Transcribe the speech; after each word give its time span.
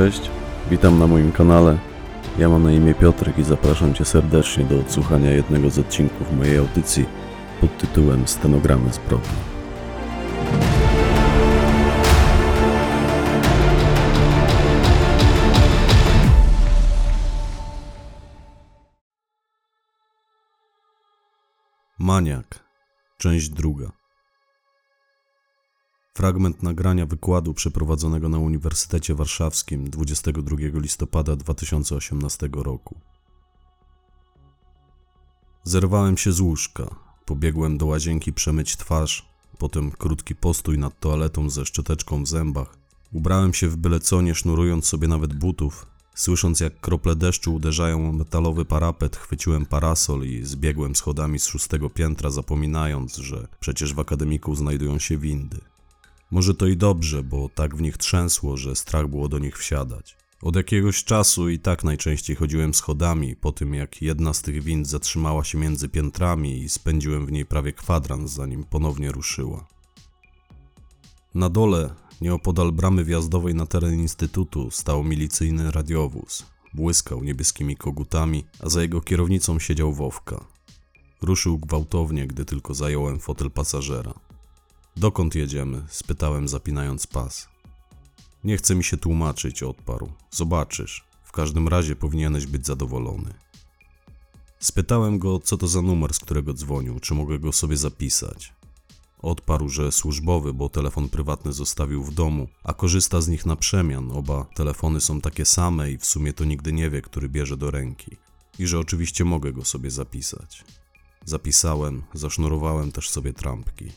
Cześć, 0.00 0.30
witam 0.70 0.98
na 0.98 1.06
moim 1.06 1.32
kanale. 1.32 1.78
Ja 2.38 2.48
mam 2.48 2.62
na 2.62 2.72
imię 2.72 2.94
Piotrek 2.94 3.38
i 3.38 3.42
zapraszam 3.42 3.94
Cię 3.94 4.04
serdecznie 4.04 4.64
do 4.64 4.80
odsłuchania 4.80 5.30
jednego 5.30 5.70
z 5.70 5.78
odcinków 5.78 6.32
mojej 6.36 6.58
audycji 6.58 7.06
pod 7.60 7.78
tytułem 7.78 8.28
Stenogramy 8.28 8.92
zbrodni. 8.92 9.28
Maniak, 21.98 22.64
część 23.18 23.48
druga. 23.48 23.99
Fragment 26.14 26.62
nagrania 26.62 27.06
wykładu 27.06 27.54
przeprowadzonego 27.54 28.28
na 28.28 28.38
Uniwersytecie 28.38 29.14
Warszawskim 29.14 29.90
22 29.90 30.56
listopada 30.72 31.36
2018 31.36 32.48
roku. 32.52 33.00
Zerwałem 35.64 36.16
się 36.16 36.32
z 36.32 36.40
łóżka, 36.40 36.94
pobiegłem 37.26 37.78
do 37.78 37.86
łazienki 37.86 38.32
przemyć 38.32 38.76
twarz, 38.76 39.28
potem 39.58 39.90
krótki 39.90 40.34
postój 40.34 40.78
nad 40.78 41.00
toaletą 41.00 41.50
ze 41.50 41.66
szczoteczką 41.66 42.24
w 42.24 42.28
zębach. 42.28 42.76
Ubrałem 43.12 43.54
się 43.54 43.68
w 43.68 43.76
byle 43.76 44.00
co, 44.00 44.22
nie 44.22 44.34
sznurując 44.34 44.86
sobie 44.86 45.08
nawet 45.08 45.34
butów. 45.34 45.86
Słysząc 46.14 46.60
jak 46.60 46.80
krople 46.80 47.16
deszczu 47.16 47.54
uderzają 47.54 48.08
o 48.08 48.12
metalowy 48.12 48.64
parapet, 48.64 49.16
chwyciłem 49.16 49.66
parasol 49.66 50.24
i 50.24 50.44
zbiegłem 50.44 50.96
schodami 50.96 51.38
z 51.38 51.46
szóstego 51.46 51.90
piętra, 51.90 52.30
zapominając, 52.30 53.16
że 53.16 53.48
przecież 53.60 53.94
w 53.94 54.00
akademiku 54.00 54.54
znajdują 54.54 54.98
się 54.98 55.18
windy. 55.18 55.69
Może 56.30 56.54
to 56.54 56.66
i 56.66 56.76
dobrze, 56.76 57.22
bo 57.22 57.48
tak 57.48 57.76
w 57.76 57.82
nich 57.82 57.96
trzęsło, 57.96 58.56
że 58.56 58.76
strach 58.76 59.08
było 59.08 59.28
do 59.28 59.38
nich 59.38 59.58
wsiadać. 59.58 60.16
Od 60.42 60.56
jakiegoś 60.56 61.04
czasu 61.04 61.48
i 61.48 61.58
tak 61.58 61.84
najczęściej 61.84 62.36
chodziłem 62.36 62.74
schodami, 62.74 63.36
po 63.36 63.52
tym 63.52 63.74
jak 63.74 64.02
jedna 64.02 64.32
z 64.32 64.42
tych 64.42 64.62
wind 64.62 64.88
zatrzymała 64.88 65.44
się 65.44 65.58
między 65.58 65.88
piętrami 65.88 66.62
i 66.62 66.68
spędziłem 66.68 67.26
w 67.26 67.32
niej 67.32 67.46
prawie 67.46 67.72
kwadrans, 67.72 68.30
zanim 68.30 68.64
ponownie 68.64 69.12
ruszyła. 69.12 69.66
Na 71.34 71.48
dole, 71.48 71.94
nieopodal 72.20 72.72
bramy 72.72 73.04
wjazdowej 73.04 73.54
na 73.54 73.66
teren 73.66 74.00
instytutu, 74.00 74.70
stał 74.70 75.04
milicyjny 75.04 75.70
radiowóz. 75.70 76.46
Błyskał 76.74 77.24
niebieskimi 77.24 77.76
kogutami, 77.76 78.44
a 78.60 78.68
za 78.68 78.82
jego 78.82 79.00
kierownicą 79.00 79.58
siedział 79.58 79.92
Wowka. 79.92 80.44
Ruszył 81.22 81.58
gwałtownie, 81.58 82.26
gdy 82.26 82.44
tylko 82.44 82.74
zająłem 82.74 83.20
fotel 83.20 83.50
pasażera. 83.50 84.29
Dokąd 85.00 85.34
jedziemy? 85.34 85.82
spytałem, 85.88 86.48
zapinając 86.48 87.06
pas. 87.06 87.48
Nie 88.44 88.56
chce 88.56 88.74
mi 88.74 88.84
się 88.84 88.96
tłumaczyć, 88.96 89.62
odparł. 89.62 90.12
Zobaczysz. 90.30 91.04
W 91.22 91.32
każdym 91.32 91.68
razie 91.68 91.96
powinieneś 91.96 92.46
być 92.46 92.66
zadowolony. 92.66 93.34
Spytałem 94.58 95.18
go, 95.18 95.38
co 95.38 95.56
to 95.56 95.68
za 95.68 95.82
numer, 95.82 96.14
z 96.14 96.18
którego 96.18 96.54
dzwonił, 96.54 97.00
czy 97.00 97.14
mogę 97.14 97.38
go 97.38 97.52
sobie 97.52 97.76
zapisać. 97.76 98.52
Odparł, 99.18 99.68
że 99.68 99.92
służbowy, 99.92 100.54
bo 100.54 100.68
telefon 100.68 101.08
prywatny 101.08 101.52
zostawił 101.52 102.04
w 102.04 102.14
domu, 102.14 102.48
a 102.64 102.74
korzysta 102.74 103.20
z 103.20 103.28
nich 103.28 103.46
na 103.46 103.56
przemian. 103.56 104.12
Oba 104.12 104.44
telefony 104.54 105.00
są 105.00 105.20
takie 105.20 105.44
same 105.44 105.90
i 105.90 105.98
w 105.98 106.06
sumie 106.06 106.32
to 106.32 106.44
nigdy 106.44 106.72
nie 106.72 106.90
wie, 106.90 107.02
który 107.02 107.28
bierze 107.28 107.56
do 107.56 107.70
ręki. 107.70 108.16
I 108.58 108.66
że 108.66 108.78
oczywiście 108.78 109.24
mogę 109.24 109.52
go 109.52 109.64
sobie 109.64 109.90
zapisać. 109.90 110.64
Zapisałem, 111.24 112.02
zasznurowałem 112.14 112.92
też 112.92 113.10
sobie 113.10 113.32
trampki. 113.32 113.90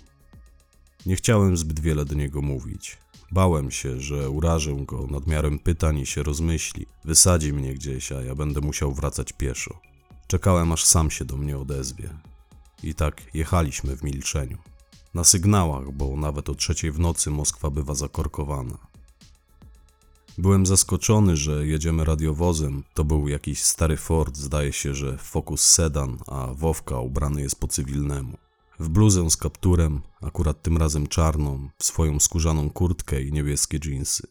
Nie 1.05 1.15
chciałem 1.15 1.57
zbyt 1.57 1.79
wiele 1.79 2.05
do 2.05 2.15
niego 2.15 2.41
mówić. 2.41 2.97
Bałem 3.31 3.71
się, 3.71 3.99
że 3.99 4.29
urażę 4.29 4.75
go 4.87 5.07
nadmiarem 5.07 5.59
pytań 5.59 5.99
i 5.99 6.05
się 6.05 6.23
rozmyśli. 6.23 6.85
Wysadzi 7.05 7.53
mnie 7.53 7.73
gdzieś, 7.73 8.11
a 8.11 8.21
ja 8.21 8.35
będę 8.35 8.61
musiał 8.61 8.93
wracać 8.93 9.33
pieszo. 9.33 9.79
Czekałem, 10.27 10.71
aż 10.71 10.83
sam 10.83 11.11
się 11.11 11.25
do 11.25 11.37
mnie 11.37 11.57
odezwie. 11.57 12.09
I 12.83 12.95
tak 12.95 13.21
jechaliśmy 13.33 13.97
w 13.97 14.03
milczeniu. 14.03 14.57
Na 15.13 15.23
sygnałach, 15.23 15.91
bo 15.91 16.17
nawet 16.17 16.49
o 16.49 16.55
trzeciej 16.55 16.91
w 16.91 16.99
nocy 16.99 17.31
Moskwa 17.31 17.69
bywa 17.69 17.95
zakorkowana. 17.95 18.77
Byłem 20.37 20.65
zaskoczony, 20.65 21.37
że 21.37 21.67
jedziemy 21.67 22.05
radiowozem. 22.05 22.83
To 22.93 23.03
był 23.03 23.27
jakiś 23.27 23.63
stary 23.63 23.97
Ford, 23.97 24.37
zdaje 24.37 24.73
się, 24.73 24.95
że 24.95 25.17
Focus 25.17 25.61
Sedan, 25.61 26.17
a 26.27 26.47
Wowka 26.53 26.99
ubrany 26.99 27.41
jest 27.41 27.59
po 27.59 27.67
cywilnemu 27.67 28.37
w 28.79 28.89
bluzę 28.89 29.29
z 29.29 29.37
kapturem, 29.37 30.01
akurat 30.21 30.61
tym 30.61 30.77
razem 30.77 31.07
czarną, 31.07 31.69
w 31.77 31.83
swoją 31.83 32.19
skórzaną 32.19 32.69
kurtkę 32.69 33.21
i 33.21 33.31
niebieskie 33.31 33.79
dżinsy. 33.79 34.27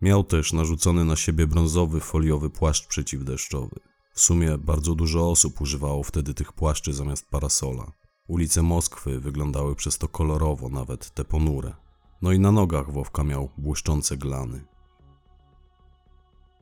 Miał 0.00 0.24
też 0.24 0.52
narzucony 0.52 1.04
na 1.04 1.16
siebie 1.16 1.46
brązowy 1.46 2.00
foliowy 2.00 2.50
płaszcz 2.50 2.86
przeciwdeszczowy. 2.86 3.80
W 4.14 4.20
sumie 4.20 4.58
bardzo 4.58 4.94
dużo 4.94 5.30
osób 5.30 5.60
używało 5.60 6.02
wtedy 6.02 6.34
tych 6.34 6.52
płaszczy 6.52 6.92
zamiast 6.92 7.30
parasola. 7.30 7.92
Ulice 8.28 8.62
Moskwy 8.62 9.20
wyglądały 9.20 9.76
przez 9.76 9.98
to 9.98 10.08
kolorowo, 10.08 10.68
nawet 10.68 11.10
te 11.10 11.24
ponure. 11.24 11.74
No 12.22 12.32
i 12.32 12.38
na 12.38 12.52
nogach 12.52 12.92
Wowka 12.92 13.24
miał 13.24 13.50
błyszczące 13.58 14.16
glany. 14.16 14.64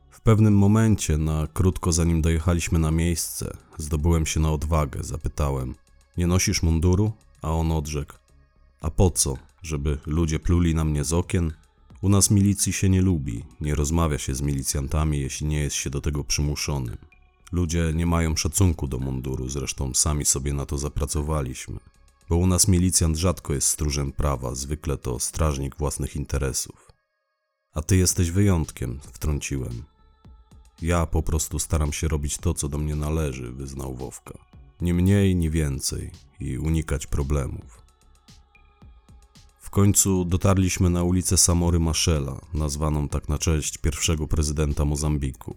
W 0.09 0.21
pewnym 0.21 0.57
momencie, 0.57 1.17
na 1.17 1.47
krótko 1.47 1.91
zanim 1.91 2.21
dojechaliśmy 2.21 2.79
na 2.79 2.91
miejsce, 2.91 3.57
zdobyłem 3.77 4.25
się 4.25 4.39
na 4.39 4.51
odwagę, 4.51 5.03
zapytałem– 5.03 5.75
nie 6.17 6.27
nosisz 6.27 6.63
munduru? 6.63 7.11
A 7.41 7.51
on 7.51 7.71
odrzekł. 7.71 8.13
A 8.81 8.89
po 8.89 9.09
co? 9.11 9.37
Żeby 9.61 9.97
ludzie 10.05 10.39
pluli 10.39 10.75
na 10.75 10.83
mnie 10.83 11.03
z 11.03 11.13
okien? 11.13 11.53
U 12.01 12.09
nas 12.09 12.31
milicji 12.31 12.73
się 12.73 12.89
nie 12.89 13.01
lubi, 13.01 13.43
nie 13.61 13.75
rozmawia 13.75 14.17
się 14.17 14.35
z 14.35 14.41
milicjantami, 14.41 15.19
jeśli 15.19 15.47
nie 15.47 15.59
jest 15.59 15.75
się 15.75 15.89
do 15.89 16.01
tego 16.01 16.23
przymuszonym. 16.23 16.97
Ludzie 17.51 17.91
nie 17.95 18.05
mają 18.05 18.35
szacunku 18.35 18.87
do 18.87 18.99
munduru, 18.99 19.49
zresztą 19.49 19.93
sami 19.93 20.25
sobie 20.25 20.53
na 20.53 20.65
to 20.65 20.77
zapracowaliśmy. 20.77 21.79
Bo 22.29 22.37
u 22.37 22.47
nas 22.47 22.67
milicjant 22.67 23.17
rzadko 23.17 23.53
jest 23.53 23.67
stróżem 23.67 24.11
prawa, 24.11 24.55
zwykle 24.55 24.97
to 24.97 25.19
strażnik 25.19 25.75
własnych 25.77 26.15
interesów. 26.15 26.91
A 27.73 27.81
ty 27.81 27.97
jesteś 27.97 28.31
wyjątkiem, 28.31 28.99
wtrąciłem. 29.13 29.83
Ja 30.81 31.05
po 31.05 31.23
prostu 31.23 31.59
staram 31.59 31.93
się 31.93 32.07
robić 32.07 32.37
to, 32.37 32.53
co 32.53 32.69
do 32.69 32.77
mnie 32.77 32.95
należy, 32.95 33.51
wyznał 33.51 33.95
Wowka 33.95 34.46
nie 34.81 34.93
mniej, 34.93 35.35
ni 35.35 35.49
więcej 35.49 36.11
i 36.39 36.57
unikać 36.57 37.07
problemów. 37.07 37.83
W 39.59 39.69
końcu 39.69 40.25
dotarliśmy 40.25 40.89
na 40.89 41.03
ulicę 41.03 41.37
Samory 41.37 41.79
Maszela, 41.79 42.41
nazwaną 42.53 43.09
tak 43.09 43.29
na 43.29 43.37
cześć 43.37 43.77
pierwszego 43.77 44.27
prezydenta 44.27 44.85
Mozambiku. 44.85 45.55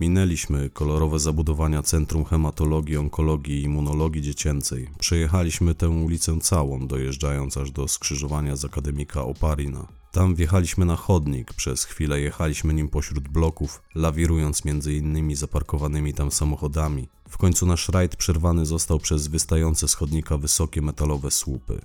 Minęliśmy 0.00 0.70
kolorowe 0.70 1.18
zabudowania 1.18 1.82
Centrum 1.82 2.24
Hematologii, 2.24 2.96
Onkologii 2.96 3.60
i 3.60 3.62
Immunologii 3.62 4.22
Dziecięcej. 4.22 4.88
Przejechaliśmy 4.98 5.74
tę 5.74 5.88
ulicę 5.88 6.38
całą, 6.40 6.86
dojeżdżając 6.86 7.56
aż 7.56 7.70
do 7.70 7.88
skrzyżowania 7.88 8.56
z 8.56 8.64
Akademika 8.64 9.22
Oparina. 9.22 9.86
Tam 10.12 10.34
wjechaliśmy 10.34 10.84
na 10.84 10.96
chodnik, 10.96 11.54
przez 11.54 11.84
chwilę 11.84 12.20
jechaliśmy 12.20 12.74
nim 12.74 12.88
pośród 12.88 13.28
bloków, 13.28 13.82
lawirując 13.94 14.64
między 14.64 14.94
innymi 14.94 15.36
zaparkowanymi 15.36 16.14
tam 16.14 16.30
samochodami. 16.30 17.08
Końcu 17.40 17.66
nasz 17.66 17.88
rajd 17.88 18.16
przerwany 18.16 18.66
został 18.66 18.98
przez 18.98 19.26
wystające 19.26 19.88
z 19.88 19.94
chodnika 19.94 20.38
wysokie 20.38 20.82
metalowe 20.82 21.30
słupy. 21.30 21.80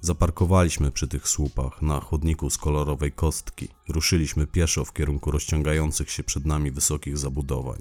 Zaparkowaliśmy 0.00 0.90
przy 0.90 1.08
tych 1.08 1.28
słupach 1.28 1.82
na 1.82 2.00
chodniku 2.00 2.50
z 2.50 2.58
kolorowej 2.58 3.12
kostki. 3.12 3.68
Ruszyliśmy 3.88 4.46
pieszo 4.46 4.84
w 4.84 4.92
kierunku 4.92 5.30
rozciągających 5.30 6.10
się 6.10 6.24
przed 6.24 6.46
nami 6.46 6.70
wysokich 6.70 7.18
zabudowań. 7.18 7.80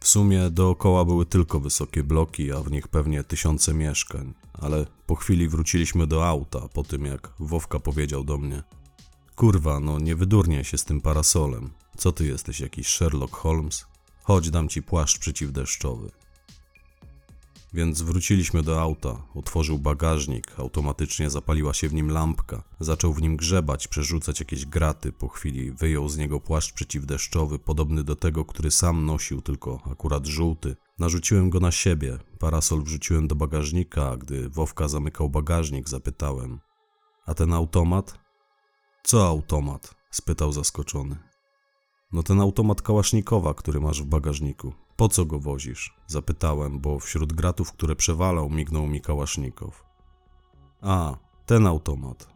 W 0.00 0.08
sumie 0.08 0.50
dookoła 0.50 1.04
były 1.04 1.26
tylko 1.26 1.60
wysokie 1.60 2.04
bloki, 2.04 2.52
a 2.52 2.60
w 2.60 2.70
nich 2.70 2.88
pewnie 2.88 3.24
tysiące 3.24 3.74
mieszkań, 3.74 4.34
ale 4.52 4.86
po 5.06 5.14
chwili 5.14 5.48
wróciliśmy 5.48 6.06
do 6.06 6.28
auta, 6.28 6.68
po 6.68 6.82
tym 6.82 7.04
jak 7.04 7.32
Wowka 7.40 7.80
powiedział 7.80 8.24
do 8.24 8.38
mnie 8.38 8.62
Kurwa, 9.36 9.80
no 9.80 9.98
nie 9.98 10.16
wydurniaj 10.16 10.64
się 10.64 10.78
z 10.78 10.84
tym 10.84 11.00
parasolem. 11.00 11.70
Co 11.96 12.12
ty 12.12 12.26
jesteś, 12.26 12.60
jakiś 12.60 12.88
Sherlock 12.88 13.36
Holmes? 13.36 13.95
Chodź, 14.26 14.50
dam 14.50 14.68
ci 14.68 14.82
płaszcz 14.82 15.18
przeciwdeszczowy. 15.18 16.10
Więc 17.74 18.02
wróciliśmy 18.02 18.62
do 18.62 18.80
auta. 18.80 19.22
Otworzył 19.34 19.78
bagażnik, 19.78 20.60
automatycznie 20.60 21.30
zapaliła 21.30 21.74
się 21.74 21.88
w 21.88 21.94
nim 21.94 22.10
lampka. 22.10 22.62
Zaczął 22.80 23.12
w 23.12 23.22
nim 23.22 23.36
grzebać, 23.36 23.88
przerzucać 23.88 24.40
jakieś 24.40 24.66
graty. 24.66 25.12
Po 25.12 25.28
chwili 25.28 25.72
wyjął 25.72 26.08
z 26.08 26.16
niego 26.16 26.40
płaszcz 26.40 26.72
przeciwdeszczowy, 26.72 27.58
podobny 27.58 28.04
do 28.04 28.16
tego, 28.16 28.44
który 28.44 28.70
sam 28.70 29.06
nosił, 29.06 29.42
tylko 29.42 29.80
akurat 29.92 30.26
żółty. 30.26 30.76
Narzuciłem 30.98 31.50
go 31.50 31.60
na 31.60 31.72
siebie. 31.72 32.18
Parasol 32.38 32.82
wrzuciłem 32.82 33.28
do 33.28 33.34
bagażnika, 33.34 34.10
a 34.10 34.16
gdy 34.16 34.48
Wowka 34.48 34.88
zamykał 34.88 35.28
bagażnik, 35.28 35.88
zapytałem: 35.88 36.60
A 37.26 37.34
ten 37.34 37.52
automat? 37.52 38.18
Co 39.04 39.26
automat? 39.26 39.94
spytał 40.10 40.52
zaskoczony. 40.52 41.25
No 42.12 42.22
ten 42.22 42.40
automat 42.40 42.82
kałasznikowa, 42.82 43.54
który 43.54 43.80
masz 43.80 44.02
w 44.02 44.06
bagażniku. 44.06 44.72
Po 44.96 45.08
co 45.08 45.24
go 45.24 45.40
wozisz? 45.40 45.94
Zapytałem, 46.06 46.80
bo 46.80 46.98
wśród 46.98 47.32
gratów, 47.32 47.72
które 47.72 47.96
przewalał, 47.96 48.50
mignął 48.50 48.86
mi 48.86 49.00
kałasznikow. 49.00 49.84
A, 50.80 51.16
ten 51.46 51.66
automat. 51.66 52.28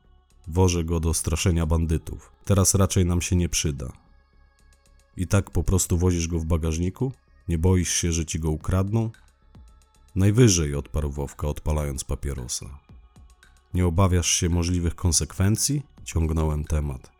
Wożę 0.48 0.84
go 0.84 1.00
do 1.00 1.14
straszenia 1.14 1.66
bandytów. 1.66 2.32
Teraz 2.44 2.74
raczej 2.74 3.06
nam 3.06 3.20
się 3.22 3.36
nie 3.36 3.48
przyda. 3.48 3.92
I 5.16 5.26
tak 5.26 5.50
po 5.50 5.62
prostu 5.64 5.98
wozisz 5.98 6.28
go 6.28 6.38
w 6.38 6.44
bagażniku? 6.44 7.12
Nie 7.48 7.58
boisz 7.58 7.92
się, 7.92 8.12
że 8.12 8.26
ci 8.26 8.40
go 8.40 8.50
ukradną? 8.50 9.10
Najwyżej, 10.14 10.74
odparł 10.74 11.10
Wowka, 11.10 11.48
odpalając 11.48 12.04
papierosa. 12.04 12.78
Nie 13.74 13.86
obawiasz 13.86 14.30
się 14.30 14.48
możliwych 14.48 14.94
konsekwencji? 14.94 15.82
Ciągnąłem 16.04 16.64
temat. 16.64 17.19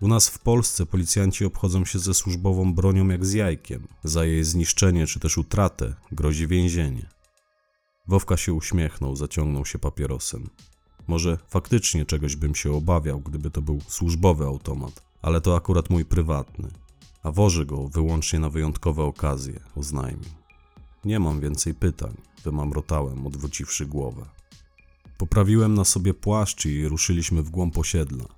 U 0.00 0.08
nas 0.08 0.28
w 0.28 0.38
Polsce 0.38 0.86
policjanci 0.86 1.44
obchodzą 1.44 1.84
się 1.84 1.98
ze 1.98 2.14
służbową 2.14 2.74
bronią 2.74 3.08
jak 3.08 3.26
z 3.26 3.32
jajkiem. 3.32 3.88
Za 4.04 4.24
jej 4.24 4.44
zniszczenie 4.44 5.06
czy 5.06 5.20
też 5.20 5.38
utratę 5.38 5.94
grozi 6.12 6.46
więzienie. 6.46 7.08
Wowka 8.08 8.36
się 8.36 8.52
uśmiechnął, 8.52 9.16
zaciągnął 9.16 9.66
się 9.66 9.78
papierosem. 9.78 10.50
Może 11.06 11.38
faktycznie 11.48 12.06
czegoś 12.06 12.36
bym 12.36 12.54
się 12.54 12.72
obawiał, 12.72 13.20
gdyby 13.20 13.50
to 13.50 13.62
był 13.62 13.80
służbowy 13.88 14.44
automat, 14.44 15.02
ale 15.22 15.40
to 15.40 15.56
akurat 15.56 15.90
mój 15.90 16.04
prywatny, 16.04 16.68
a 17.22 17.30
wożę 17.30 17.66
go 17.66 17.88
wyłącznie 17.88 18.38
na 18.38 18.50
wyjątkowe 18.50 19.02
okazje, 19.02 19.60
oznajmił. 19.76 20.30
Nie 21.04 21.20
mam 21.20 21.40
więcej 21.40 21.74
pytań, 21.74 22.16
wymamrotałem, 22.44 23.26
odwróciwszy 23.26 23.86
głowę. 23.86 24.26
Poprawiłem 25.18 25.74
na 25.74 25.84
sobie 25.84 26.14
płaszcz 26.14 26.66
i 26.66 26.88
ruszyliśmy 26.88 27.42
w 27.42 27.50
głąb 27.50 27.78
osiedla. 27.78 28.35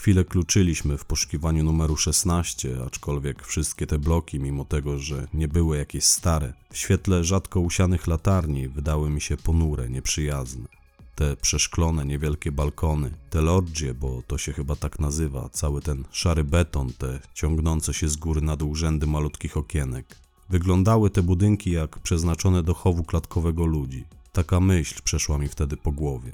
Chwilę 0.00 0.24
kluczyliśmy 0.24 0.98
w 0.98 1.04
poszukiwaniu 1.04 1.64
numeru 1.64 1.96
16, 1.96 2.76
aczkolwiek 2.86 3.46
wszystkie 3.46 3.86
te 3.86 3.98
bloki, 3.98 4.38
mimo 4.38 4.64
tego, 4.64 4.98
że 4.98 5.26
nie 5.34 5.48
były 5.48 5.78
jakieś 5.78 6.04
stare, 6.04 6.52
w 6.72 6.76
świetle 6.76 7.24
rzadko 7.24 7.60
usianych 7.60 8.06
latarni 8.06 8.68
wydały 8.68 9.10
mi 9.10 9.20
się 9.20 9.36
ponure, 9.36 9.90
nieprzyjazne. 9.90 10.68
Te 11.14 11.36
przeszklone, 11.36 12.04
niewielkie 12.04 12.52
balkony, 12.52 13.10
te 13.30 13.40
lordzie, 13.40 13.94
bo 13.94 14.22
to 14.26 14.38
się 14.38 14.52
chyba 14.52 14.76
tak 14.76 14.98
nazywa, 14.98 15.48
cały 15.48 15.82
ten 15.82 16.04
szary 16.10 16.44
beton, 16.44 16.92
te 16.92 17.20
ciągnące 17.34 17.94
się 17.94 18.08
z 18.08 18.16
góry 18.16 18.40
na 18.40 18.56
dół 18.56 18.74
rzędy 18.74 19.06
malutkich 19.06 19.56
okienek. 19.56 20.16
Wyglądały 20.50 21.10
te 21.10 21.22
budynki 21.22 21.70
jak 21.70 21.98
przeznaczone 21.98 22.62
do 22.62 22.74
chowu 22.74 23.04
klatkowego 23.04 23.66
ludzi. 23.66 24.04
Taka 24.32 24.60
myśl 24.60 25.00
przeszła 25.04 25.38
mi 25.38 25.48
wtedy 25.48 25.76
po 25.76 25.92
głowie. 25.92 26.32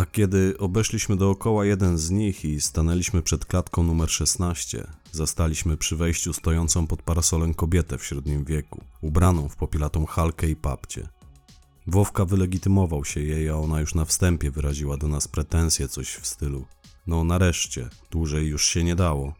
A 0.00 0.06
kiedy 0.06 0.58
obeszliśmy 0.58 1.16
dookoła 1.16 1.64
jeden 1.64 1.98
z 1.98 2.10
nich 2.10 2.44
i 2.44 2.60
stanęliśmy 2.60 3.22
przed 3.22 3.44
klatką 3.44 3.82
numer 3.82 4.10
16, 4.10 4.86
zastaliśmy 5.12 5.76
przy 5.76 5.96
wejściu 5.96 6.32
stojącą 6.32 6.86
pod 6.86 7.02
parasolem 7.02 7.54
kobietę 7.54 7.98
w 7.98 8.04
średnim 8.04 8.44
wieku, 8.44 8.84
ubraną 9.00 9.48
w 9.48 9.56
popielatą 9.56 10.06
halkę 10.06 10.48
i 10.48 10.56
papcie. 10.56 11.08
Wowka 11.86 12.24
wylegitymował 12.24 13.04
się 13.04 13.20
jej, 13.20 13.48
a 13.48 13.54
ona 13.54 13.80
już 13.80 13.94
na 13.94 14.04
wstępie 14.04 14.50
wyraziła 14.50 14.96
do 14.96 15.08
nas 15.08 15.28
pretensje, 15.28 15.88
coś 15.88 16.08
w 16.08 16.26
stylu 16.26 16.64
no 17.06 17.24
nareszcie, 17.24 17.88
dłużej 18.10 18.46
już 18.46 18.66
się 18.66 18.84
nie 18.84 18.96
dało. 18.96 19.34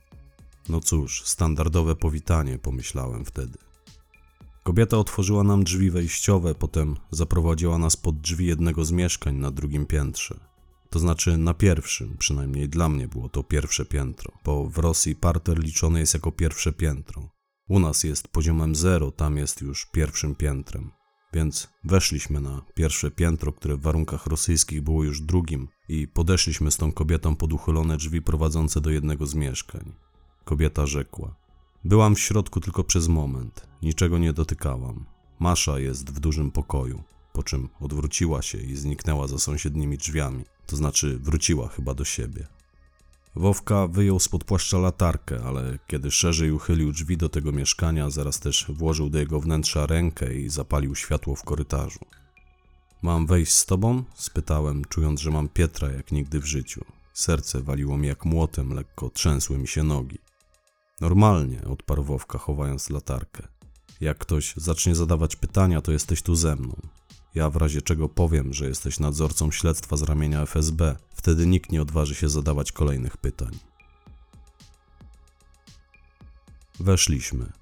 No 0.69 0.81
cóż, 0.81 1.23
standardowe 1.25 1.97
powitanie, 1.97 2.59
pomyślałem 2.59 3.25
wtedy. 3.25 3.59
Kobieta 4.63 4.97
otworzyła 4.97 5.45
nam 5.45 5.65
drzwi 5.65 5.91
wejściowe, 5.91 6.55
potem 6.55 6.97
zaprowadziła 7.11 7.79
nas 7.79 7.97
pod 7.97 8.21
drzwi 8.21 8.47
jednego 8.47 8.85
z 8.85 8.93
mieszkań 8.93 9.37
na 9.37 9.51
drugim 9.51 9.87
piętrze. 9.87 10.50
To 10.91 10.99
znaczy 10.99 11.37
na 11.37 11.55
pierwszym, 11.55 12.17
przynajmniej 12.19 12.69
dla 12.69 12.89
mnie 12.89 13.09
było 13.09 13.29
to 13.29 13.43
pierwsze 13.43 13.85
piętro, 13.85 14.33
bo 14.45 14.67
w 14.67 14.79
Rosji 14.79 15.17
parter 15.17 15.59
liczony 15.59 16.01
jest 16.01 16.15
jako 16.15 16.33
pierwsze 16.33 16.73
piętro. 16.73 17.29
U 17.69 17.79
nas 17.79 18.05
jest 18.05 18.29
poziomem 18.29 18.75
zero, 18.75 19.11
tam 19.11 19.37
jest 19.37 19.61
już 19.61 19.87
pierwszym 19.87 20.35
piętrem. 20.35 20.91
Więc 21.33 21.69
weszliśmy 21.85 22.41
na 22.41 22.63
pierwsze 22.75 23.11
piętro, 23.11 23.53
które 23.53 23.77
w 23.77 23.81
warunkach 23.81 24.27
rosyjskich 24.27 24.83
było 24.83 25.05
już 25.05 25.21
drugim, 25.21 25.69
i 25.89 26.09
podeszliśmy 26.09 26.71
z 26.71 26.77
tą 26.77 26.93
kobietą 26.93 27.37
pod 27.37 27.53
uchylone 27.53 27.97
drzwi 27.97 28.23
prowadzące 28.23 28.81
do 28.81 28.91
jednego 28.91 29.27
z 29.27 29.35
mieszkań. 29.35 29.93
Kobieta 30.45 30.87
rzekła: 30.87 31.37
Byłam 31.85 32.15
w 32.15 32.21
środku 32.21 32.61
tylko 32.61 32.85
przez 32.85 33.09
moment, 33.09 33.69
niczego 33.83 34.19
nie 34.19 34.33
dotykałam. 34.33 35.05
Masza 35.41 35.79
jest 35.79 36.11
w 36.11 36.21
dużym 36.21 36.51
pokoju, 36.51 37.03
po 37.33 37.43
czym 37.43 37.69
odwróciła 37.81 38.43
się 38.43 38.59
i 38.59 38.77
zniknęła 38.77 39.27
za 39.27 39.39
sąsiednimi 39.39 39.99
drzwiami, 39.99 40.45
to 40.67 40.77
znaczy 40.77 41.19
wróciła 41.19 41.69
chyba 41.69 41.95
do 41.95 42.05
siebie. 42.05 42.47
Wowka 43.37 43.87
wyjął 43.87 44.21
spod 44.21 44.45
płaszcza 44.45 44.79
latarkę, 44.79 45.41
ale 45.45 45.79
kiedy 45.87 46.11
szerzej 46.11 46.53
uchylił 46.53 46.93
drzwi 46.93 47.17
do 47.17 47.29
tego 47.29 47.53
mieszkania, 47.53 48.11
zaraz 48.11 48.41
też 48.41 48.67
włożył 48.69 49.11
do 49.11 49.19
jego 49.19 49.41
wnętrza 49.41 49.87
rękę 49.87 50.35
i 50.35 50.49
zapalił 50.49 50.95
światło 50.95 51.37
w 51.37 51.43
korytarzu. 51.43 52.01
Mam 53.03 53.27
wejść 53.27 53.53
z 53.53 53.67
tobą? 53.67 54.05
spytałem, 54.15 54.85
czując, 54.85 55.21
że 55.21 55.31
mam 55.31 55.49
Pietra 55.49 55.91
jak 55.91 56.13
nigdy 56.13 56.41
w 56.41 56.47
życiu. 56.47 56.85
Serce 57.13 57.63
waliło 57.63 57.97
mi 57.99 58.09
jak 58.09 58.25
młotem, 58.25 58.73
lekko 58.73 59.11
trzęsły 59.11 59.59
mi 59.59 59.69
się 59.69 59.83
nogi. 59.83 60.19
Normalnie, 61.01 61.65
odparł 61.65 62.03
Wowka, 62.03 62.39
chowając 62.39 62.91
latarkę. 62.91 63.49
Jak 64.01 64.19
ktoś 64.19 64.55
zacznie 64.57 64.95
zadawać 64.95 65.37
pytania, 65.37 65.81
to 65.81 65.93
jesteś 65.93 66.23
tu 66.23 66.35
ze 66.35 66.57
mną. 66.57 66.77
Ja 67.35 67.51
w 67.51 67.57
razie 67.57 67.83
czego 67.83 68.09
powiem, 68.09 68.55
że 68.55 68.69
jesteś 68.69 69.01
nadzorcą 69.01 69.51
śledztwa 69.51 69.97
z 69.97 70.03
ramienia 70.03 70.43
FSB, 70.43 70.97
wtedy 71.15 71.47
nikt 71.47 71.73
nie 71.73 71.83
odważy 71.83 72.15
się 72.15 72.29
zadawać 72.29 72.73
kolejnych 72.73 73.17
pytań. 73.17 73.59
Weszliśmy 76.81 77.53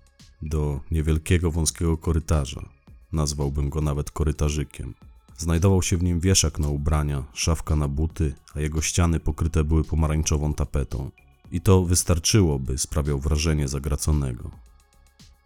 do 0.42 0.80
niewielkiego 0.90 1.50
wąskiego 1.50 1.96
korytarza. 1.96 2.68
Nazwałbym 3.12 3.70
go 3.70 3.80
nawet 3.80 4.10
korytarzykiem. 4.10 4.94
Znajdował 5.38 5.82
się 5.82 5.96
w 5.96 6.02
nim 6.02 6.20
wieszak 6.20 6.58
na 6.58 6.68
ubrania, 6.68 7.24
szafka 7.32 7.76
na 7.76 7.88
buty, 7.88 8.34
a 8.54 8.60
jego 8.60 8.82
ściany 8.82 9.20
pokryte 9.20 9.64
były 9.64 9.84
pomarańczową 9.84 10.54
tapetą. 10.54 11.10
I 11.50 11.60
to 11.60 11.82
wystarczyło, 11.82 12.58
by 12.58 12.78
sprawiał 12.78 13.18
wrażenie 13.18 13.68
zagraconego. 13.68 14.50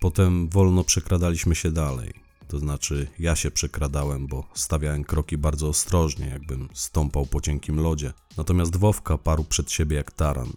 Potem 0.00 0.48
wolno 0.48 0.84
przekradaliśmy 0.84 1.54
się 1.54 1.70
dalej. 1.70 2.21
To 2.52 2.58
znaczy, 2.58 3.06
ja 3.18 3.36
się 3.36 3.50
przekradałem, 3.50 4.26
bo 4.26 4.44
stawiałem 4.54 5.04
kroki 5.04 5.38
bardzo 5.38 5.68
ostrożnie, 5.68 6.26
jakbym 6.26 6.68
stąpał 6.74 7.26
po 7.26 7.40
cienkim 7.40 7.80
lodzie. 7.80 8.12
Natomiast 8.36 8.76
Wowka 8.76 9.18
parł 9.18 9.44
przed 9.44 9.70
siebie 9.70 9.96
jak 9.96 10.10
taran. 10.10 10.52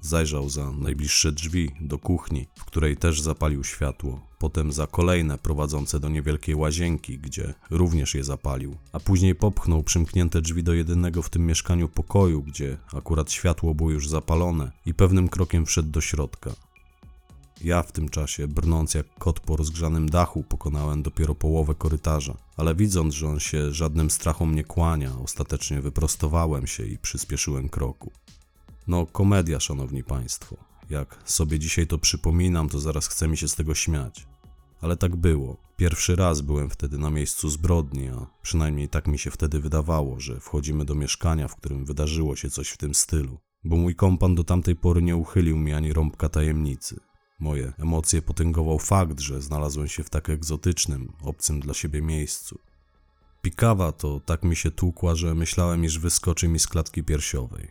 Zajrzał 0.00 0.48
za 0.48 0.72
najbliższe 0.72 1.32
drzwi 1.32 1.70
do 1.80 1.98
kuchni, 1.98 2.46
w 2.58 2.64
której 2.64 2.96
też 2.96 3.20
zapalił 3.20 3.64
światło, 3.64 4.26
potem 4.38 4.72
za 4.72 4.86
kolejne 4.86 5.38
prowadzące 5.38 6.00
do 6.00 6.08
niewielkiej 6.08 6.54
łazienki, 6.54 7.18
gdzie 7.18 7.54
również 7.70 8.14
je 8.14 8.24
zapalił, 8.24 8.76
a 8.92 9.00
później 9.00 9.34
popchnął 9.34 9.82
przymknięte 9.82 10.40
drzwi 10.40 10.62
do 10.62 10.74
jedynego 10.74 11.22
w 11.22 11.30
tym 11.30 11.46
mieszkaniu 11.46 11.88
pokoju, 11.88 12.42
gdzie 12.42 12.76
akurat 12.92 13.32
światło 13.32 13.74
było 13.74 13.90
już 13.90 14.08
zapalone 14.08 14.72
i 14.86 14.94
pewnym 14.94 15.28
krokiem 15.28 15.66
wszedł 15.66 15.90
do 15.90 16.00
środka. 16.00 16.50
Ja 17.60 17.82
w 17.82 17.92
tym 17.92 18.08
czasie, 18.08 18.48
brnąc 18.48 18.94
jak 18.94 19.06
kot 19.18 19.40
po 19.40 19.56
rozgrzanym 19.56 20.10
dachu, 20.10 20.42
pokonałem 20.42 21.02
dopiero 21.02 21.34
połowę 21.34 21.74
korytarza, 21.74 22.36
ale 22.56 22.74
widząc, 22.74 23.14
że 23.14 23.28
on 23.28 23.40
się 23.40 23.72
żadnym 23.72 24.10
strachom 24.10 24.54
nie 24.54 24.64
kłania, 24.64 25.10
ostatecznie 25.24 25.80
wyprostowałem 25.80 26.66
się 26.66 26.86
i 26.86 26.98
przyspieszyłem 26.98 27.68
kroku. 27.68 28.12
No, 28.86 29.06
komedia, 29.06 29.60
szanowni 29.60 30.04
państwo. 30.04 30.56
Jak 30.90 31.18
sobie 31.24 31.58
dzisiaj 31.58 31.86
to 31.86 31.98
przypominam, 31.98 32.68
to 32.68 32.80
zaraz 32.80 33.08
chce 33.08 33.28
mi 33.28 33.36
się 33.36 33.48
z 33.48 33.54
tego 33.54 33.74
śmiać. 33.74 34.26
Ale 34.80 34.96
tak 34.96 35.16
było. 35.16 35.56
Pierwszy 35.76 36.16
raz 36.16 36.40
byłem 36.40 36.70
wtedy 36.70 36.98
na 36.98 37.10
miejscu 37.10 37.48
zbrodni, 37.48 38.08
a 38.08 38.26
przynajmniej 38.42 38.88
tak 38.88 39.06
mi 39.06 39.18
się 39.18 39.30
wtedy 39.30 39.60
wydawało, 39.60 40.20
że 40.20 40.40
wchodzimy 40.40 40.84
do 40.84 40.94
mieszkania, 40.94 41.48
w 41.48 41.56
którym 41.56 41.84
wydarzyło 41.84 42.36
się 42.36 42.50
coś 42.50 42.68
w 42.68 42.76
tym 42.76 42.94
stylu. 42.94 43.38
Bo 43.64 43.76
mój 43.76 43.94
kompan 43.94 44.34
do 44.34 44.44
tamtej 44.44 44.76
pory 44.76 45.02
nie 45.02 45.16
uchylił 45.16 45.56
mi 45.56 45.72
ani 45.72 45.92
rąbka 45.92 46.28
tajemnicy. 46.28 47.00
Moje 47.42 47.72
emocje 47.78 48.22
potęgował 48.22 48.78
fakt, 48.78 49.20
że 49.20 49.42
znalazłem 49.42 49.88
się 49.88 50.04
w 50.04 50.10
tak 50.10 50.30
egzotycznym, 50.30 51.12
obcym 51.22 51.60
dla 51.60 51.74
siebie 51.74 52.02
miejscu. 52.02 52.58
Pikawa 53.42 53.92
to 53.92 54.20
tak 54.20 54.42
mi 54.42 54.56
się 54.56 54.70
tłukła, 54.70 55.14
że 55.14 55.34
myślałem, 55.34 55.84
iż 55.84 55.98
wyskoczy 55.98 56.48
mi 56.48 56.58
z 56.58 56.66
klatki 56.66 57.02
piersiowej. 57.02 57.68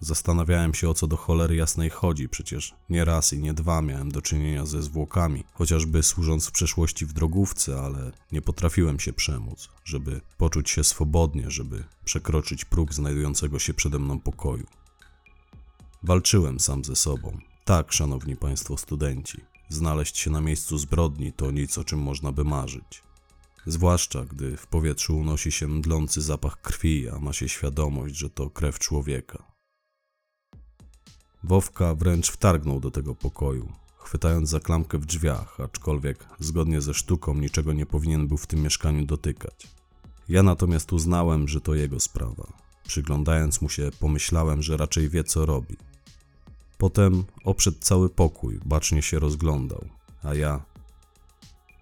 Zastanawiałem 0.00 0.74
się, 0.74 0.88
o 0.88 0.94
co 0.94 1.06
do 1.06 1.16
cholery 1.16 1.56
jasnej 1.56 1.90
chodzi, 1.90 2.28
przecież 2.28 2.74
nie 2.88 3.04
raz 3.04 3.32
i 3.32 3.38
nie 3.38 3.54
dwa 3.54 3.82
miałem 3.82 4.12
do 4.12 4.22
czynienia 4.22 4.66
ze 4.66 4.82
zwłokami, 4.82 5.44
chociażby 5.54 6.02
służąc 6.02 6.46
w 6.46 6.52
przeszłości 6.52 7.06
w 7.06 7.12
drogówce, 7.12 7.80
ale 7.80 8.12
nie 8.32 8.42
potrafiłem 8.42 9.00
się 9.00 9.12
przemóc, 9.12 9.68
żeby 9.84 10.20
poczuć 10.38 10.70
się 10.70 10.84
swobodnie, 10.84 11.50
żeby 11.50 11.84
przekroczyć 12.04 12.64
próg 12.64 12.94
znajdującego 12.94 13.58
się 13.58 13.74
przede 13.74 13.98
mną 13.98 14.20
pokoju. 14.20 14.66
Walczyłem 16.02 16.60
sam 16.60 16.84
ze 16.84 16.96
sobą, 16.96 17.38
tak, 17.64 17.92
szanowni 17.92 18.36
państwo 18.36 18.76
studenci, 18.76 19.40
znaleźć 19.68 20.18
się 20.18 20.30
na 20.30 20.40
miejscu 20.40 20.78
zbrodni 20.78 21.32
to 21.32 21.50
nic, 21.50 21.78
o 21.78 21.84
czym 21.84 21.98
można 21.98 22.32
by 22.32 22.44
marzyć. 22.44 23.02
Zwłaszcza 23.66 24.24
gdy 24.24 24.56
w 24.56 24.66
powietrzu 24.66 25.18
unosi 25.18 25.52
się 25.52 25.68
mdlący 25.68 26.22
zapach 26.22 26.60
krwi, 26.60 27.08
a 27.08 27.18
ma 27.18 27.32
się 27.32 27.48
świadomość, 27.48 28.16
że 28.16 28.30
to 28.30 28.50
krew 28.50 28.78
człowieka. 28.78 29.52
Wowka 31.44 31.94
wręcz 31.94 32.30
wtargnął 32.30 32.80
do 32.80 32.90
tego 32.90 33.14
pokoju, 33.14 33.72
chwytając 33.98 34.48
za 34.48 34.60
klamkę 34.60 34.98
w 34.98 35.06
drzwiach, 35.06 35.60
aczkolwiek 35.60 36.26
zgodnie 36.38 36.80
ze 36.80 36.94
sztuką 36.94 37.34
niczego 37.34 37.72
nie 37.72 37.86
powinien 37.86 38.28
był 38.28 38.36
w 38.36 38.46
tym 38.46 38.62
mieszkaniu 38.62 39.06
dotykać. 39.06 39.66
Ja 40.28 40.42
natomiast 40.42 40.92
uznałem, 40.92 41.48
że 41.48 41.60
to 41.60 41.74
jego 41.74 42.00
sprawa. 42.00 42.52
Przyglądając 42.86 43.60
mu 43.60 43.68
się, 43.68 43.90
pomyślałem, 44.00 44.62
że 44.62 44.76
raczej 44.76 45.08
wie 45.08 45.24
co 45.24 45.46
robi. 45.46 45.76
Potem 46.82 47.24
obszedł 47.44 47.76
cały 47.80 48.10
pokój, 48.10 48.60
bacznie 48.64 49.02
się 49.02 49.18
rozglądał, 49.18 49.84
a 50.22 50.34
ja. 50.34 50.60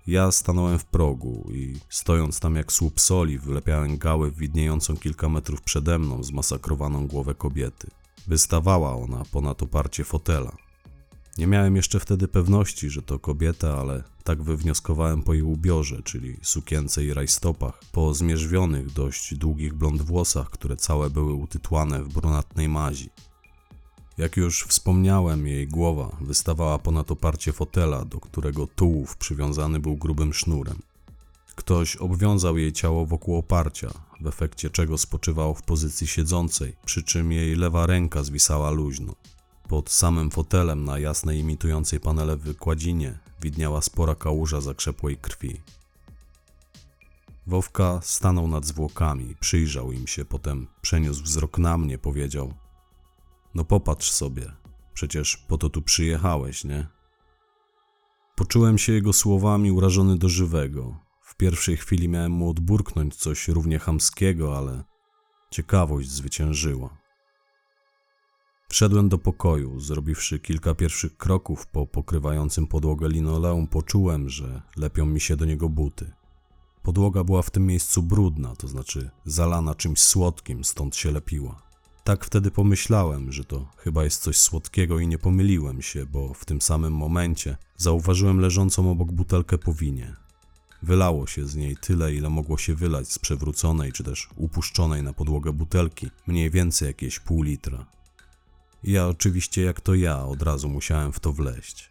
Ja 0.07 0.33
stanąłem 0.33 0.79
w 0.79 0.85
progu 0.85 1.51
i 1.53 1.77
stojąc 1.89 2.41
tam 2.41 2.57
jak 2.57 2.73
słup 2.73 3.01
soli, 3.01 3.39
wylepiałem 3.39 3.99
gałę 3.99 4.31
w 4.31 4.37
widniejącą 4.37 4.97
kilka 4.97 5.29
metrów 5.29 5.63
przede 5.63 5.99
mną 5.99 6.23
zmasakrowaną 6.23 7.07
głowę 7.07 7.35
kobiety. 7.35 7.91
Wystawała 8.27 8.97
ona 8.97 9.23
ponad 9.33 9.63
oparcie 9.63 10.05
fotela. 10.05 10.57
Nie 11.39 11.47
miałem 11.47 11.77
jeszcze 11.77 12.01
wtedy 12.01 12.29
pewności, 12.29 12.91
że 12.91 13.03
to 13.03 13.19
kobieta, 13.19 13.79
ale 13.79 14.03
tak 14.25 14.43
wywnioskowałem 14.43 15.23
po 15.23 15.35
jej 15.35 15.43
ubiorze, 15.43 16.03
czyli 16.03 16.37
sukience 16.43 17.05
i 17.05 17.15
rajstopach, 17.15 17.81
po 17.93 18.15
zmierzwionych, 18.15 18.93
dość 18.93 19.35
długich 19.35 19.75
blond 19.75 20.03
włosach, 20.03 20.51
które 20.51 20.77
całe 20.77 21.11
były 21.11 21.33
utytłane 21.33 22.03
w 22.03 22.09
brunatnej 22.09 22.69
mazi. 22.69 23.11
Jak 24.21 24.37
już 24.37 24.65
wspomniałem, 24.65 25.47
jej 25.47 25.69
głowa 25.69 26.17
wystawała 26.21 26.79
ponad 26.79 27.11
oparcie 27.11 27.53
fotela, 27.53 28.05
do 28.05 28.21
którego 28.21 28.67
tułów 28.67 29.17
przywiązany 29.17 29.81
był 29.81 29.97
grubym 29.97 30.35
sznurem. 30.35 30.79
Ktoś 31.57 31.97
obwiązał 31.97 32.59
jej 32.59 32.73
ciało 32.73 33.07
wokół 33.07 33.37
oparcia, 33.37 33.91
w 34.21 34.27
efekcie 34.27 34.71
czego 34.71 34.99
spoczywało 34.99 35.55
w 35.55 35.63
pozycji 35.63 36.07
siedzącej, 36.07 36.77
przy 36.85 37.03
czym 37.03 37.33
jej 37.33 37.57
lewa 37.57 37.87
ręka 37.87 38.23
zwisała 38.23 38.71
luźno. 38.71 39.15
Pod 39.69 39.91
samym 39.91 40.31
fotelem 40.31 40.85
na 40.85 40.99
jasnej 40.99 41.39
imitującej 41.39 42.01
panele 42.01 42.37
wykładzinie 42.37 43.19
widniała 43.43 43.83
spora 43.83 44.15
kałuża 44.15 44.61
zakrzepłej 44.61 45.17
krwi. 45.17 45.61
Wowka 47.47 48.01
stanął 48.03 48.49
nad 48.49 48.65
zwłokami, 48.65 49.37
przyjrzał 49.41 49.93
im 49.93 50.07
się, 50.07 50.25
potem 50.25 50.67
przeniósł 50.83 51.23
wzrok 51.23 51.59
na 51.59 51.79
mnie, 51.79 51.99
powiedział: 51.99 52.55
No 53.55 53.65
popatrz 53.65 54.11
sobie, 54.11 54.53
przecież 54.95 55.37
po 55.37 55.59
to 55.59 55.71
tu 55.71 55.83
przyjechałeś, 55.83 56.65
nie? 56.65 56.87
Poczułem 58.37 58.79
się 58.79 58.93
jego 58.93 59.13
słowami 59.13 59.73
urażony 59.73 60.19
do 60.19 60.29
żywego. 60.29 60.97
W 61.23 61.37
pierwszej 61.37 61.77
chwili 61.77 62.09
miałem 62.09 62.33
mu 62.33 62.51
odburknąć 62.51 63.17
coś 63.17 63.49
równie 63.49 63.79
chamskiego, 63.79 64.59
ale 64.59 64.85
ciekawość 65.51 66.11
zwyciężyła. 66.11 67.01
Wszedłem 68.69 69.09
do 69.09 69.19
pokoju, 69.19 69.81
zrobiwszy 69.81 70.39
kilka 70.39 70.75
pierwszych 70.75 71.17
kroków 71.17 71.67
po 71.67 71.87
pokrywającym 71.87 72.67
podłogę 72.67 73.09
linoleum, 73.09 73.67
poczułem, 73.67 74.29
że 74.29 74.63
lepią 74.77 75.07
mi 75.07 75.21
się 75.21 75.37
do 75.37 75.45
niego 75.45 75.69
buty. 75.69 76.13
Podłoga 76.83 77.25
była 77.25 77.43
w 77.43 77.51
tym 77.51 77.67
miejscu 77.67 78.03
brudna, 78.03 78.57
to 78.57 78.69
znaczy 78.69 79.11
zalana 79.25 79.75
czymś 79.75 80.01
słodkim, 80.01 80.65
stąd 80.65 80.97
się 80.97 81.11
lepiła. 81.11 81.70
Tak 82.05 82.25
wtedy 82.25 82.51
pomyślałem, 82.51 83.33
że 83.33 83.45
to 83.45 83.67
chyba 83.77 84.05
jest 84.05 84.23
coś 84.23 84.37
słodkiego 84.37 84.99
i 84.99 85.07
nie 85.07 85.19
pomyliłem 85.19 85.83
się, 85.83 86.07
bo 86.07 86.35
w 86.35 86.45
tym 86.45 86.61
samym 86.61 86.93
momencie 86.93 87.57
zauważyłem 87.77 88.41
leżącą 88.41 88.91
obok 88.91 89.13
butelkę 89.13 89.59
po 89.59 89.75
winie. 89.75 90.17
Wylało 90.83 91.27
się 91.27 91.47
z 91.47 91.57
niej 91.57 91.77
tyle, 91.77 92.15
ile 92.15 92.31
mogło 92.31 92.59
się 92.59 92.75
wylać 92.75 93.13
z 93.13 93.19
przewróconej 93.19 93.93
czy 93.93 94.05
też 94.05 94.29
upuszczonej 94.37 95.03
na 95.03 95.13
podłogę 95.13 95.53
butelki, 95.53 96.11
mniej 96.27 96.51
więcej 96.51 96.87
jakieś 96.87 97.19
pół 97.19 97.43
litra. 97.43 97.87
Ja 98.85 99.09
oczywiście, 99.09 99.63
jak 99.63 99.81
to 99.81 99.95
ja, 99.95 100.25
od 100.25 100.43
razu 100.43 100.69
musiałem 100.69 101.13
w 101.13 101.21
to 101.21 101.33
wleść. 101.33 101.91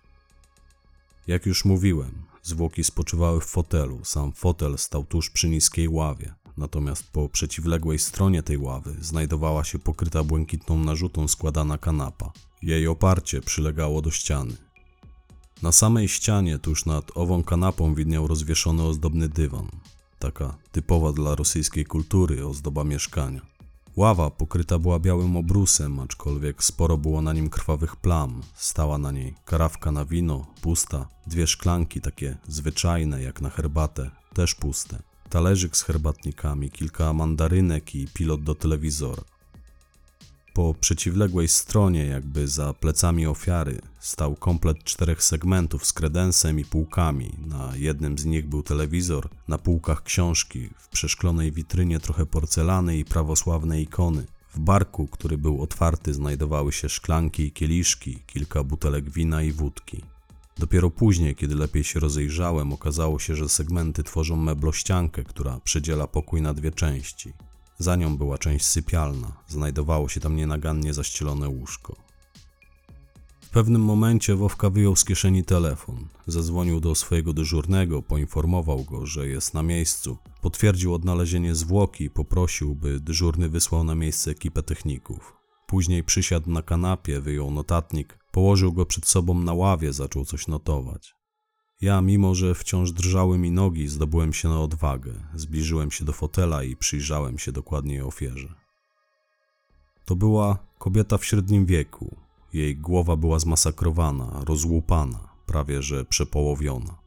Jak 1.28 1.46
już 1.46 1.66
mówiłem, 1.66 2.12
zwłoki 2.44 2.84
spoczywały 2.84 3.42
w 3.42 3.46
fotelu, 3.46 4.06
sam 4.06 4.34
fotel 4.34 4.78
stał 4.78 5.06
tuż 5.06 5.30
przy 5.30 5.50
niskiej 5.50 5.90
ławie, 5.90 6.34
natomiast 6.60 7.12
po 7.12 7.30
przeciwległej 7.30 8.00
stronie 8.00 8.44
tej 8.44 8.58
ławy 8.58 8.96
znajdowała 9.02 9.64
się 9.64 9.80
pokryta 9.80 10.24
błękitną 10.24 10.80
narzutą 10.80 11.28
składana 11.28 11.78
kanapa. 11.78 12.32
Jej 12.62 12.88
oparcie 12.88 13.42
przylegało 13.42 14.02
do 14.02 14.12
ściany. 14.12 14.54
Na 15.62 15.72
samej 15.72 16.08
ścianie, 16.08 16.60
tuż 16.60 16.86
nad 16.86 17.12
ową 17.16 17.44
kanapą, 17.44 17.96
widniał 17.96 18.28
rozwieszony 18.28 18.84
ozdobny 18.84 19.30
dywan. 19.30 19.68
Taka 20.20 20.58
typowa 20.72 21.12
dla 21.12 21.36
rosyjskiej 21.36 21.86
kultury 21.86 22.48
ozdoba 22.48 22.84
mieszkania. 22.84 23.42
Ława 23.96 24.30
pokryta 24.30 24.80
była 24.80 25.00
białym 25.00 25.38
obrusem, 25.38 26.00
aczkolwiek 26.00 26.64
sporo 26.64 26.98
było 26.98 27.22
na 27.22 27.34
nim 27.34 27.50
krwawych 27.50 27.96
plam. 27.96 28.42
Stała 28.56 28.98
na 28.98 29.12
niej 29.12 29.36
karawka 29.46 29.92
na 29.92 30.06
wino, 30.06 30.48
pusta, 30.62 31.08
dwie 31.28 31.48
szklanki 31.48 32.02
takie 32.02 32.38
zwyczajne 32.48 33.24
jak 33.24 33.42
na 33.42 33.50
herbatę, 33.50 34.12
też 34.34 34.56
puste. 34.56 35.09
Talerzyk 35.30 35.78
z 35.78 35.84
herbatnikami, 35.84 36.72
kilka 36.72 37.14
mandarynek 37.14 37.96
i 37.96 38.08
pilot 38.08 38.44
do 38.44 38.56
telewizora. 38.56 39.24
Po 40.54 40.74
przeciwległej 40.74 41.48
stronie, 41.48 42.06
jakby 42.06 42.48
za 42.48 42.74
plecami 42.74 43.28
ofiary, 43.28 43.82
stał 44.00 44.36
komplet 44.36 44.84
czterech 44.84 45.24
segmentów 45.24 45.86
z 45.86 45.94
kredensem 45.94 46.60
i 46.60 46.66
półkami. 46.66 47.32
Na 47.48 47.76
jednym 47.76 48.18
z 48.18 48.26
nich 48.26 48.48
był 48.48 48.64
telewizor, 48.64 49.30
na 49.48 49.58
półkach 49.58 50.04
książki, 50.04 50.70
w 50.78 50.88
przeszklonej 50.88 51.52
witrynie 51.52 52.00
trochę 52.00 52.26
porcelany 52.26 52.98
i 52.98 53.06
prawosławne 53.06 53.82
ikony. 53.82 54.26
W 54.56 54.60
barku, 54.60 55.08
który 55.08 55.38
był 55.38 55.62
otwarty, 55.62 56.14
znajdowały 56.14 56.72
się 56.72 56.90
szklanki 56.90 57.44
i 57.44 57.52
kieliszki, 57.52 58.20
kilka 58.28 58.64
butelek 58.64 59.10
wina 59.10 59.44
i 59.44 59.52
wódki. 59.52 60.02
Dopiero 60.60 60.90
później, 60.90 61.36
kiedy 61.36 61.56
lepiej 61.56 61.84
się 61.84 62.00
rozejrzałem, 62.00 62.74
okazało 62.74 63.20
się, 63.20 63.36
że 63.36 63.50
segmenty 63.50 64.04
tworzą 64.04 64.36
meblościankę, 64.36 65.24
która 65.24 65.60
przedziela 65.60 66.08
pokój 66.08 66.42
na 66.42 66.54
dwie 66.54 66.72
części. 66.72 67.34
Za 67.78 67.96
nią 67.96 68.18
była 68.18 68.38
część 68.38 68.66
sypialna, 68.66 69.32
znajdowało 69.48 70.10
się 70.10 70.20
tam 70.20 70.36
nienagannie 70.36 70.94
zaścielone 70.94 71.50
łóżko. 71.50 71.96
W 73.42 73.50
pewnym 73.50 73.82
momencie 73.82 74.36
Wowka 74.36 74.70
wyjął 74.70 74.96
z 74.96 75.06
kieszeni 75.06 75.44
telefon, 75.44 76.08
zadzwonił 76.28 76.80
do 76.80 76.96
swojego 76.96 77.34
dyżurnego, 77.34 78.02
poinformował 78.02 78.84
go, 78.84 79.06
że 79.06 79.28
jest 79.28 79.54
na 79.54 79.64
miejscu, 79.64 80.18
potwierdził 80.42 80.94
odnalezienie 80.94 81.56
zwłoki 81.56 82.04
i 82.04 82.10
poprosił, 82.10 82.76
by 82.76 83.00
dyżurny 83.00 83.50
wysłał 83.50 83.84
na 83.84 83.96
miejsce 83.96 84.32
ekipę 84.32 84.64
techników. 84.64 85.34
Później 85.68 86.04
przysiadł 86.04 86.50
na 86.50 86.62
kanapie, 86.62 87.22
wyjął 87.22 87.52
notatnik, 87.52 88.19
położył 88.32 88.74
go 88.74 88.86
przed 88.86 89.08
sobą 89.08 89.34
na 89.34 89.54
ławie, 89.54 89.94
zaczął 89.94 90.26
coś 90.26 90.48
notować. 90.48 91.16
Ja, 91.82 92.02
mimo 92.02 92.36
że 92.36 92.56
wciąż 92.56 92.92
drżały 92.92 93.38
mi 93.38 93.52
nogi, 93.52 93.88
zdobyłem 93.88 94.34
się 94.34 94.50
na 94.50 94.62
odwagę. 94.62 95.14
Zbliżyłem 95.36 95.92
się 95.92 96.06
do 96.06 96.14
fotela 96.14 96.64
i 96.64 96.76
przyjrzałem 96.76 97.40
się 97.40 97.52
dokładniej 97.52 98.02
ofierze. 98.02 98.54
To 100.06 100.16
była 100.16 100.58
kobieta 100.78 101.18
w 101.18 101.26
średnim 101.26 101.66
wieku. 101.66 102.18
Jej 102.54 102.78
głowa 102.78 103.16
była 103.16 103.40
zmasakrowana, 103.40 104.42
rozłupana, 104.46 105.30
prawie 105.46 105.82
że 105.82 106.06
przepołowiona. 106.06 107.00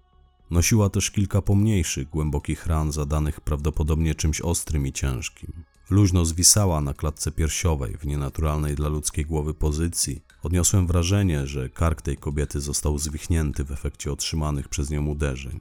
Nosiła 0.51 0.91
też 0.91 1.11
kilka 1.11 1.43
pomniejszych, 1.43 2.09
głębokich 2.09 2.67
ran 2.67 2.93
zadanych 2.93 3.41
prawdopodobnie 3.41 4.15
czymś 4.15 4.41
ostrym 4.41 4.87
i 4.87 4.93
ciężkim. 4.93 5.65
Luźno 5.93 6.25
zwisała 6.25 6.81
na 6.81 6.95
klatce 6.95 7.33
piersiowej 7.33 7.97
w 7.97 8.07
nienaturalnej 8.07 8.75
dla 8.75 8.89
ludzkiej 8.89 9.27
głowy 9.27 9.55
pozycji. 9.55 10.23
Odniosłem 10.43 10.87
wrażenie, 10.87 11.47
że 11.47 11.69
kark 11.69 12.03
tej 12.03 12.17
kobiety 12.17 12.61
został 12.61 12.99
zwichnięty 12.99 13.65
w 13.65 13.73
efekcie 13.73 14.13
otrzymanych 14.13 14.69
przez 14.69 14.91
nią 14.91 15.07
uderzeń. 15.07 15.61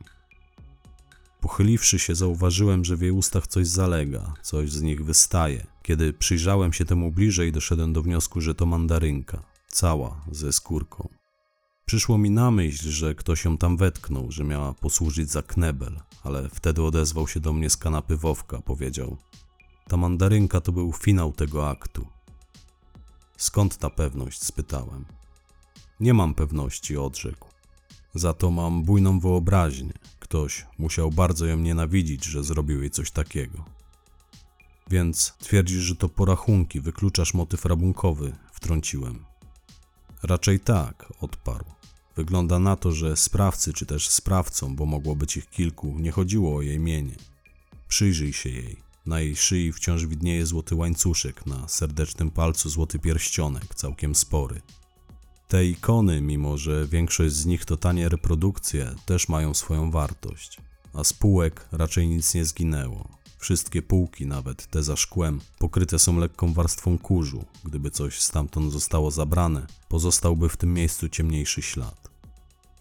Pochyliwszy 1.41 1.99
się, 1.99 2.15
zauważyłem, 2.15 2.85
że 2.85 2.97
w 2.97 3.01
jej 3.01 3.11
ustach 3.11 3.47
coś 3.47 3.67
zalega, 3.67 4.33
coś 4.41 4.71
z 4.71 4.81
nich 4.81 5.05
wystaje. 5.05 5.67
Kiedy 5.83 6.13
przyjrzałem 6.13 6.73
się 6.73 6.85
temu 6.85 7.11
bliżej, 7.11 7.51
doszedłem 7.51 7.93
do 7.93 8.01
wniosku, 8.01 8.41
że 8.41 8.55
to 8.55 8.65
mandarynka, 8.65 9.43
cała, 9.67 10.21
ze 10.31 10.51
skórką. 10.51 11.09
Przyszło 11.85 12.17
mi 12.17 12.29
na 12.29 12.51
myśl, 12.51 12.89
że 12.89 13.15
ktoś 13.15 13.45
ją 13.45 13.57
tam 13.57 13.77
wetknął, 13.77 14.31
że 14.31 14.43
miała 14.43 14.73
posłużyć 14.73 15.31
za 15.31 15.41
knebel, 15.41 15.99
ale 16.23 16.49
wtedy 16.49 16.83
odezwał 16.83 17.27
się 17.27 17.39
do 17.39 17.53
mnie 17.53 17.69
z 17.69 17.77
kanapy 17.77 18.17
Wowka, 18.17 18.61
powiedział 18.61 19.17
ta 19.87 19.97
mandarynka 19.97 20.61
to 20.61 20.71
był 20.71 20.93
finał 20.93 21.31
tego 21.31 21.69
aktu. 21.69 22.07
Skąd 23.37 23.77
ta 23.77 23.89
pewność? 23.89 24.43
spytałem. 24.43 25.05
Nie 25.99 26.13
mam 26.13 26.33
pewności, 26.33 26.97
odrzekł. 26.97 27.47
Za 28.13 28.33
to 28.33 28.51
mam 28.51 28.83
bujną 28.83 29.19
wyobraźnię. 29.19 29.93
Ktoś 30.19 30.65
musiał 30.77 31.11
bardzo 31.11 31.45
ją 31.45 31.57
nienawidzić, 31.57 32.25
że 32.25 32.43
zrobił 32.43 32.81
jej 32.81 32.91
coś 32.91 33.11
takiego. 33.11 33.65
Więc 34.89 35.33
twierdzisz, 35.39 35.81
że 35.81 35.95
to 35.95 36.09
porachunki, 36.09 36.81
wykluczasz 36.81 37.33
motyw 37.33 37.65
rabunkowy, 37.65 38.33
wtrąciłem. 38.51 39.25
Raczej 40.23 40.59
tak, 40.59 41.13
odparł. 41.21 41.65
Wygląda 42.15 42.59
na 42.59 42.75
to, 42.75 42.91
że 42.91 43.17
sprawcy, 43.17 43.73
czy 43.73 43.85
też 43.85 44.09
sprawcą, 44.09 44.75
bo 44.75 44.85
mogło 44.85 45.15
być 45.15 45.37
ich 45.37 45.49
kilku, 45.49 45.99
nie 45.99 46.11
chodziło 46.11 46.55
o 46.55 46.61
jej 46.61 46.79
mienie. 46.79 47.15
Przyjrzyj 47.87 48.33
się 48.33 48.49
jej. 48.49 48.90
Na 49.05 49.19
jej 49.19 49.35
szyi 49.35 49.71
wciąż 49.71 50.05
widnieje 50.05 50.45
złoty 50.45 50.75
łańcuszek, 50.75 51.45
na 51.45 51.67
serdecznym 51.67 52.31
palcu 52.31 52.69
złoty 52.69 52.99
pierścionek, 52.99 53.75
całkiem 53.75 54.15
spory. 54.15 54.61
Te 55.47 55.65
ikony, 55.65 56.21
mimo 56.21 56.57
że 56.57 56.87
większość 56.87 57.33
z 57.33 57.45
nich 57.45 57.65
to 57.65 57.77
tanie 57.77 58.09
reprodukcje, 58.09 58.95
też 59.05 59.29
mają 59.29 59.53
swoją 59.53 59.91
wartość, 59.91 60.57
a 60.93 61.03
spółek 61.03 61.67
raczej 61.71 62.07
nic 62.07 62.33
nie 62.33 62.45
zginęło. 62.45 63.21
Wszystkie 63.37 63.81
półki, 63.81 64.25
nawet 64.25 64.67
te 64.67 64.83
za 64.83 64.95
szkłem, 64.95 65.41
pokryte 65.59 65.99
są 65.99 66.19
lekką 66.19 66.53
warstwą 66.53 66.97
kurzu. 66.97 67.45
Gdyby 67.63 67.91
coś 67.91 68.21
stamtąd 68.21 68.71
zostało 68.71 69.11
zabrane, 69.11 69.67
pozostałby 69.89 70.49
w 70.49 70.57
tym 70.57 70.73
miejscu 70.73 71.09
ciemniejszy 71.09 71.61
ślad. 71.61 72.09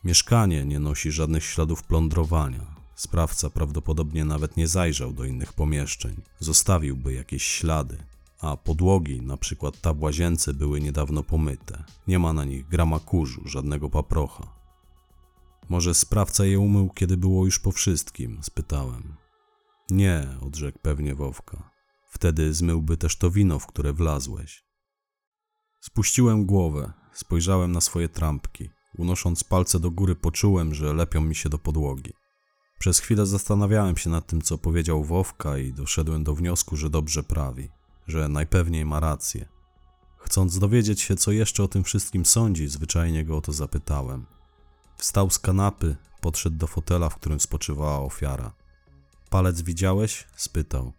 Mieszkanie 0.04 0.64
nie 0.64 0.78
nosi 0.78 1.12
żadnych 1.12 1.44
śladów 1.44 1.82
plądrowania. 1.82 2.79
Sprawca 3.00 3.50
prawdopodobnie 3.50 4.24
nawet 4.24 4.56
nie 4.56 4.68
zajrzał 4.68 5.12
do 5.12 5.24
innych 5.24 5.52
pomieszczeń. 5.52 6.16
Zostawiłby 6.38 7.12
jakieś 7.12 7.44
ślady. 7.44 7.96
A 8.40 8.56
podłogi, 8.56 9.22
na 9.22 9.36
przykład 9.36 9.80
ta 9.80 9.94
w 9.94 10.02
łazience, 10.02 10.54
były 10.54 10.80
niedawno 10.80 11.22
pomyte. 11.22 11.84
Nie 12.06 12.18
ma 12.18 12.32
na 12.32 12.44
nich 12.44 12.68
grama 12.68 12.98
kurzu, 12.98 13.42
żadnego 13.44 13.90
paprocha. 13.90 14.52
Może 15.68 15.94
sprawca 15.94 16.44
je 16.44 16.60
umył, 16.60 16.90
kiedy 16.90 17.16
było 17.16 17.44
już 17.44 17.58
po 17.58 17.72
wszystkim? 17.72 18.38
spytałem. 18.42 19.14
Nie, 19.90 20.28
odrzekł 20.40 20.78
pewnie 20.82 21.14
Wowka. 21.14 21.70
Wtedy 22.08 22.54
zmyłby 22.54 22.96
też 22.96 23.16
to 23.16 23.30
wino, 23.30 23.58
w 23.58 23.66
które 23.66 23.92
wlazłeś. 23.92 24.64
Spuściłem 25.80 26.46
głowę, 26.46 26.92
spojrzałem 27.12 27.72
na 27.72 27.80
swoje 27.80 28.08
trampki. 28.08 28.70
Unosząc 28.98 29.44
palce 29.44 29.80
do 29.80 29.90
góry, 29.90 30.14
poczułem, 30.14 30.74
że 30.74 30.94
lepią 30.94 31.20
mi 31.20 31.34
się 31.34 31.48
do 31.48 31.58
podłogi. 31.58 32.19
Przez 32.80 32.98
chwilę 32.98 33.26
zastanawiałem 33.26 33.96
się 33.96 34.10
nad 34.10 34.26
tym, 34.26 34.42
co 34.42 34.58
powiedział 34.58 35.04
Wowka, 35.04 35.58
i 35.58 35.72
doszedłem 35.72 36.24
do 36.24 36.34
wniosku, 36.34 36.76
że 36.76 36.90
dobrze 36.90 37.22
prawi, 37.22 37.68
że 38.06 38.28
najpewniej 38.28 38.84
ma 38.84 39.00
rację. 39.00 39.48
Chcąc 40.18 40.58
dowiedzieć 40.58 41.00
się, 41.00 41.16
co 41.16 41.32
jeszcze 41.32 41.62
o 41.62 41.68
tym 41.68 41.84
wszystkim 41.84 42.26
sądzi, 42.26 42.68
zwyczajnie 42.68 43.24
go 43.24 43.36
o 43.36 43.40
to 43.40 43.52
zapytałem. 43.52 44.26
Wstał 44.96 45.30
z 45.30 45.38
kanapy, 45.38 45.96
podszedł 46.20 46.56
do 46.56 46.66
fotela, 46.66 47.08
w 47.08 47.16
którym 47.16 47.40
spoczywała 47.40 47.98
ofiara. 47.98 48.52
Palec 49.30 49.62
widziałeś? 49.62 50.26
spytał. 50.36 50.92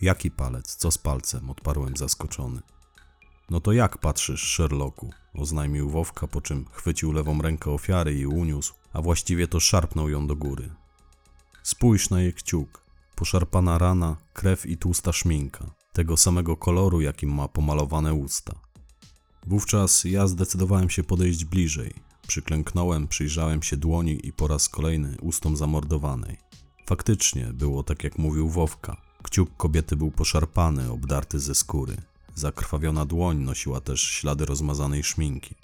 Jaki 0.00 0.30
palec? 0.30 0.76
Co 0.76 0.90
z 0.90 0.98
palcem? 0.98 1.50
odparłem 1.50 1.96
zaskoczony. 1.96 2.60
No 3.50 3.60
to 3.60 3.72
jak 3.72 3.98
patrzysz, 3.98 4.54
Sherlocku? 4.54 5.10
oznajmił 5.34 5.90
Wowka, 5.90 6.26
po 6.26 6.40
czym 6.40 6.64
chwycił 6.72 7.12
lewą 7.12 7.42
rękę 7.42 7.70
ofiary 7.70 8.14
i 8.14 8.26
uniósł, 8.26 8.74
a 8.92 9.02
właściwie 9.02 9.48
to 9.48 9.60
szarpnął 9.60 10.08
ją 10.08 10.26
do 10.26 10.36
góry. 10.36 10.70
Spójrz 11.70 12.10
na 12.10 12.20
jej 12.20 12.32
kciuk. 12.32 12.84
Poszarpana 13.16 13.78
rana, 13.78 14.16
krew 14.32 14.66
i 14.66 14.76
tłusta 14.76 15.12
szminka, 15.12 15.70
tego 15.92 16.16
samego 16.16 16.56
koloru, 16.56 17.00
jakim 17.00 17.34
ma 17.34 17.48
pomalowane 17.48 18.14
usta. 18.14 18.54
Wówczas 19.46 20.04
ja 20.04 20.26
zdecydowałem 20.26 20.90
się 20.90 21.02
podejść 21.02 21.44
bliżej. 21.44 21.94
Przyklęknąłem, 22.26 23.08
przyjrzałem 23.08 23.62
się 23.62 23.76
dłoni 23.76 24.26
i 24.26 24.32
po 24.32 24.48
raz 24.48 24.68
kolejny 24.68 25.16
ustom 25.20 25.56
zamordowanej. 25.56 26.36
Faktycznie 26.86 27.46
było 27.52 27.82
tak, 27.82 28.04
jak 28.04 28.18
mówił 28.18 28.48
Wowka. 28.48 28.96
Kciuk 29.22 29.56
kobiety 29.56 29.96
był 29.96 30.10
poszarpany, 30.10 30.90
obdarty 30.90 31.40
ze 31.40 31.54
skóry. 31.54 31.96
Zakrwawiona 32.34 33.04
dłoń 33.04 33.38
nosiła 33.38 33.80
też 33.80 34.02
ślady 34.02 34.44
rozmazanej 34.44 35.02
szminki. 35.02 35.54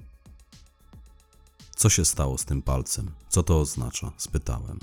Co 1.76 1.88
się 1.88 2.04
stało 2.04 2.38
z 2.38 2.44
tym 2.44 2.62
palcem? 2.62 3.10
Co 3.28 3.42
to 3.42 3.60
oznacza? 3.60 4.12
spytałem. 4.16 4.78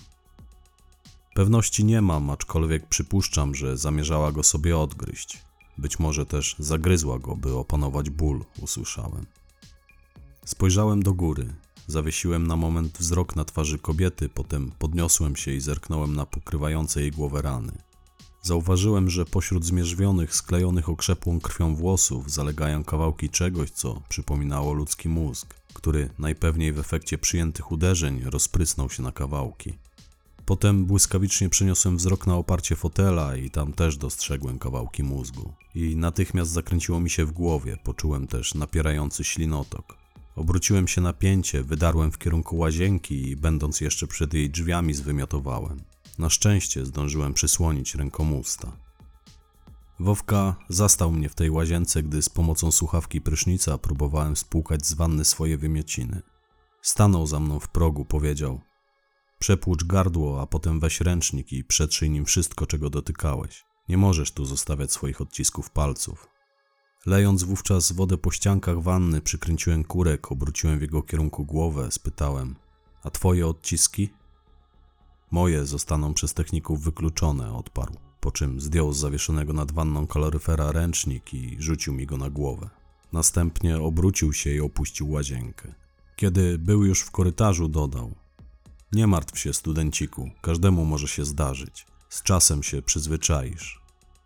Pewności 1.33 1.85
nie 1.85 2.01
mam, 2.01 2.29
aczkolwiek 2.29 2.87
przypuszczam, 2.87 3.55
że 3.55 3.77
zamierzała 3.77 4.31
go 4.31 4.43
sobie 4.43 4.77
odgryźć. 4.77 5.41
Być 5.77 5.99
może 5.99 6.25
też 6.25 6.55
zagryzła 6.59 7.19
go, 7.19 7.35
by 7.35 7.55
opanować 7.55 8.09
ból, 8.09 8.45
usłyszałem. 8.61 9.25
Spojrzałem 10.45 11.03
do 11.03 11.13
góry. 11.13 11.53
Zawiesiłem 11.87 12.47
na 12.47 12.55
moment 12.55 12.97
wzrok 12.97 13.35
na 13.35 13.45
twarzy 13.45 13.79
kobiety, 13.79 14.29
potem 14.29 14.71
podniosłem 14.79 15.35
się 15.35 15.51
i 15.51 15.59
zerknąłem 15.59 16.15
na 16.15 16.25
pokrywające 16.25 17.01
jej 17.01 17.11
głowę 17.11 17.41
rany. 17.41 17.71
Zauważyłem, 18.41 19.09
że 19.09 19.25
pośród 19.25 19.65
zmierzwionych, 19.65 20.35
sklejonych 20.35 20.89
okrzepłą 20.89 21.39
krwią 21.39 21.75
włosów 21.75 22.31
zalegają 22.31 22.83
kawałki 22.83 23.29
czegoś, 23.29 23.69
co 23.69 24.01
przypominało 24.09 24.73
ludzki 24.73 25.09
mózg, 25.09 25.53
który 25.73 26.09
najpewniej 26.19 26.73
w 26.73 26.79
efekcie 26.79 27.17
przyjętych 27.17 27.71
uderzeń 27.71 28.23
rozprysnął 28.23 28.89
się 28.89 29.03
na 29.03 29.11
kawałki. 29.11 29.73
Potem 30.45 30.85
błyskawicznie 30.85 31.49
przeniosłem 31.49 31.97
wzrok 31.97 32.27
na 32.27 32.35
oparcie 32.35 32.75
fotela 32.75 33.35
i 33.35 33.49
tam 33.49 33.73
też 33.73 33.97
dostrzegłem 33.97 34.59
kawałki 34.59 35.03
mózgu. 35.03 35.53
I 35.75 35.95
natychmiast 35.95 36.51
zakręciło 36.51 36.99
mi 36.99 37.09
się 37.09 37.25
w 37.25 37.31
głowie, 37.31 37.77
poczułem 37.83 38.27
też 38.27 38.55
napierający 38.55 39.23
ślinotok. 39.23 39.97
Obróciłem 40.35 40.87
się 40.87 41.01
na 41.01 41.13
pięcie, 41.13 41.63
wydarłem 41.63 42.11
w 42.11 42.17
kierunku 42.17 42.57
łazienki 42.57 43.29
i 43.29 43.35
będąc 43.35 43.81
jeszcze 43.81 44.07
przed 44.07 44.33
jej 44.33 44.49
drzwiami 44.49 44.93
zwymiotowałem. 44.93 45.83
Na 46.19 46.29
szczęście 46.29 46.85
zdążyłem 46.85 47.33
przysłonić 47.33 47.95
ręką 47.95 48.31
usta. 48.31 48.71
Wowka 49.99 50.55
zastał 50.69 51.11
mnie 51.11 51.29
w 51.29 51.35
tej 51.35 51.49
łazience, 51.49 52.03
gdy 52.03 52.21
z 52.21 52.29
pomocą 52.29 52.71
słuchawki 52.71 53.21
prysznica 53.21 53.77
próbowałem 53.77 54.35
spłukać 54.35 54.85
z 54.85 54.93
wanny 54.93 55.25
swoje 55.25 55.57
wymiociny. 55.57 56.21
Stanął 56.81 57.27
za 57.27 57.39
mną 57.39 57.59
w 57.59 57.67
progu, 57.67 58.05
powiedział– 58.05 58.59
Przepłucz 59.43 59.83
gardło, 59.83 60.41
a 60.41 60.47
potem 60.47 60.79
weź 60.79 61.01
ręcznik 61.01 61.53
i 61.53 61.63
przetrzyj 61.63 62.09
nim 62.09 62.25
wszystko, 62.25 62.67
czego 62.67 62.89
dotykałeś. 62.89 63.65
Nie 63.89 63.97
możesz 63.97 64.31
tu 64.31 64.45
zostawiać 64.45 64.91
swoich 64.91 65.21
odcisków 65.21 65.69
palców. 65.69 66.27
Lejąc 67.05 67.43
wówczas 67.43 67.91
wodę 67.91 68.17
po 68.17 68.31
ściankach 68.31 68.81
wanny, 68.81 69.21
przykręciłem 69.21 69.83
kurek, 69.83 70.31
obróciłem 70.31 70.79
w 70.79 70.81
jego 70.81 71.01
kierunku 71.01 71.45
głowę, 71.45 71.91
spytałem: 71.91 72.55
A 73.03 73.09
twoje 73.09 73.47
odciski? 73.47 74.09
Moje 75.31 75.65
zostaną 75.65 76.13
przez 76.13 76.33
techników 76.33 76.83
wykluczone, 76.83 77.53
odparł, 77.53 77.93
po 78.19 78.31
czym 78.31 78.61
zdjął 78.61 78.93
z 78.93 78.97
zawieszonego 78.97 79.53
nad 79.53 79.71
wanną 79.71 80.07
kaloryfera 80.07 80.71
ręcznik 80.71 81.33
i 81.33 81.55
rzucił 81.59 81.93
mi 81.93 82.05
go 82.05 82.17
na 82.17 82.29
głowę. 82.29 82.69
Następnie 83.13 83.77
obrócił 83.77 84.33
się 84.33 84.49
i 84.49 84.59
opuścił 84.59 85.11
łazienkę. 85.11 85.73
Kiedy 86.15 86.57
był 86.57 86.85
już 86.85 87.01
w 87.01 87.11
korytarzu, 87.11 87.67
dodał: 87.67 88.22
nie 88.93 89.07
martw 89.07 89.39
się, 89.39 89.53
studenciku, 89.53 90.29
każdemu 90.41 90.85
może 90.85 91.07
się 91.07 91.25
zdarzyć. 91.25 91.85
Z 92.09 92.23
czasem 92.23 92.63
się 92.63 92.81
przyzwyczaisz. 92.81 93.81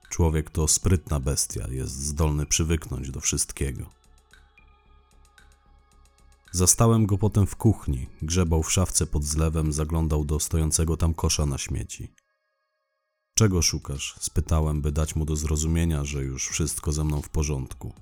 Człowiek 0.10 0.50
to 0.50 0.68
sprytna 0.68 1.20
bestia, 1.20 1.68
jest 1.70 1.94
zdolny 1.94 2.46
przywyknąć 2.46 3.12
do 3.12 3.20
wszystkiego. 3.20 3.90
Zastałem 6.52 7.06
go 7.06 7.18
potem 7.18 7.48
w 7.48 7.56
kuchni, 7.56 8.08
grzebał 8.22 8.64
w 8.64 8.72
szafce 8.72 9.08
pod 9.08 9.24
zlewem, 9.24 9.74
zaglądał 9.74 10.26
do 10.26 10.40
stojącego 10.40 10.98
tam 10.98 11.14
kosza 11.14 11.46
na 11.46 11.58
śmieci. 11.58 12.14
Czego 13.34 13.62
szukasz? 13.62 14.16
spytałem, 14.20 14.82
by 14.82 14.92
dać 14.92 15.16
mu 15.16 15.26
do 15.26 15.36
zrozumienia, 15.36 16.06
że 16.06 16.24
już 16.24 16.48
wszystko 16.48 16.92
ze 16.92 17.04
mną 17.04 17.22
w 17.22 17.30
porządku. 17.30 17.94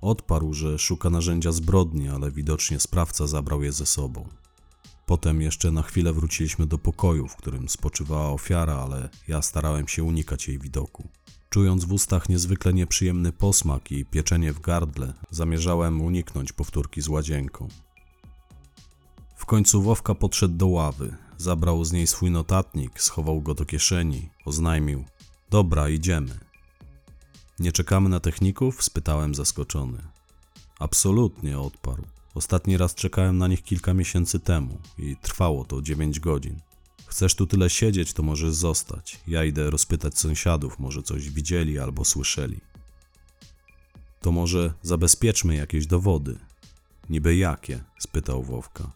Odparł, 0.00 0.54
że 0.54 0.78
szuka 0.78 1.10
narzędzia 1.10 1.52
zbrodni, 1.52 2.08
ale 2.08 2.30
widocznie 2.30 2.80
sprawca 2.80 3.26
zabrał 3.26 3.62
je 3.62 3.72
ze 3.72 3.86
sobą. 3.86 4.28
Potem 5.06 5.40
jeszcze 5.40 5.70
na 5.70 5.82
chwilę 5.82 6.12
wróciliśmy 6.12 6.66
do 6.66 6.78
pokoju, 6.78 7.28
w 7.28 7.36
którym 7.36 7.68
spoczywała 7.68 8.30
ofiara, 8.30 8.74
ale 8.74 9.08
ja 9.28 9.42
starałem 9.42 9.88
się 9.88 10.04
unikać 10.04 10.48
jej 10.48 10.58
widoku. 10.58 11.08
Czując 11.50 11.84
w 11.84 11.92
ustach 11.92 12.28
niezwykle 12.28 12.72
nieprzyjemny 12.72 13.32
posmak 13.32 13.92
i 13.92 14.04
pieczenie 14.04 14.52
w 14.52 14.60
gardle, 14.60 15.12
zamierzałem 15.30 16.00
uniknąć 16.00 16.52
powtórki 16.52 17.00
z 17.02 17.08
łazienką. 17.08 17.68
W 19.36 19.46
końcu 19.46 19.82
Wowka 19.82 20.14
podszedł 20.14 20.56
do 20.56 20.66
ławy, 20.66 21.16
zabrał 21.38 21.84
z 21.84 21.92
niej 21.92 22.06
swój 22.06 22.30
notatnik, 22.30 23.00
schował 23.00 23.40
go 23.40 23.54
do 23.54 23.64
kieszeni, 23.64 24.28
oznajmił: 24.44 25.04
Dobra, 25.50 25.88
idziemy. 25.88 26.38
Nie 27.58 27.72
czekamy 27.72 28.08
na 28.08 28.20
techników? 28.20 28.82
spytałem 28.82 29.34
zaskoczony. 29.34 29.98
Absolutnie, 30.78 31.58
odparł. 31.58 32.04
Ostatni 32.34 32.76
raz 32.76 32.94
czekałem 32.94 33.38
na 33.38 33.48
nich 33.48 33.62
kilka 33.62 33.94
miesięcy 33.94 34.40
temu 34.40 34.78
i 34.98 35.16
trwało 35.16 35.64
to 35.64 35.82
9 35.82 36.20
godzin. 36.20 36.60
Chcesz 37.06 37.34
tu 37.34 37.46
tyle 37.46 37.70
siedzieć, 37.70 38.12
to 38.12 38.22
możesz 38.22 38.54
zostać. 38.54 39.20
Ja 39.26 39.44
idę 39.44 39.70
rozpytać 39.70 40.18
sąsiadów, 40.18 40.78
może 40.78 41.02
coś 41.02 41.30
widzieli 41.30 41.78
albo 41.78 42.04
słyszeli. 42.04 42.60
To 44.20 44.32
może 44.32 44.74
zabezpieczmy 44.82 45.54
jakieś 45.54 45.86
dowody. 45.86 46.38
Niby 47.10 47.36
jakie? 47.36 47.84
spytał 47.98 48.42
Wowka. 48.42 48.92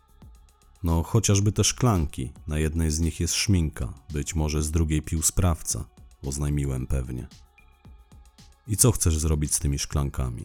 No, 0.83 1.03
chociażby 1.03 1.53
te 1.53 1.65
szklanki. 1.65 2.33
Na 2.47 2.59
jednej 2.59 2.91
z 2.91 3.01
nich 3.01 3.21
jest 3.21 3.35
szminka, 3.35 3.93
być 4.13 4.35
może 4.35 4.63
z 4.63 4.71
drugiej 4.71 5.03
pił 5.03 5.23
sprawca, 5.23 5.85
oznajmiłem 6.23 6.87
pewnie. 6.87 7.27
I 8.69 8.77
co 8.77 8.93
chcesz 8.93 9.19
zrobić 9.19 9.55
z 9.55 9.59
tymi 9.59 9.79
szklankami? 9.79 10.45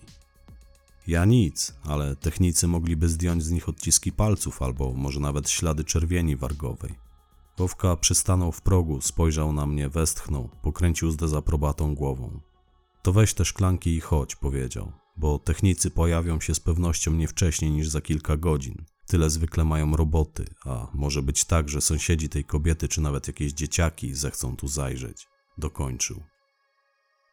Ja 1.11 1.25
nic, 1.25 1.73
ale 1.83 2.15
technicy 2.15 2.67
mogliby 2.67 3.09
zdjąć 3.09 3.43
z 3.43 3.51
nich 3.51 3.69
odciski 3.69 4.11
palców 4.11 4.61
albo 4.61 4.93
może 4.93 5.19
nawet 5.19 5.49
ślady 5.49 5.83
czerwieni 5.83 6.35
wargowej. 6.35 6.95
Wowka 7.57 7.95
przystanął 7.95 8.51
w 8.51 8.61
progu, 8.61 9.01
spojrzał 9.01 9.53
na 9.53 9.65
mnie, 9.65 9.89
westchnął, 9.89 10.49
pokręcił 10.61 11.11
z 11.11 11.17
dezaprobatą 11.17 11.95
głową. 11.95 12.39
To 13.01 13.13
weź 13.13 13.33
te 13.33 13.45
szklanki 13.45 13.95
i 13.95 13.99
chodź, 13.99 14.35
powiedział, 14.35 14.91
bo 15.17 15.39
technicy 15.39 15.91
pojawią 15.91 16.39
się 16.39 16.55
z 16.55 16.59
pewnością 16.59 17.11
nie 17.11 17.27
wcześniej 17.27 17.71
niż 17.71 17.89
za 17.89 18.01
kilka 18.01 18.37
godzin. 18.37 18.85
Tyle 19.07 19.29
zwykle 19.29 19.65
mają 19.65 19.95
roboty, 19.95 20.45
a 20.65 20.87
może 20.93 21.21
być 21.21 21.45
tak, 21.45 21.69
że 21.69 21.81
sąsiedzi 21.81 22.29
tej 22.29 22.45
kobiety 22.45 22.87
czy 22.87 23.01
nawet 23.01 23.27
jakieś 23.27 23.53
dzieciaki 23.53 24.15
zechcą 24.15 24.55
tu 24.55 24.67
zajrzeć. 24.67 25.27
dokończył. 25.57 26.23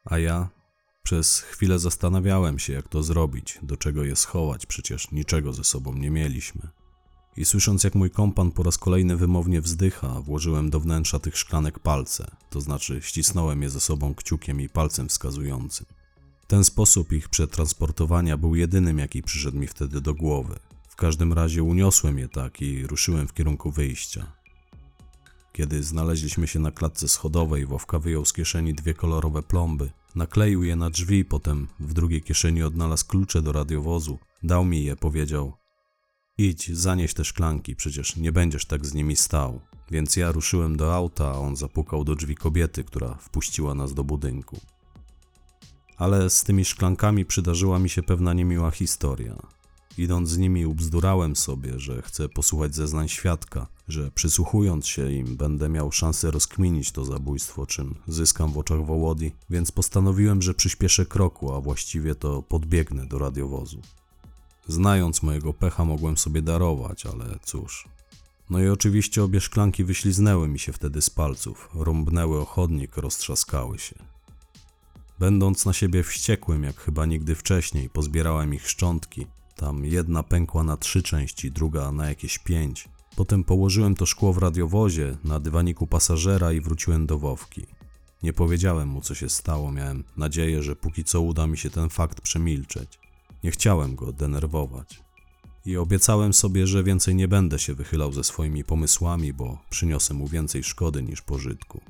A 0.05 0.19
ja 0.19 0.58
przez 1.09 1.40
chwilę 1.40 1.79
zastanawiałem 1.79 2.59
się, 2.59 2.73
jak 2.73 2.88
to 2.88 3.03
zrobić, 3.03 3.59
do 3.62 3.77
czego 3.77 4.05
je 4.05 4.16
schować, 4.16 4.66
przecież 4.66 5.11
niczego 5.11 5.53
ze 5.53 5.64
sobą 5.64 5.94
nie 5.94 6.11
mieliśmy. 6.11 6.68
I 7.37 7.44
słysząc, 7.44 7.85
jak 7.85 7.94
mój 7.94 8.11
kompan 8.11 8.51
po 8.51 8.62
raz 8.62 8.79
kolejny 8.79 9.16
wymownie 9.16 9.61
wzdycha, 9.61 10.21
włożyłem 10.21 10.71
do 10.71 10.81
wnętrza 10.81 11.18
tych 11.18 11.38
szklanek 11.38 11.79
palce, 11.79 12.31
to 12.51 12.61
znaczy 12.61 13.01
ścisnąłem 13.03 13.62
je 13.62 13.71
ze 13.71 13.81
sobą 13.81 14.14
kciukiem 14.14 14.61
i 14.61 14.68
palcem 14.68 15.09
wskazującym. 15.09 15.87
Ten 16.47 16.64
sposób 16.64 17.12
ich 17.12 17.29
przetransportowania 17.29 18.37
był 18.37 18.55
jedynym, 18.55 18.99
jaki 18.99 19.23
przyszedł 19.23 19.59
mi 19.59 19.66
wtedy 19.66 20.01
do 20.01 20.14
głowy. 20.14 20.59
W 20.88 20.97
każdym 20.97 21.33
razie 21.33 21.62
uniosłem 21.62 22.18
je 22.18 22.29
tak 22.29 22.62
i 22.62 22.87
ruszyłem 22.87 23.29
w 23.29 23.35
kierunku 23.35 23.71
wyjścia. 23.71 24.33
Kiedy 25.53 25.83
znaleźliśmy 25.83 26.47
się 26.47 26.59
na 26.59 26.71
klatce 26.71 27.09
schodowej, 27.09 27.66
Wowka 27.66 27.99
wyjął 27.99 28.25
z 28.25 28.33
kieszeni 28.33 28.75
dwie 28.75 28.94
kolorowe 28.94 29.42
plomby, 29.42 29.90
nakleił 30.14 30.62
je 30.62 30.77
na 30.77 30.90
drzwi, 30.90 31.25
potem 31.25 31.68
w 31.81 31.94
drugiej 31.94 32.23
kieszeni 32.23 32.62
odnalazł 32.62 33.07
klucze 33.07 33.42
do 33.42 33.53
radiowozu, 33.53 34.18
dał 34.42 34.64
mi 34.64 34.85
je, 34.85 34.97
powiedział 34.97 35.53
Idź, 36.38 36.77
zanieś 36.77 37.14
te 37.14 37.25
szklanki, 37.25 37.77
przecież 37.77 38.16
nie 38.16 38.33
będziesz 38.33 38.64
tak 38.64 38.87
z 38.87 38.94
nimi 38.94 39.16
stał. 39.16 39.61
Więc 39.90 40.16
ja 40.16 40.33
ruszyłem 40.33 40.77
do 40.77 40.94
auta, 40.94 41.27
a 41.27 41.38
on 41.38 41.57
zapukał 41.57 42.05
do 42.05 42.14
drzwi 42.14 42.35
kobiety, 42.35 42.85
która 42.85 43.14
wpuściła 43.14 43.75
nas 43.75 43.94
do 43.94 44.05
budynku. 44.05 44.61
Ale 45.97 46.31
z 46.31 46.44
tymi 46.44 46.64
szklankami 46.64 47.25
przydarzyła 47.25 47.79
mi 47.79 47.88
się 47.88 48.03
pewna 48.03 48.33
niemiła 48.33 48.71
historia. 48.71 49.37
Idąc 49.98 50.28
z 50.28 50.38
nimi 50.38 50.66
ubzdurałem 50.66 51.37
sobie, 51.37 51.78
że 51.80 52.02
chcę 52.02 52.28
posłuchać 52.28 52.74
zeznań 52.74 53.08
świadka, 53.08 53.66
że 53.88 54.11
przysłuchując 54.11 54.87
się 54.87 55.12
im 55.12 55.37
będę 55.37 55.68
miał 55.68 55.92
szansę 55.92 56.30
rozkminić 56.30 56.92
to 56.92 57.04
zabójstwo, 57.04 57.66
czym 57.66 57.94
zyskam 58.08 58.52
w 58.52 58.58
oczach 58.58 58.87
Wołodi, 58.87 59.32
więc 59.50 59.72
postanowiłem, 59.72 60.42
że 60.42 60.54
przyspieszę 60.54 61.06
kroku, 61.06 61.54
a 61.54 61.61
właściwie 61.61 62.14
to 62.14 62.42
podbiegnę 62.42 63.06
do 63.06 63.18
radiowozu. 63.18 63.82
Znając 64.68 65.22
mojego 65.22 65.52
pecha 65.52 65.84
mogłem 65.84 66.16
sobie 66.16 66.42
darować, 66.42 67.06
ale 67.06 67.38
cóż. 67.42 67.88
No 68.50 68.61
i 68.61 68.68
oczywiście 68.68 69.24
obie 69.24 69.40
szklanki 69.40 69.84
wyśliznęły 69.84 70.48
mi 70.48 70.58
się 70.58 70.72
wtedy 70.72 71.02
z 71.02 71.11
palców, 71.11 71.68
rąbnęły 71.74 72.40
o 72.40 72.44
chodnik, 72.44 72.96
roztrzaskały 72.96 73.78
się. 73.78 73.96
Będąc 75.18 75.64
na 75.64 75.72
siebie 75.72 76.02
wściekłym, 76.02 76.62
jak 76.62 76.80
chyba 76.80 77.06
nigdy 77.06 77.34
wcześniej, 77.34 77.90
pozbierałem 77.90 78.54
ich 78.54 78.68
szczątki. 78.68 79.26
Tam 79.59 79.85
jedna 79.85 80.23
pękła 80.23 80.62
na 80.62 80.77
trzy 80.77 81.03
części, 81.03 81.53
druga 81.53 81.92
na 81.92 82.09
jakieś 82.09 82.38
pięć. 82.38 82.88
Potem 83.16 83.44
położyłem 83.44 83.94
to 83.94 84.07
szkło 84.07 84.33
w 84.33 84.38
radiowozie, 84.38 85.16
na 85.25 85.40
dywaniku 85.40 85.87
pasażera 85.87 86.53
i 86.53 86.61
wróciłem 86.61 87.07
do 87.07 87.18
Wowki. 87.18 87.66
Nie 88.23 88.33
powiedziałem 88.33 88.88
mu, 88.88 89.01
co 89.01 89.14
się 89.14 89.29
stało, 89.29 89.73
miałem 89.73 90.05
nadzieję, 90.16 90.62
że 90.62 90.77
póki 90.77 91.05
co 91.05 91.21
uda 91.21 91.47
mi 91.47 91.59
się 91.59 91.71
ten 91.71 91.88
fakt 91.88 92.21
przemilczeć. 92.21 92.99
Nie 93.44 93.51
chciałem 93.51 93.97
go 93.97 94.12
denerwować. 94.12 95.03
I 95.66 95.77
obiecałem 95.77 96.33
sobie, 96.33 96.66
że 96.66 96.85
więcej 96.85 97.14
nie 97.14 97.29
będę 97.29 97.59
się 97.59 97.75
wychylał 97.75 98.12
ze 98.12 98.25
swoimi 98.25 98.64
pomysłami, 98.64 99.33
bo 99.33 99.59
przyniosę 99.71 100.14
mu 100.14 100.29
więcej 100.29 100.64
szkody 100.64 101.03
niż 101.03 101.23
pożytku. 101.23 101.81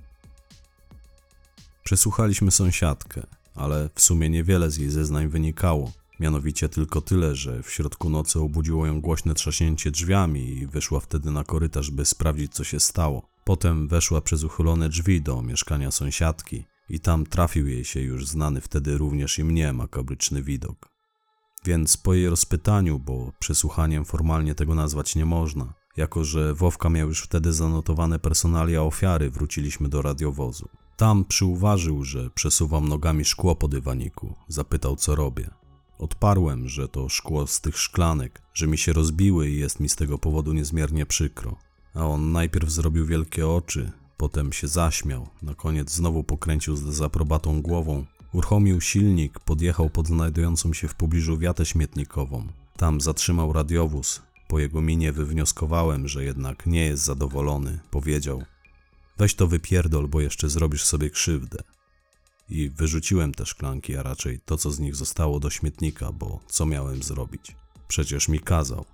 Przesłuchaliśmy 1.85 2.50
sąsiadkę, 2.50 3.26
ale 3.54 3.90
w 3.94 4.00
sumie 4.00 4.31
niewiele 4.31 4.70
z 4.70 4.76
jej 4.76 4.90
zeznań 4.90 5.28
wynikało. 5.28 5.92
Mianowicie 6.20 6.68
tylko 6.68 7.00
tyle, 7.00 7.35
że 7.35 7.62
w 7.62 7.70
środku 7.70 8.11
nocy 8.11 8.40
obudziło 8.40 8.87
ją 8.87 9.00
głośne 9.00 9.35
trzaśnięcie 9.35 9.90
drzwiami 9.90 10.40
i 10.40 10.66
wyszła 10.66 11.00
wtedy 11.00 11.31
na 11.31 11.44
korytarz, 11.44 11.90
by 11.90 12.04
sprawdzić, 12.04 12.54
co 12.54 12.64
się 12.64 12.81
stało. 12.81 13.28
Potem 13.44 13.88
weszła 13.88 14.20
przez 14.20 14.44
uchylone 14.44 14.88
drzwi 14.88 15.22
do 15.22 15.42
mieszkania 15.42 15.90
sąsiadki 15.90 16.64
i 16.88 17.00
tam 17.00 17.26
trafił 17.26 17.68
jej 17.68 17.85
się 17.85 18.00
już 18.00 18.26
znany 18.26 18.61
wtedy 18.61 18.98
również 18.98 19.38
i 19.38 19.44
mnie 19.44 19.72
makabryczny 19.72 20.42
widok. 20.42 20.88
Więc 21.64 21.96
po 21.96 22.14
jej 22.14 22.28
rozpytaniu, 22.28 22.98
bo 22.98 23.33
przesłuchaniem 23.38 24.04
formalnie 24.04 24.54
tego 24.54 24.74
nazwać 24.74 25.16
nie 25.16 25.26
można, 25.26 25.74
jako 25.96 26.24
że 26.24 26.54
Wowka 26.54 26.90
miał 26.90 27.09
już 27.09 27.22
wtedy 27.22 27.52
zanotowane 27.52 28.18
personalia 28.18 28.83
ofiary, 28.83 29.31
wróciliśmy 29.31 29.88
do 29.88 30.02
radiowozu. 30.02 30.68
Tam 30.96 31.24
przyuważył, 31.24 32.04
że 32.04 32.31
przesuwam 32.31 32.88
nogami 32.88 33.24
szkło 33.24 33.57
po 33.57 33.68
dywaniku. 33.68 34.35
Zapytał, 34.48 34.96
co 34.96 35.14
robię. 35.14 35.50
Odparłem, 35.98 36.68
że 36.68 36.88
to 36.88 37.08
szkło 37.08 37.46
z 37.46 37.61
tych 37.61 37.78
szklanek, 37.78 38.42
że 38.54 38.66
mi 38.66 38.78
się 38.78 38.92
rozbiły 38.92 39.50
i 39.50 39.58
jest 39.58 39.80
mi 39.80 39.88
z 39.88 39.96
tego 39.96 40.18
powodu 40.18 40.52
niezmiernie 40.52 41.06
przykro. 41.06 41.56
A 41.94 42.06
on 42.06 42.32
najpierw 42.32 42.70
zrobił 42.70 43.06
wielkie 43.06 43.48
oczy, 43.48 43.90
potem 44.16 44.52
się 44.52 44.68
zaśmiał, 44.68 45.28
na 45.42 45.54
koniec 45.54 45.92
znowu 45.92 46.24
pokręcił 46.24 46.76
z 46.76 46.84
dezaprobatą 46.84 47.62
głową, 47.62 48.04
uruchomił 48.32 48.80
silnik, 48.80 49.40
podjechał 49.40 49.90
pod 49.90 50.06
znajdującą 50.06 50.72
się 50.72 50.88
w 50.88 50.94
pobliżu 50.94 51.38
wiatę 51.38 51.66
śmietnikową. 51.66 52.46
Tam 52.76 53.00
zatrzymał 53.00 53.52
radiowóz. 53.52 54.22
Po 54.48 54.58
jego 54.58 54.80
minie 54.80 55.12
wywnioskowałem, 55.12 56.08
że 56.08 56.24
jednak 56.24 56.66
nie 56.66 56.84
jest 56.84 57.04
zadowolony. 57.04 57.78
Powiedział: 57.90 58.42
Weź 59.18 59.34
to 59.34 59.46
wypierdol, 59.46 60.08
bo 60.08 60.20
jeszcze 60.20 60.48
zrobisz 60.48 60.84
sobie 60.84 61.11
krzywdę. 61.11 61.58
I 62.50 62.70
wyrzuciłem 62.70 63.34
te 63.34 63.46
szklanki, 63.46 63.96
a 63.96 64.02
raczej 64.02 64.40
to, 64.44 64.56
co 64.56 64.70
z 64.70 64.78
nich 64.78 64.96
zostało 64.96 65.40
do 65.40 65.50
śmietnika, 65.50 66.12
bo 66.12 66.40
co 66.48 66.66
miałem 66.66 67.02
zrobić? 67.02 67.56
Przecież 67.88 68.28
mi 68.28 68.40
kazał. 68.40 68.84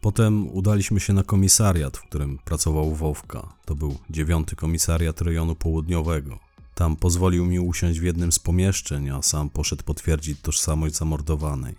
Potem 0.00 0.48
udaliśmy 0.48 1.00
się 1.00 1.12
na 1.12 1.22
komisariat, 1.22 1.96
w 1.96 2.02
którym 2.02 2.38
pracował 2.38 2.94
Wowka. 2.94 3.52
To 3.64 3.74
był 3.74 3.98
dziewiąty 4.10 4.56
komisariat 4.56 5.20
rejonu 5.20 5.54
południowego. 5.54 6.38
Tam 6.74 6.96
pozwolił 6.96 7.46
mi 7.46 7.60
usiąść 7.60 8.00
w 8.00 8.02
jednym 8.02 8.32
z 8.32 8.38
pomieszczeń, 8.38 9.10
a 9.10 9.22
sam 9.22 9.50
poszedł 9.50 9.84
potwierdzić 9.84 10.40
tożsamość 10.40 10.94
zamordowanej. 10.94 11.74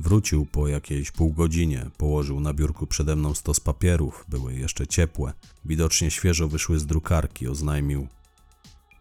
Wrócił 0.00 0.46
po 0.46 0.68
jakiejś 0.68 1.10
pół 1.10 1.32
godzinie, 1.32 1.90
położył 1.98 2.40
na 2.40 2.54
biurku 2.54 2.86
przede 2.86 3.16
mną 3.16 3.34
stos 3.34 3.60
papierów, 3.60 4.24
były 4.28 4.54
jeszcze 4.54 4.86
ciepłe, 4.86 5.32
widocznie 5.64 6.10
świeżo 6.10 6.48
wyszły 6.48 6.78
z 6.78 6.86
drukarki, 6.86 7.48
oznajmił. 7.48 8.08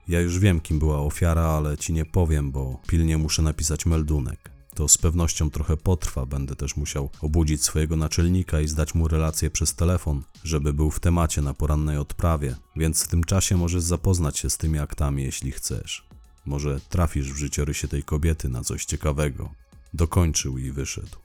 Ja 0.07 0.21
już 0.21 0.39
wiem, 0.39 0.59
kim 0.59 0.79
była 0.79 0.99
ofiara, 0.99 1.41
ale 1.41 1.77
ci 1.77 1.93
nie 1.93 2.05
powiem, 2.05 2.51
bo 2.51 2.79
pilnie 2.87 3.17
muszę 3.17 3.41
napisać 3.41 3.85
meldunek. 3.85 4.51
To 4.75 4.87
z 4.87 4.97
pewnością 4.97 5.49
trochę 5.49 5.77
potrwa, 5.77 6.25
będę 6.25 6.55
też 6.55 6.77
musiał 6.77 7.09
obudzić 7.21 7.63
swojego 7.63 7.95
naczelnika 7.95 8.61
i 8.61 8.67
zdać 8.67 8.95
mu 8.95 9.07
relację 9.07 9.49
przez 9.49 9.75
telefon, 9.75 10.23
żeby 10.43 10.73
był 10.73 10.91
w 10.91 10.99
temacie 10.99 11.41
na 11.41 11.53
porannej 11.53 11.97
odprawie, 11.97 12.55
więc 12.75 13.03
w 13.03 13.07
tym 13.07 13.23
czasie 13.23 13.57
możesz 13.57 13.83
zapoznać 13.83 14.39
się 14.39 14.49
z 14.49 14.57
tymi 14.57 14.79
aktami, 14.79 15.23
jeśli 15.23 15.51
chcesz. 15.51 16.07
Może 16.45 16.79
trafisz 16.89 17.33
w 17.33 17.37
życiorysie 17.37 17.87
tej 17.87 18.03
kobiety 18.03 18.49
na 18.49 18.63
coś 18.63 18.85
ciekawego. 18.85 19.49
Dokończył 19.93 20.57
i 20.57 20.71
wyszedł. 20.71 21.17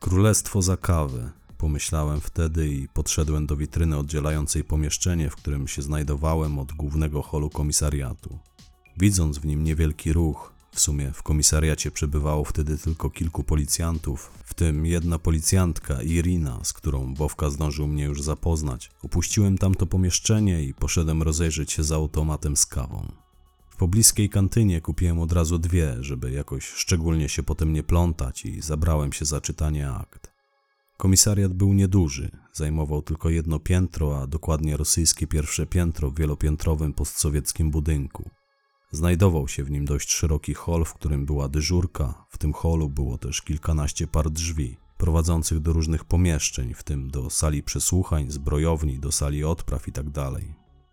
Królestwo 0.00 0.62
za 0.62 0.76
kawę, 0.76 1.30
pomyślałem 1.58 2.20
wtedy 2.20 2.68
i 2.68 2.88
podszedłem 2.88 3.46
do 3.46 3.56
witryny 3.56 3.98
oddzielającej 3.98 4.64
pomieszczenie, 4.64 5.30
w 5.30 5.36
którym 5.36 5.68
się 5.68 5.82
znajdowałem 5.82 6.58
od 6.58 6.72
głównego 6.72 7.22
holu 7.22 7.50
komisariatu. 7.50 8.38
Widząc 8.96 9.38
w 9.38 9.46
nim 9.46 9.64
niewielki 9.64 10.12
ruch, 10.12 10.52
w 10.76 10.80
sumie 10.80 11.12
w 11.12 11.22
komisariacie 11.22 11.90
przebywało 11.90 12.44
wtedy 12.44 12.78
tylko 12.78 13.10
kilku 13.10 13.44
policjantów, 13.44 14.30
w 14.44 14.54
tym 14.54 14.86
jedna 14.86 15.18
policjantka, 15.18 16.02
Irina, 16.02 16.60
z 16.62 16.72
którą 16.72 17.14
Wowka 17.14 17.50
zdążył 17.50 17.86
mnie 17.86 18.04
już 18.04 18.22
zapoznać. 18.22 18.90
Opuściłem 19.02 19.58
tamto 19.58 19.86
pomieszczenie 19.86 20.62
i 20.62 20.74
poszedłem 20.74 21.22
rozejrzeć 21.22 21.72
się 21.72 21.84
za 21.84 21.96
automatem 21.96 22.56
z 22.56 22.66
kawą. 22.66 23.12
W 23.70 23.76
pobliskiej 23.76 24.30
kantynie 24.30 24.80
kupiłem 24.80 25.20
od 25.20 25.32
razu 25.32 25.58
dwie, 25.58 25.96
żeby 26.00 26.30
jakoś 26.30 26.66
szczególnie 26.66 27.28
się 27.28 27.42
potem 27.42 27.72
nie 27.72 27.82
plątać 27.82 28.44
i 28.44 28.62
zabrałem 28.62 29.12
się 29.12 29.24
za 29.24 29.40
czytanie 29.40 29.90
akt. 29.90 30.35
Komisariat 30.96 31.52
był 31.52 31.72
nieduży, 31.72 32.30
zajmował 32.52 33.02
tylko 33.02 33.30
jedno 33.30 33.58
piętro, 33.58 34.20
a 34.20 34.26
dokładnie 34.26 34.76
rosyjskie 34.76 35.26
pierwsze 35.26 35.66
piętro 35.66 36.10
w 36.10 36.18
wielopiętrowym 36.18 36.92
postsowieckim 36.92 37.70
budynku. 37.70 38.30
Znajdował 38.90 39.48
się 39.48 39.64
w 39.64 39.70
nim 39.70 39.84
dość 39.84 40.12
szeroki 40.12 40.54
hol, 40.54 40.84
w 40.84 40.94
którym 40.94 41.26
była 41.26 41.48
dyżurka. 41.48 42.26
W 42.30 42.38
tym 42.38 42.52
holu 42.52 42.88
było 42.88 43.18
też 43.18 43.42
kilkanaście 43.42 44.06
par 44.06 44.30
drzwi, 44.30 44.76
prowadzących 44.98 45.60
do 45.60 45.72
różnych 45.72 46.04
pomieszczeń, 46.04 46.74
w 46.74 46.82
tym 46.82 47.10
do 47.10 47.30
sali 47.30 47.62
przesłuchań, 47.62 48.30
zbrojowni, 48.30 48.98
do 48.98 49.12
sali 49.12 49.44
odpraw 49.44 49.86
itd. 49.86 50.10
Tak 50.12 50.42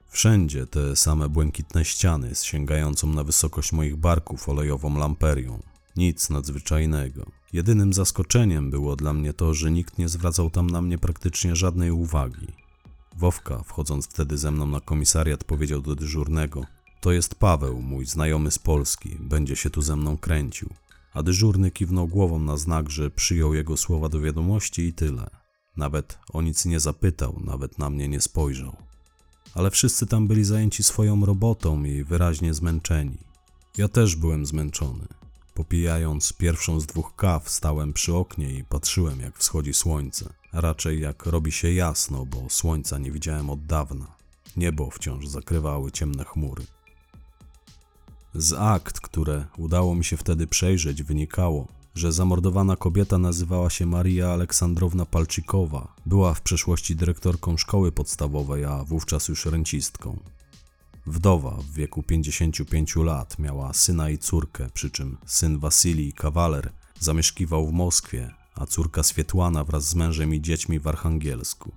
Wszędzie 0.07 0.67
te 0.67 0.95
same 0.95 1.29
błękitne 1.29 1.85
ściany 1.85 2.35
sięgającą 2.35 3.07
na 3.07 3.23
wysokość 3.23 3.71
moich 3.71 3.95
barków 3.95 4.49
olejową 4.49 4.97
lamperią. 4.97 5.59
Nic 5.95 6.29
nadzwyczajnego. 6.29 7.31
Jedynym 7.53 7.93
zaskoczeniem 7.93 8.69
było 8.69 8.95
dla 8.95 9.13
mnie 9.13 9.33
to, 9.33 9.53
że 9.53 9.71
nikt 9.71 9.97
nie 9.97 10.09
zwracał 10.09 10.49
tam 10.49 10.69
na 10.69 10.81
mnie 10.81 10.97
praktycznie 10.97 11.55
żadnej 11.55 11.91
uwagi. 11.91 12.47
Wowka, 13.17 13.63
wchodząc 13.63 14.07
wtedy 14.07 14.37
ze 14.37 14.51
mną 14.51 14.67
na 14.67 14.79
komisariat, 14.79 15.43
powiedział 15.43 15.81
do 15.81 15.95
dyżurnego: 15.95 16.65
To 17.01 17.11
jest 17.11 17.35
Paweł, 17.35 17.81
mój 17.81 18.05
znajomy 18.05 18.51
z 18.51 18.59
Polski, 18.59 19.17
będzie 19.19 19.55
się 19.55 19.69
tu 19.69 19.81
ze 19.81 19.95
mną 19.95 20.17
kręcił. 20.17 20.69
A 21.13 21.23
dyżurny 21.23 21.71
kiwnął 21.71 22.07
głową 22.07 22.39
na 22.39 22.57
znak, 22.57 22.89
że 22.89 23.11
przyjął 23.11 23.53
jego 23.53 23.77
słowa 23.77 24.09
do 24.09 24.19
wiadomości 24.19 24.81
i 24.81 24.93
tyle. 24.93 25.29
Nawet 25.77 26.19
o 26.33 26.41
nic 26.41 26.65
nie 26.65 26.79
zapytał, 26.79 27.41
nawet 27.45 27.79
na 27.79 27.89
mnie 27.89 28.07
nie 28.07 28.21
spojrzał. 28.21 28.75
ale 29.55 29.71
wszyscy 29.71 30.05
tam 30.05 30.27
byli 30.27 30.43
zajęci 30.43 30.83
swoją 30.83 31.25
robotą 31.25 31.83
i 31.83 32.03
wyraźnie 32.03 32.53
zmęczeni. 32.53 33.17
Ja 33.77 33.87
też 33.87 34.15
byłem 34.15 34.45
zmęczony. 34.45 35.22
Popijając 35.53 36.33
pierwszą 36.33 36.79
z 36.79 36.85
dwóch 36.85 37.15
kaw, 37.15 37.49
stałem 37.49 37.93
przy 37.93 38.15
oknie 38.15 38.51
i 38.51 38.63
patrzyłem, 38.63 39.19
jak 39.19 39.37
wschodzi 39.37 39.73
słońce, 39.73 40.33
raczej 40.53 40.99
jak 40.99 41.25
robi 41.25 41.51
się 41.51 41.73
jasno, 41.73 42.25
bo 42.25 42.49
słońca 42.49 42.97
nie 42.97 43.11
widziałem 43.11 43.49
od 43.49 43.65
dawna. 43.65 44.07
Niebo 44.57 44.89
wciąż 44.89 45.27
zakrywały 45.27 45.91
ciemne 45.91 46.23
chmury. 46.23 46.63
Z 48.35 48.53
akt, 48.53 48.99
które 48.99 49.45
udało 49.57 49.95
mi 49.95 50.05
się 50.05 50.17
wtedy 50.17 50.47
przejrzeć, 50.47 51.03
wynikało, 51.03 51.67
że 51.95 52.11
zamordowana 52.11 52.75
kobieta 52.75 53.17
nazywała 53.17 53.69
się 53.69 53.85
Maria 53.85 54.29
Aleksandrowna 54.29 55.05
Palczykowa. 55.05 55.93
Była 56.05 56.33
w 56.33 56.41
przeszłości 56.41 56.95
dyrektorką 56.95 57.57
szkoły 57.57 57.91
podstawowej, 57.91 58.65
a 58.65 58.83
wówczas 58.83 59.27
już 59.27 59.45
rencistką. 59.45 60.19
Wdowa 61.05 61.51
w 61.51 61.73
wieku 61.73 62.03
55 62.03 62.95
lat 62.95 63.39
miała 63.39 63.73
syna 63.73 64.09
i 64.09 64.17
córkę, 64.17 64.69
przy 64.73 64.91
czym 64.91 65.17
syn 65.25 65.59
Wasilij, 65.59 66.13
kawaler, 66.13 66.71
zamieszkiwał 66.99 67.67
w 67.67 67.73
Moskwie, 67.73 68.33
a 68.55 68.65
córka 68.65 69.03
Swietłana 69.03 69.63
wraz 69.63 69.89
z 69.89 69.95
mężem 69.95 70.33
i 70.33 70.41
dziećmi 70.41 70.79
w 70.79 70.87
Archangelsku. 70.87 71.71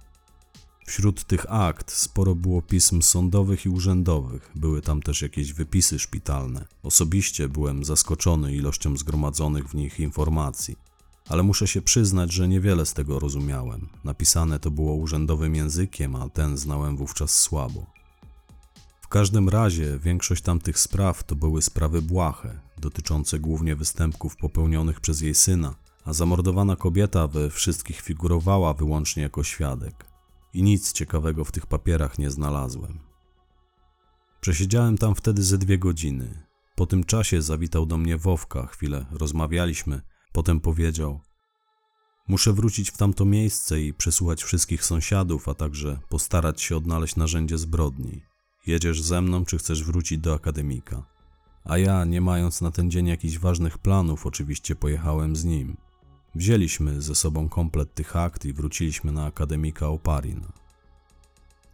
Wśród 0.86 1.24
tych 1.24 1.52
akt 1.52 1.92
sporo 1.92 2.34
było 2.34 2.62
pism 2.62 3.02
sądowych 3.02 3.66
i 3.66 3.68
urzędowych, 3.68 4.50
były 4.54 4.82
tam 4.82 5.02
też 5.02 5.22
jakieś 5.22 5.52
wypisy 5.52 5.98
szpitalne. 5.98 6.64
Osobiście 6.82 7.48
byłem 7.48 7.84
zaskoczony 7.84 8.54
ilością 8.54 8.96
zgromadzonych 8.96 9.68
w 9.68 9.74
nich 9.74 10.00
informacji, 10.00 10.76
ale 11.28 11.42
muszę 11.42 11.66
się 11.66 11.82
przyznać, 11.82 12.32
że 12.32 12.48
niewiele 12.48 12.86
z 12.86 12.94
tego 12.94 13.18
rozumiałem. 13.18 13.88
Napisane 14.04 14.58
to 14.58 14.70
było 14.70 14.94
urzędowym 14.94 15.54
językiem, 15.54 16.16
a 16.16 16.28
ten 16.28 16.56
znałem 16.56 16.96
wówczas 16.96 17.38
słabo. 17.38 17.95
W 19.06 19.08
każdym 19.08 19.48
razie 19.48 19.98
większość 19.98 20.42
tamtych 20.42 20.78
spraw 20.78 21.24
to 21.24 21.36
były 21.36 21.62
sprawy 21.62 22.02
błahe, 22.02 22.60
dotyczące 22.78 23.38
głównie 23.38 23.76
występków 23.76 24.36
popełnionych 24.36 25.00
przez 25.00 25.20
jej 25.20 25.34
syna, 25.34 25.74
a 26.04 26.12
zamordowana 26.12 26.76
kobieta 26.76 27.26
we 27.26 27.50
wszystkich 27.50 28.00
figurowała 28.00 28.74
wyłącznie 28.74 29.22
jako 29.22 29.44
świadek 29.44 30.06
i 30.54 30.62
nic 30.62 30.92
ciekawego 30.92 31.44
w 31.44 31.52
tych 31.52 31.66
papierach 31.66 32.18
nie 32.18 32.30
znalazłem. 32.30 32.98
Przesiedziałem 34.40 34.98
tam 34.98 35.14
wtedy 35.14 35.42
ze 35.42 35.58
dwie 35.58 35.78
godziny. 35.78 36.46
Po 36.74 36.86
tym 36.86 37.04
czasie 37.04 37.42
zawitał 37.42 37.86
do 37.86 37.96
mnie 37.96 38.16
Wowka, 38.16 38.66
chwilę 38.66 39.06
rozmawialiśmy, 39.10 40.00
potem 40.32 40.60
powiedział: 40.60 41.20
Muszę 42.28 42.52
wrócić 42.52 42.90
w 42.90 42.96
tamto 42.96 43.24
miejsce 43.24 43.80
i 43.80 43.94
przesłuchać 43.94 44.44
wszystkich 44.44 44.84
sąsiadów, 44.84 45.48
a 45.48 45.54
także 45.54 45.98
postarać 46.08 46.62
się 46.62 46.76
odnaleźć 46.76 47.16
narzędzie 47.16 47.58
zbrodni. 47.58 48.35
Jedziesz 48.66 49.02
ze 49.02 49.20
mną, 49.20 49.44
czy 49.44 49.58
chcesz 49.58 49.84
wrócić 49.84 50.18
do 50.18 50.34
akademika? 50.34 51.02
A 51.64 51.78
ja, 51.78 52.04
nie 52.04 52.20
mając 52.20 52.60
na 52.60 52.70
ten 52.70 52.90
dzień 52.90 53.06
jakichś 53.06 53.38
ważnych 53.38 53.78
planów, 53.78 54.26
oczywiście 54.26 54.76
pojechałem 54.76 55.36
z 55.36 55.44
nim. 55.44 55.76
Wzięliśmy 56.34 57.02
ze 57.02 57.14
sobą 57.14 57.48
komplet 57.48 57.94
tych 57.94 58.16
akt 58.16 58.44
i 58.44 58.52
wróciliśmy 58.52 59.12
na 59.12 59.24
akademika 59.24 59.88
Oparin. 59.88 60.46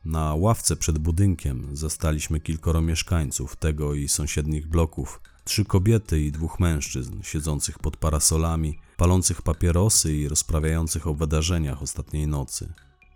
Na 0.04 0.34
ławce 0.34 0.76
przed 0.76 0.98
budynkiem 0.98 1.76
zastaliśmy 1.76 2.40
kilkoro 2.40 2.80
mieszkańców 2.80 3.56
tego 3.56 3.94
i 3.94 4.08
sąsiednich 4.08 4.66
bloków, 4.66 5.20
trzy 5.44 5.64
kobiety 5.64 6.20
i 6.20 6.32
dwóch 6.32 6.60
mężczyzn 6.60 7.22
siedzących 7.22 7.78
pod 7.78 7.96
parasolami, 7.96 8.78
palących 8.96 9.42
papierosy 9.42 10.16
i 10.16 10.28
rozprawiających 10.28 11.06
o 11.06 11.14
wydarzeniach 11.14 11.82
ostatniej 11.82 12.26
nocy. 12.26 12.72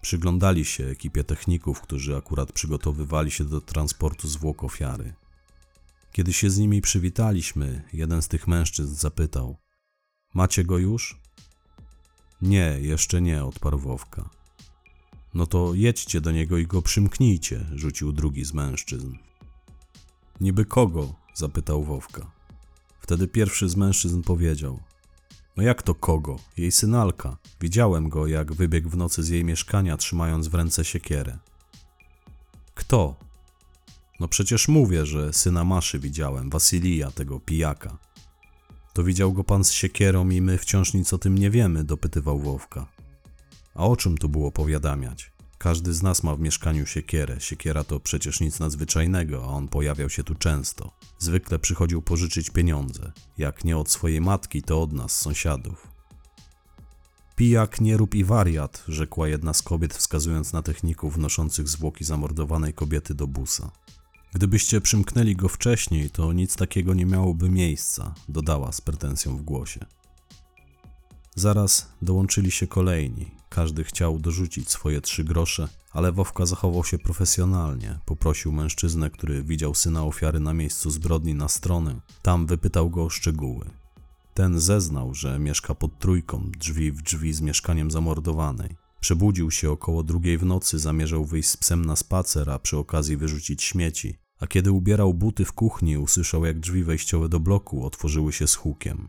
Przyglądali 0.07 0.65
się 0.65 0.85
ekipie 0.85 1.25
techników, 1.25 1.81
którzy 1.81 2.17
akurat 2.17 2.53
przygotowywali 2.53 3.31
się 3.31 3.45
do 3.45 3.61
transportu 3.61 4.29
zwłok 4.29 4.65
ofiary. 4.65 5.15
Kiedy 6.13 6.33
się 6.33 6.51
z 6.51 6.59
nimi 6.59 6.81
przywitaliśmy, 6.81 7.83
jeden 7.93 8.23
z 8.23 8.29
tych 8.29 8.49
mężczyzn 8.49 8.95
zapytał: 8.95 9.57
Macie 10.35 10.65
go 10.65 10.79
już? 10.79 11.21
Nie, 12.43 12.79
jeszcze 12.81 13.23
nie, 13.23 13.45
odparł 13.45 13.79
Wowka. 13.79 14.31
No 15.35 15.47
to 15.47 15.75
jedźcie 15.75 16.21
do 16.21 16.33
niego 16.33 16.59
i 16.59 16.67
go 16.67 16.83
przymknijcie, 16.83 17.67
rzucił 17.75 18.13
drugi 18.13 18.45
z 18.45 18.53
mężczyzn. 18.53 19.13
Niby 20.41 20.65
kogo? 20.65 21.15
zapytał 21.35 21.85
Wowka. 21.85 22.31
Wtedy 23.01 23.29
pierwszy 23.29 23.69
z 23.69 23.77
mężczyzn 23.77 24.23
powiedział: 24.23 24.81
No 25.57 25.63
jak 25.63 25.83
to 25.83 25.95
kogo? 25.95 26.39
Jej 26.57 26.73
synalka. 26.73 27.37
Widziałem 27.61 28.09
go, 28.09 28.27
jak 28.27 28.53
wybiegł 28.53 28.89
w 28.89 28.97
nocy 28.97 29.23
z 29.23 29.29
jej 29.29 29.45
mieszkania, 29.45 29.97
trzymając 29.97 30.49
w 30.49 30.55
ręce 30.55 30.85
siekierę. 30.85 31.39
Kto? 32.75 33.17
No 34.21 34.29
przecież 34.29 34.69
mówię, 34.69 35.07
że 35.07 35.33
syna 35.33 35.65
Maszy 35.65 35.99
widziałem, 35.99 36.51
Wasylija, 36.51 37.11
tego 37.11 37.41
pijaka. 37.41 37.99
To 38.93 39.05
widział 39.05 39.33
go 39.33 39.45
pan 39.45 39.65
z 39.65 39.73
siekierą 39.73 40.31
i 40.31 40.41
my 40.41 40.59
wciąż 40.59 40.95
nic 40.95 41.13
o 41.13 41.19
tym 41.19 41.39
nie 41.39 41.51
wiemy, 41.51 41.85
dopytywał 41.85 42.39
Wowka. 42.39 42.87
A 43.75 43.87
o 43.87 43.97
czym 43.97 44.19
tu 44.19 44.29
było 44.29 44.53
powiadamiać? 44.53 45.36
Każdy 45.59 45.95
z 45.95 46.03
nas 46.03 46.23
ma 46.23 46.37
w 46.37 46.41
mieszkaniu 46.41 46.87
siekierę. 46.87 47.37
Siekiera 47.41 47.85
to 47.85 48.01
przecież 48.01 48.41
nic 48.41 48.61
nadzwyczajnego, 48.61 49.45
a 49.45 49.47
on 49.47 49.69
pojawiał 49.69 50.11
się 50.11 50.25
tu 50.25 50.35
często. 50.35 50.91
Zwykle 51.19 51.59
przychodził 51.59 52.03
pożyczyć 52.03 52.51
pieniądze. 52.51 53.13
Jak 53.39 53.65
nie 53.65 53.77
od 53.77 53.91
swojej 53.91 54.21
matki, 54.21 54.63
to 54.63 54.83
od 54.83 54.93
nas, 54.93 55.21
sąsiadów. 55.21 55.89
Pijak, 57.37 57.81
nie 57.81 57.97
rób 57.97 58.15
i 58.15 58.25
wariat, 58.25 58.85
rzekła 58.89 59.29
jedna 59.29 59.53
z 59.53 59.63
kobiet, 59.63 59.95
wskazując 59.95 60.53
na 60.53 60.63
techników 60.63 61.15
wnoszących 61.15 61.69
zwłoki 61.69 62.05
zamordowanej 62.05 62.75
kobiety 62.75 63.15
do 63.15 63.27
busa. 63.27 63.71
Gdybyście 64.35 64.81
przymknęli 64.81 65.37
go 65.37 65.49
wcześniej, 65.49 66.11
to 66.11 66.33
nic 66.33 66.57
takiego 66.57 66.95
nie 66.95 67.07
miałoby 67.07 67.51
miejsca, 67.51 68.15
dodała 68.29 68.73
z 68.73 68.81
pretensją 68.81 69.37
w 69.37 69.43
głosie. 69.43 69.81
Zaraz 71.35 71.93
dołączyli 72.03 72.51
się 72.51 72.67
kolejni. 72.67 73.36
Każdy 73.57 73.85
chciał 73.85 74.19
dorzucić 74.19 74.71
swoje 74.71 75.01
trzy 75.01 75.25
grosze, 75.25 75.69
ale 75.93 76.13
Wowka 76.13 76.47
zachował 76.47 76.85
się 76.85 76.99
profesjonalnie. 76.99 77.99
Poprosił 78.07 78.53
mężczyznę, 78.53 79.11
który 79.11 79.43
widział 79.43 79.75
syna 79.75 80.05
ofiary 80.05 80.41
na 80.41 80.55
miejscu 80.55 80.91
zbrodni 80.91 81.35
na 81.35 81.49
stronę. 81.49 82.01
Tam 82.23 82.47
wypytał 82.47 82.91
go 82.91 83.05
o 83.05 83.11
szczegóły. 83.11 83.67
Ten 84.35 84.61
zeznał, 84.61 85.15
że 85.15 85.39
mieszka 85.39 85.75
pod 85.75 85.99
trójką, 85.99 86.51
drzwi 86.59 86.93
w 86.93 87.03
drzwi 87.03 87.33
z 87.33 87.41
mieszkaniem 87.41 87.91
zamordowanej. 87.91 88.77
Przebudził 89.01 89.51
się 89.51 89.71
około 89.71 90.03
drugiej 90.03 90.39
w 90.39 90.45
nocy, 90.45 90.79
zamierzał 90.79 91.25
wyjść 91.25 91.49
z 91.49 91.57
psem 91.57 91.85
na 91.85 91.97
spacer, 91.97 92.51
a 92.51 92.59
przy 92.59 92.77
okazji 92.77 93.17
wyrzucić 93.17 93.63
śmieci. 93.63 94.19
A 94.41 94.47
kiedy 94.47 94.73
ubierał 94.73 95.15
buty 95.15 95.45
w 95.45 95.53
kuchni, 95.53 95.99
usłyszał, 95.99 96.45
jak 96.45 96.61
drzwi 96.61 96.85
wejściowe 96.85 97.29
do 97.29 97.41
bloku 97.41 97.87
otworzyły 97.87 98.33
się 98.33 98.47
z 98.47 98.55
hukiem. 98.55 99.09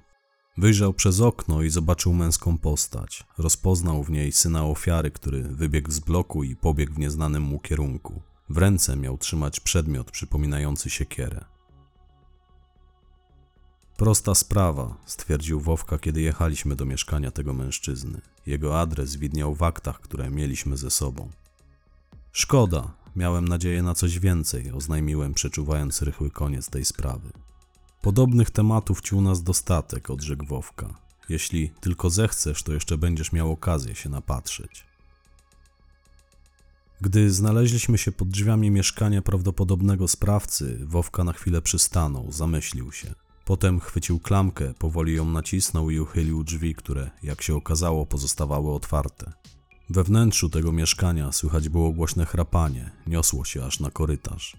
Wyjrzał 0.58 0.94
przez 0.94 1.22
okno 1.22 1.62
i 1.62 1.70
zobaczył 1.70 2.14
męską 2.14 2.58
postać. 2.58 3.24
Rozpoznał 3.38 4.04
w 4.04 4.10
niej 4.10 4.32
syna 4.32 4.66
ofiary, 4.66 5.12
który 5.12 5.44
wybiegł 5.44 5.92
z 5.92 6.00
bloku 6.00 6.44
i 6.44 6.56
pobiegł 6.56 6.94
w 6.94 7.00
nieznanym 7.00 7.44
mu 7.44 7.60
kierunku. 7.60 8.22
W 8.50 8.58
ręce 8.58 8.96
miał 8.96 9.18
trzymać 9.18 9.60
przedmiot 9.60 10.12
przypominający 10.12 10.90
siekierę. 10.90 11.46
Prosta 13.98 14.36
sprawa, 14.36 14.98
stwierdził 15.06 15.60
Wowka, 15.60 15.98
kiedy 15.98 16.22
jechaliśmy 16.22 16.76
do 16.76 16.86
mieszkania 16.86 17.32
tego 17.32 17.54
mężczyzny. 17.54 18.22
Jego 18.46 18.80
adres 18.80 19.16
widniał 19.16 19.56
w 19.56 19.64
aktach, 19.64 20.02
które 20.02 20.30
mieliśmy 20.30 20.78
ze 20.78 20.92
sobą. 20.92 21.30
Szkoda, 22.32 22.94
miałem 23.16 23.48
nadzieję 23.48 23.84
na 23.84 23.94
coś 23.94 24.20
więcej, 24.20 24.72
oznajmiłem, 24.72 25.34
przeczuwając 25.34 26.02
rychły 26.02 26.32
koniec 26.32 26.70
tej 26.70 26.86
sprawy. 26.86 27.30
Podobnych 28.02 28.52
tematów 28.52 29.02
ci 29.02 29.16
u 29.16 29.22
nas 29.22 29.44
dostatek, 29.44 30.10
odrzekł 30.10 30.46
Wowka. 30.46 30.94
Jeśli 31.30 31.70
tylko 31.70 32.10
zechcesz, 32.10 32.64
to 32.64 32.74
jeszcze 32.74 32.98
będziesz 32.98 33.32
miał 33.32 33.52
okazję 33.52 33.96
się 33.96 34.10
napatrzeć. 34.10 34.86
Gdy 37.02 37.32
znaleźliśmy 37.32 37.98
się 37.98 38.12
pod 38.12 38.28
drzwiami 38.28 38.72
mieszkania 38.72 39.22
prawdopodobnego 39.22 40.08
sprawcy, 40.08 40.80
Wowka 40.86 41.24
na 41.24 41.34
chwilę 41.34 41.62
przystanął, 41.62 42.32
zamyślił 42.32 42.92
się. 42.92 43.14
Potem 43.46 43.80
chwycił 43.80 44.20
klamkę, 44.20 44.74
powoli 44.74 45.16
ją 45.16 45.26
nacisnął 45.26 45.90
i 45.90 46.00
uchylił 46.00 46.44
drzwi, 46.44 46.76
które, 46.76 47.12
jak 47.24 47.42
się 47.42 47.56
okazało, 47.56 48.06
pozostawały 48.06 48.74
otwarte. 48.74 49.34
We 49.90 50.04
wnętrzu 50.04 50.50
tego 50.50 50.72
mieszkania 50.72 51.32
słychać 51.32 51.70
było 51.70 51.92
głośne 51.92 52.26
chrapanie, 52.26 52.92
niosło 53.08 53.46
się 53.46 53.66
aż 53.66 53.80
na 53.80 53.92
korytarz. 53.92 54.58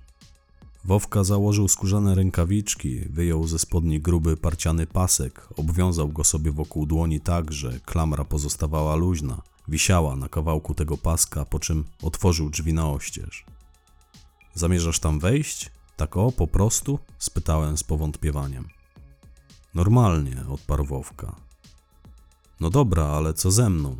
Wowka 0.84 1.24
założył 1.24 1.68
skórzane 1.68 2.14
rękawiczki, 2.14 3.00
wyjął 3.00 3.46
ze 3.46 3.58
spodni 3.58 4.00
gruby 4.00 4.36
parciany 4.36 4.86
pasek, 4.86 5.48
obwiązał 5.56 6.08
go 6.08 6.24
sobie 6.24 6.52
wokół 6.52 6.86
dłoni 6.86 7.20
tak, 7.20 7.52
że 7.52 7.80
klamra 7.80 8.24
pozostawała 8.24 8.96
luźna, 8.96 9.42
wisiała 9.68 10.16
na 10.16 10.28
kawałku 10.28 10.74
tego 10.74 10.96
paska, 10.96 11.44
po 11.44 11.58
czym 11.58 11.84
otworzył 12.02 12.50
drzwi 12.50 12.72
na 12.72 12.90
oścież. 12.90 13.44
Zamierzasz 14.54 14.98
tam 14.98 15.20
wejść? 15.20 15.70
Tak 15.96 16.16
o, 16.16 16.32
po 16.32 16.46
prostu? 16.46 16.98
spytałem 17.18 17.76
z 17.76 17.84
powątpiewaniem. 17.84 18.68
Normalnie, 19.74 20.44
odparł 20.48 20.84
Wowka. 20.84 21.36
No 22.60 22.70
dobra, 22.70 23.04
ale 23.04 23.34
co 23.34 23.50
ze 23.50 23.70
mną? 23.70 23.96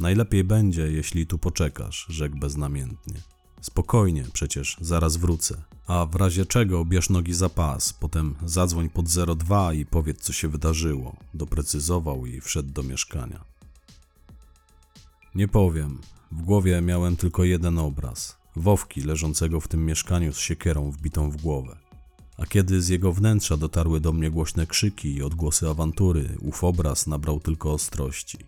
Najlepiej 0.00 0.44
będzie, 0.44 0.92
jeśli 0.92 1.26
tu 1.26 1.38
poczekasz, 1.38 2.06
rzekł 2.08 2.38
beznamiętnie. 2.38 3.14
Spokojnie, 3.60 4.24
przecież 4.32 4.76
zaraz 4.80 5.16
wrócę. 5.16 5.62
A 5.86 6.06
w 6.06 6.14
razie 6.14 6.46
czego 6.46 6.84
bierz 6.84 7.10
nogi 7.10 7.34
za 7.34 7.48
pas, 7.48 7.92
potem 7.92 8.34
zadzwoń 8.44 8.88
pod 8.88 9.06
02 9.36 9.72
i 9.72 9.86
powiedz 9.86 10.20
co 10.20 10.32
się 10.32 10.48
wydarzyło. 10.48 11.16
Doprecyzował 11.34 12.26
i 12.26 12.40
wszedł 12.40 12.72
do 12.72 12.82
mieszkania. 12.82 13.44
Nie 15.34 15.48
powiem. 15.48 15.98
W 16.32 16.42
głowie 16.42 16.80
miałem 16.80 17.16
tylko 17.16 17.44
jeden 17.44 17.78
obraz. 17.78 18.36
Wowki 18.56 19.02
leżącego 19.02 19.60
w 19.60 19.68
tym 19.68 19.86
mieszkaniu 19.86 20.32
z 20.32 20.38
siekierą 20.38 20.90
wbitą 20.90 21.30
w 21.30 21.36
głowę. 21.36 21.76
A 22.38 22.46
kiedy 22.46 22.82
z 22.82 22.88
jego 22.88 23.12
wnętrza 23.12 23.56
dotarły 23.56 24.00
do 24.00 24.12
mnie 24.12 24.30
głośne 24.30 24.66
krzyki 24.66 25.14
i 25.14 25.22
odgłosy 25.22 25.68
awantury, 25.68 26.36
ów 26.40 26.64
obraz 26.64 27.06
nabrał 27.06 27.40
tylko 27.40 27.72
ostrości. 27.72 28.38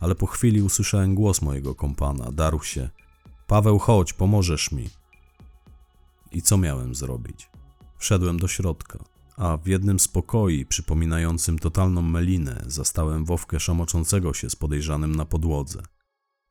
Ale 0.00 0.14
po 0.14 0.26
chwili 0.26 0.62
usłyszałem 0.62 1.14
głos 1.14 1.42
mojego 1.42 1.74
kompana, 1.74 2.32
darł 2.32 2.62
się. 2.62 2.90
Paweł, 3.50 3.78
chodź, 3.78 4.12
pomożesz 4.12 4.72
mi. 4.72 4.88
I 6.32 6.42
co 6.42 6.58
miałem 6.58 6.94
zrobić? 6.94 7.50
Wszedłem 7.98 8.38
do 8.38 8.48
środka, 8.48 8.98
a 9.36 9.56
w 9.56 9.66
jednym 9.66 10.00
z 10.00 10.08
pokoi, 10.08 10.66
przypominającym 10.66 11.58
totalną 11.58 12.02
melinę, 12.02 12.62
zastałem 12.66 13.24
Wowkę 13.24 13.60
szamoczącego 13.60 14.34
się 14.34 14.50
z 14.50 14.56
podejrzanym 14.56 15.16
na 15.16 15.24
podłodze. 15.24 15.82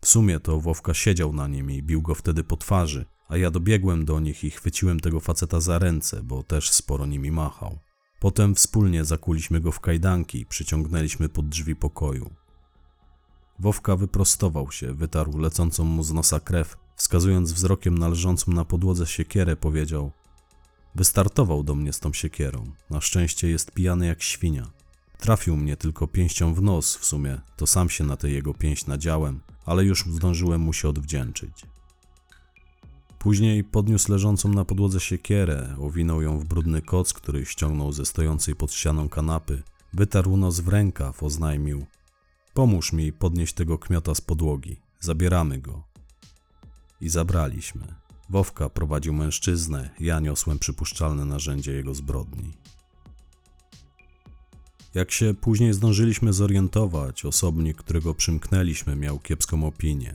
W 0.01 0.07
sumie 0.07 0.39
to 0.39 0.59
Wowka 0.59 0.93
siedział 0.93 1.33
na 1.33 1.47
nim 1.47 1.71
i 1.71 1.83
bił 1.83 2.01
go 2.01 2.15
wtedy 2.15 2.43
po 2.43 2.57
twarzy, 2.57 3.05
a 3.27 3.37
ja 3.37 3.51
dobiegłem 3.51 4.05
do 4.05 4.19
nich 4.19 4.43
i 4.43 4.49
chwyciłem 4.49 4.99
tego 4.99 5.19
faceta 5.19 5.59
za 5.59 5.79
ręce, 5.79 6.23
bo 6.23 6.43
też 6.43 6.71
sporo 6.71 7.05
nimi 7.05 7.31
machał. 7.31 7.79
Potem 8.19 8.55
wspólnie 8.55 9.05
zakuliśmy 9.05 9.59
go 9.59 9.71
w 9.71 9.79
kajdanki 9.79 10.39
i 10.39 10.45
przyciągnęliśmy 10.45 11.29
pod 11.29 11.49
drzwi 11.49 11.75
pokoju. 11.75 12.29
Wowka 13.59 13.95
wyprostował 13.95 14.71
się, 14.71 14.93
wytarł 14.93 15.37
lecącą 15.37 15.83
mu 15.83 16.03
z 16.03 16.13
nosa 16.13 16.39
krew, 16.39 16.77
wskazując 16.99 17.51
wzrokiem 17.51 17.97
na 17.97 18.07
leżącą 18.07 18.51
na 18.51 18.65
podłodze 18.65 19.07
siekierę, 19.07 19.55
powiedział: 19.55 20.11
Wystartował 20.95 21.63
do 21.63 21.75
mnie 21.75 21.93
z 21.93 21.99
tą 21.99 22.13
siekierą. 22.13 22.71
Na 22.89 23.01
szczęście 23.01 23.49
jest 23.49 23.71
pijany 23.71 24.07
jak 24.07 24.23
świnia. 24.23 24.67
Trafił 25.17 25.57
mnie 25.57 25.77
tylko 25.77 26.07
pięścią 26.07 26.53
w 26.53 26.61
nos, 26.61 26.97
w 26.97 27.05
sumie 27.05 27.41
to 27.57 27.67
sam 27.67 27.89
się 27.89 28.03
na 28.03 28.17
tę 28.17 28.29
jego 28.29 28.53
pięść 28.53 28.85
nadziałem, 28.85 29.39
ale 29.65 29.85
już 29.85 30.05
zdążyłem 30.05 30.61
mu 30.61 30.73
się 30.73 30.89
odwdzięczyć. 30.89 31.65
Później 33.19 33.63
podniósł 33.63 34.11
leżącą 34.11 34.49
na 34.49 34.65
podłodze 34.65 34.99
siekierę, 34.99 35.75
owinął 35.81 36.21
ją 36.21 36.39
w 36.39 36.45
brudny 36.45 36.81
koc, 36.81 37.13
który 37.13 37.45
ściągnął 37.45 37.91
ze 37.91 38.05
stojącej 38.05 38.55
pod 38.55 38.73
ścianą 38.73 39.09
kanapy, 39.09 39.63
wytarł 39.93 40.37
nos 40.37 40.59
w 40.59 40.67
rękaw, 40.67 41.23
oznajmił: 41.23 41.85
Pomóż 42.53 42.93
mi 42.93 43.13
podnieść 43.13 43.53
tego 43.53 43.77
kmiota 43.77 44.15
z 44.15 44.21
podłogi, 44.21 44.81
zabieramy 44.99 45.59
go. 45.59 45.88
I 47.01 47.09
zabraliśmy. 47.09 47.95
Wowka 48.29 48.69
prowadził 48.69 49.13
mężczyznę, 49.13 49.89
ja 49.99 50.19
niosłem 50.19 50.59
przypuszczalne 50.59 51.25
narzędzie 51.25 51.71
jego 51.71 51.95
zbrodni. 51.95 52.53
Jak 54.93 55.11
się 55.11 55.33
później 55.33 55.73
zdążyliśmy 55.73 56.33
zorientować, 56.33 57.25
osobnik, 57.25 57.77
którego 57.77 58.13
przymknęliśmy, 58.13 58.95
miał 58.95 59.19
kiepską 59.19 59.67
opinię. 59.67 60.13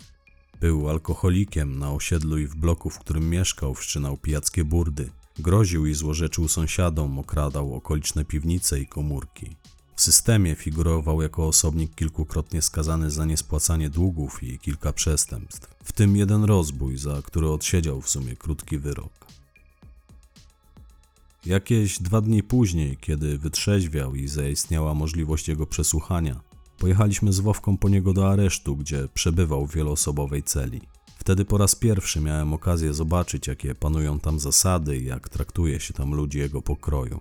Był 0.60 0.90
alkoholikiem 0.90 1.78
na 1.78 1.92
osiedlu 1.92 2.38
i 2.38 2.46
w 2.46 2.56
bloku, 2.56 2.90
w 2.90 2.98
którym 2.98 3.30
mieszkał, 3.30 3.74
wszczynał 3.74 4.16
pijackie 4.16 4.64
burdy. 4.64 5.10
Groził 5.38 5.86
i 5.86 5.94
złorzeczył 5.94 6.48
sąsiadom, 6.48 7.18
okradał 7.18 7.74
okoliczne 7.74 8.24
piwnice 8.24 8.80
i 8.80 8.86
komórki. 8.86 9.56
W 9.96 10.02
systemie 10.02 10.54
figurował 10.54 11.22
jako 11.22 11.46
osobnik 11.46 11.94
kilkukrotnie 11.94 12.62
skazany 12.62 13.10
za 13.10 13.24
niespłacanie 13.24 13.90
długów 13.90 14.42
i 14.42 14.58
kilka 14.58 14.92
przestępstw, 14.92 15.74
w 15.84 15.92
tym 15.92 16.16
jeden 16.16 16.44
rozbój, 16.44 16.96
za 16.96 17.22
który 17.22 17.48
odsiedział 17.48 18.00
w 18.00 18.10
sumie 18.10 18.36
krótki 18.36 18.78
wyrok. 18.78 19.12
Jakieś 21.46 21.98
dwa 21.98 22.20
dni 22.20 22.42
później, 22.42 22.96
kiedy 23.00 23.38
wytrzeźwiał 23.38 24.14
i 24.14 24.28
zaistniała 24.28 24.94
możliwość 24.94 25.48
jego 25.48 25.66
przesłuchania, 25.66 26.40
pojechaliśmy 26.78 27.32
z 27.32 27.40
Wowką 27.40 27.76
po 27.76 27.88
niego 27.88 28.12
do 28.12 28.30
aresztu, 28.30 28.76
gdzie 28.76 29.08
przebywał 29.14 29.66
w 29.66 29.74
wieloosobowej 29.74 30.42
celi. 30.42 30.80
Wtedy 31.18 31.44
po 31.44 31.58
raz 31.58 31.74
pierwszy 31.74 32.20
miałem 32.20 32.52
okazję 32.52 32.94
zobaczyć, 32.94 33.46
jakie 33.46 33.74
panują 33.74 34.20
tam 34.20 34.40
zasady 34.40 34.98
i 34.98 35.04
jak 35.04 35.28
traktuje 35.28 35.80
się 35.80 35.94
tam 35.94 36.14
ludzi 36.14 36.38
jego 36.38 36.62
pokroju. 36.62 37.20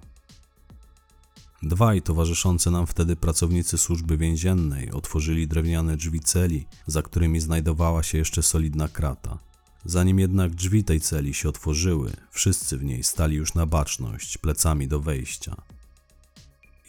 Dwaj 1.65 2.01
towarzyszący 2.01 2.71
nam 2.71 2.87
wtedy 2.87 3.15
pracownicy 3.15 3.77
służby 3.77 4.17
więziennej 4.17 4.91
otworzyli 4.91 5.47
drewniane 5.47 5.97
drzwi 5.97 6.19
celi, 6.19 6.65
za 6.87 7.01
którymi 7.01 7.39
znajdowała 7.39 8.03
się 8.03 8.17
jeszcze 8.17 8.43
solidna 8.43 8.87
krata. 8.87 9.39
Zanim 9.85 10.19
jednak 10.19 10.55
drzwi 10.55 10.83
tej 10.83 11.01
celi 11.01 11.33
się 11.33 11.49
otworzyły, 11.49 12.11
wszyscy 12.31 12.77
w 12.77 12.83
niej 12.83 13.03
stali 13.03 13.35
już 13.35 13.53
na 13.53 13.65
baczność, 13.65 14.37
plecami 14.37 14.87
do 14.87 14.99
wejścia. 14.99 15.55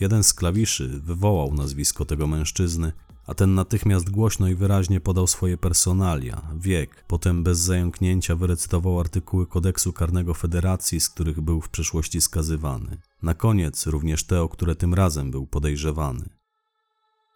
Jeden 0.00 0.22
z 0.22 0.34
klawiszy 0.34 0.88
wywołał 0.88 1.54
nazwisko 1.54 2.04
tego 2.04 2.26
mężczyzny, 2.26 2.92
a 3.26 3.34
ten 3.34 3.54
natychmiast 3.54 4.10
głośno 4.10 4.48
i 4.48 4.54
wyraźnie 4.54 5.00
podał 5.00 5.26
swoje 5.26 5.56
personalia, 5.58 6.42
wiek, 6.56 7.04
potem 7.08 7.42
bez 7.42 7.58
zająknięcia 7.58 8.36
wyrecytował 8.36 9.00
artykuły 9.00 9.46
kodeksu 9.46 9.92
karnego 9.92 10.34
Federacji, 10.34 11.00
z 11.00 11.08
których 11.08 11.40
był 11.40 11.60
w 11.60 11.68
przeszłości 11.68 12.20
skazywany. 12.20 12.96
Na 13.22 13.34
koniec 13.34 13.86
również 13.86 14.24
te, 14.24 14.42
o 14.42 14.48
które 14.48 14.74
tym 14.74 14.94
razem 14.94 15.30
był 15.30 15.46
podejrzewany. 15.46 16.28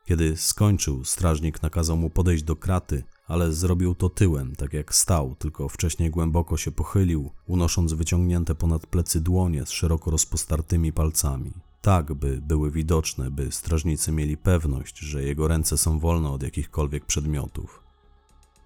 Kiedy 0.05 0.37
skończył, 0.37 1.05
strażnik 1.05 1.63
nakazał 1.63 1.97
mu 1.97 2.11
podejść 2.11 2.43
do 2.43 2.57
kraty, 2.57 3.03
ale 3.27 3.53
zrobił 3.53 3.95
to 3.95 4.09
tyłem, 4.09 4.57
tak 4.57 4.73
jak 4.73 4.95
stał, 4.95 5.35
tylko 5.39 5.69
wcześniej 5.69 6.11
głęboko 6.11 6.57
się 6.57 6.71
pochylił, 6.71 7.31
unosząc 7.47 7.93
wyciągnięte 7.93 8.55
ponad 8.55 8.87
plecy 8.87 9.21
dłonie 9.21 9.67
z 9.67 9.71
szeroko 9.71 10.11
rozpostartymi 10.11 10.93
palcami. 10.93 11.68
Tak, 11.83 12.15
by 12.15 12.41
były 12.41 12.71
widoczne, 12.71 13.31
by 13.31 13.53
strażnicy 13.53 14.13
mieli 14.13 14.37
pewność, 14.37 14.99
że 14.99 15.23
jego 15.23 15.49
ręce 15.49 15.79
są 15.79 15.99
wolne 15.99 16.31
od 16.31 16.43
jakichkolwiek 16.43 17.05
przedmiotów. 17.05 17.83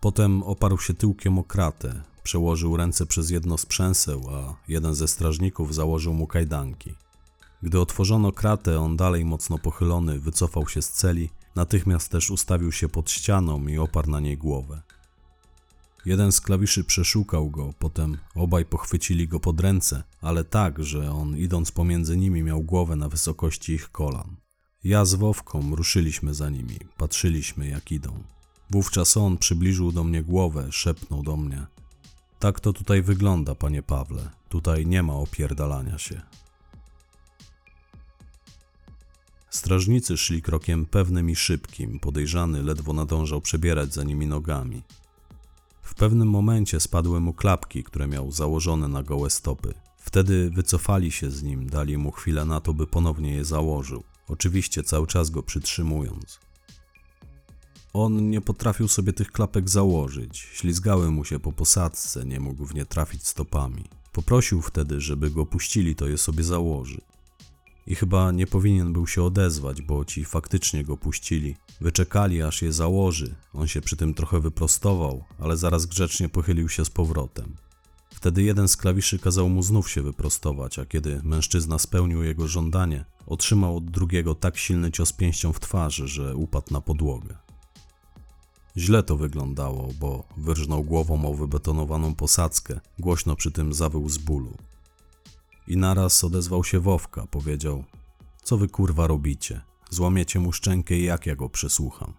Potem 0.01 0.43
oparł 0.43 0.79
się 0.79 0.95
tyłkiem 0.95 1.39
o 1.39 1.45
kratę, 1.45 2.03
przełożył 2.23 2.77
ręce 2.77 3.07
przez 3.07 3.31
jedno 3.31 3.59
z 3.59 3.67
przęseł, 3.67 4.23
a 4.31 4.57
jeden 4.69 4.95
ze 4.95 5.09
strażników 5.09 5.75
założył 5.75 6.15
mu 6.15 6.27
kajdanki. 6.27 6.95
Gdy 7.63 7.81
otworzono 7.81 8.33
kratę, 8.33 8.81
on 8.81 8.97
dalej 8.97 9.25
mocno 9.25 9.59
pochylony 9.59 10.19
wycofał 10.19 10.69
się 10.69 10.83
z 10.83 10.89
celi, 10.89 11.31
natychmiast 11.55 12.11
też 12.11 12.31
ustawił 12.31 12.73
się 12.73 12.89
pod 12.89 13.11
ścianą 13.11 13.67
i 13.67 13.79
oparł 13.79 14.11
na 14.11 14.21
niej 14.21 14.39
głowę. 14.39 14.83
Jeden 16.05 16.33
z 16.33 16.41
klawiszy 16.41 16.85
przeszukał 16.85 17.51
go, 17.51 17.75
potem 17.79 18.19
obaj 18.35 18.65
pochwycili 18.65 19.29
go 19.29 19.41
pod 19.41 19.61
ręce, 19.61 20.03
ale 20.21 20.45
tak, 20.45 20.85
że 20.85 21.13
on 21.13 21.37
idąc 21.37 21.73
pomiędzy 21.73 22.17
nimi 22.17 22.43
miał 22.43 22.63
głowę 22.63 22.97
na 22.97 23.09
wysokości 23.09 23.73
ich 23.73 23.91
kolan. 23.91 24.37
Ja 24.85 25.05
z 25.05 25.15
Wowką 25.15 25.77
ruszyliśmy 25.77 26.35
za 26.35 26.51
nimi, 26.51 26.79
patrzyliśmy 26.97 27.69
jak 27.69 27.93
idą. 27.93 28.23
Wówczas 28.71 29.17
on 29.17 29.39
przybliżył 29.39 29.93
do 29.93 30.05
mnie 30.05 30.23
głowę, 30.23 30.69
szepnął 30.71 31.23
do 31.23 31.37
mnie. 31.37 31.67
Tak 32.39 32.61
to 32.61 32.73
tutaj 32.73 33.03
wygląda, 33.03 33.55
panie 33.55 33.83
Pawle. 33.83 34.31
Tutaj 34.49 34.87
nie 34.87 35.03
ma 35.03 35.15
opierdalania 35.15 35.99
się. 35.99 36.23
Strażnicy 39.51 40.17
szli 40.17 40.43
krokiem 40.43 40.87
pewnym 40.87 41.31
i 41.31 41.37
szybkim, 41.37 42.01
podejrzany 42.01 42.63
ledwo 42.63 42.93
nadążał 42.93 43.41
przebierać 43.41 43.95
za 43.95 44.05
nimi 44.05 44.27
nogami. 44.27 44.83
W 45.83 45.95
pewnym 45.95 46.29
momencie 46.29 46.81
spadły 46.81 47.21
mu 47.21 47.35
klapki, 47.35 47.85
które 47.85 48.09
miał 48.09 48.33
założone 48.33 48.89
na 48.89 49.03
gołe 49.03 49.31
stopy. 49.31 49.75
Wtedy 49.97 50.51
wycofali 50.51 51.13
się 51.13 51.31
z 51.31 51.43
nim, 51.43 51.71
dali 51.71 51.99
mu 51.99 52.11
chwilę 52.11 52.45
na 52.45 52.61
to, 52.61 52.75
by 52.75 52.87
ponownie 52.87 53.35
je 53.35 53.45
założył, 53.45 54.05
oczywiście 54.29 54.83
cały 54.83 55.07
czas 55.07 55.31
go 55.31 55.43
przytrzymując. 55.43 56.41
On 57.93 58.31
nie 58.31 58.41
potrafił 58.41 58.89
sobie 58.89 59.13
tych 59.13 59.33
klapek 59.33 59.69
założyć, 59.69 60.39
ślizgały 60.39 61.11
mu 61.11 61.25
się 61.25 61.39
po 61.39 61.53
posadzce, 61.53 62.25
nie 62.25 62.41
mógł 62.41 62.67
w 62.67 62.75
nie 62.75 62.87
trafić 62.87 63.27
stopami. 63.27 63.85
Poprosił 64.13 64.63
wtedy, 64.63 65.01
żeby 65.01 65.31
go 65.31 65.47
puścili, 65.47 65.95
to 65.95 66.09
je 66.09 66.19
sobie 66.19 66.45
założy. 66.45 67.01
I 67.87 67.95
chyba 67.95 68.33
nie 68.33 68.47
powinien 68.47 68.93
był 68.93 69.07
się 69.07 69.23
odezwać, 69.23 69.83
bo 69.83 70.05
ci 70.05 70.25
faktycznie 70.25 70.85
go 70.85 70.97
puścili. 70.97 71.57
Wyczekali, 71.81 72.43
aż 72.43 72.63
je 72.63 72.73
założy. 72.73 73.35
On 73.53 73.69
się 73.69 73.81
przy 73.81 73.97
tym 73.97 74.15
trochę 74.15 74.41
wyprostował, 74.41 75.25
ale 75.39 75.57
zaraz 75.57 75.87
grzecznie 75.87 76.29
pochylił 76.29 76.69
się 76.69 76.85
z 76.85 76.91
powrotem. 76.91 77.57
Wtedy 78.15 78.43
jeden 78.43 78.69
z 78.69 78.77
klawiszy 78.77 79.19
kazał 79.19 79.49
mu 79.49 79.63
znów 79.63 79.91
się 79.91 80.03
wyprostować, 80.03 80.79
a 80.79 80.87
kiedy 80.87 81.21
mężczyzna 81.25 81.79
spełnił 81.79 82.23
jego 82.23 82.49
żądanie, 82.49 83.05
otrzymał 83.27 83.77
od 83.77 83.91
drugiego 83.91 84.35
tak 84.35 84.57
silny 84.57 84.93
cios 84.93 85.13
pięścią 85.13 85.53
w 85.53 85.61
twarz, 85.61 85.95
że 85.95 86.37
upadł 86.37 86.73
na 86.75 86.81
podłogę. 86.81 87.37
Źle 88.77 89.03
to 89.03 89.17
wyglądało, 89.17 89.89
bo 90.01 90.25
wyrżnął 90.37 90.85
głową 90.85 91.25
o 91.25 91.35
wybetonowaną 91.35 92.15
posadzkę, 92.15 92.81
głośno 92.99 93.37
przy 93.37 93.51
tym 93.51 93.73
zawył 93.73 94.09
z 94.09 94.19
bólu. 94.19 94.57
I 95.67 95.77
naraz 95.77 96.25
odezwał 96.25 96.65
się 96.65 96.81
Wowka, 96.81 97.27
powiedział: 97.27 97.85
Co 98.43 98.57
wy 98.57 98.69
kurwa 98.69 99.07
robicie? 99.07 99.61
Złamiecie 99.91 100.41
mu 100.41 100.53
szczękę 100.53 100.95
i 100.95 101.05
jak 101.05 101.27
ja 101.27 101.37
go 101.37 101.49
przesłucham? 101.49 102.15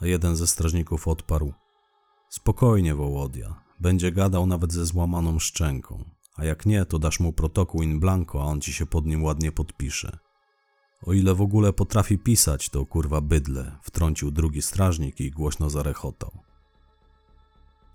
A 0.00 0.06
jeden 0.06 0.36
ze 0.36 0.46
strażników 0.46 1.08
odparł: 1.08 1.52
Spokojnie, 2.28 2.94
Wołodia, 2.94 3.54
będzie 3.80 4.12
gadał 4.12 4.46
nawet 4.46 4.72
ze 4.72 4.86
złamaną 4.86 5.38
szczęką. 5.38 6.04
A 6.36 6.44
jak 6.44 6.66
nie, 6.66 6.84
to 6.84 6.98
dasz 6.98 7.20
mu 7.20 7.32
protokół 7.32 7.82
in 7.82 8.00
blanco, 8.00 8.42
a 8.42 8.44
on 8.44 8.60
ci 8.60 8.72
się 8.72 8.86
pod 8.86 9.06
nim 9.06 9.24
ładnie 9.24 9.52
podpisze. 9.52 10.18
O 11.02 11.12
ile 11.12 11.34
w 11.34 11.40
ogóle 11.40 11.72
potrafi 11.72 12.18
pisać, 12.18 12.68
to 12.68 12.86
kurwa 12.86 13.20
bydle, 13.20 13.78
wtrącił 13.82 14.30
drugi 14.30 14.62
strażnik 14.62 15.20
i 15.20 15.30
głośno 15.30 15.70
zarechotał. 15.70 16.30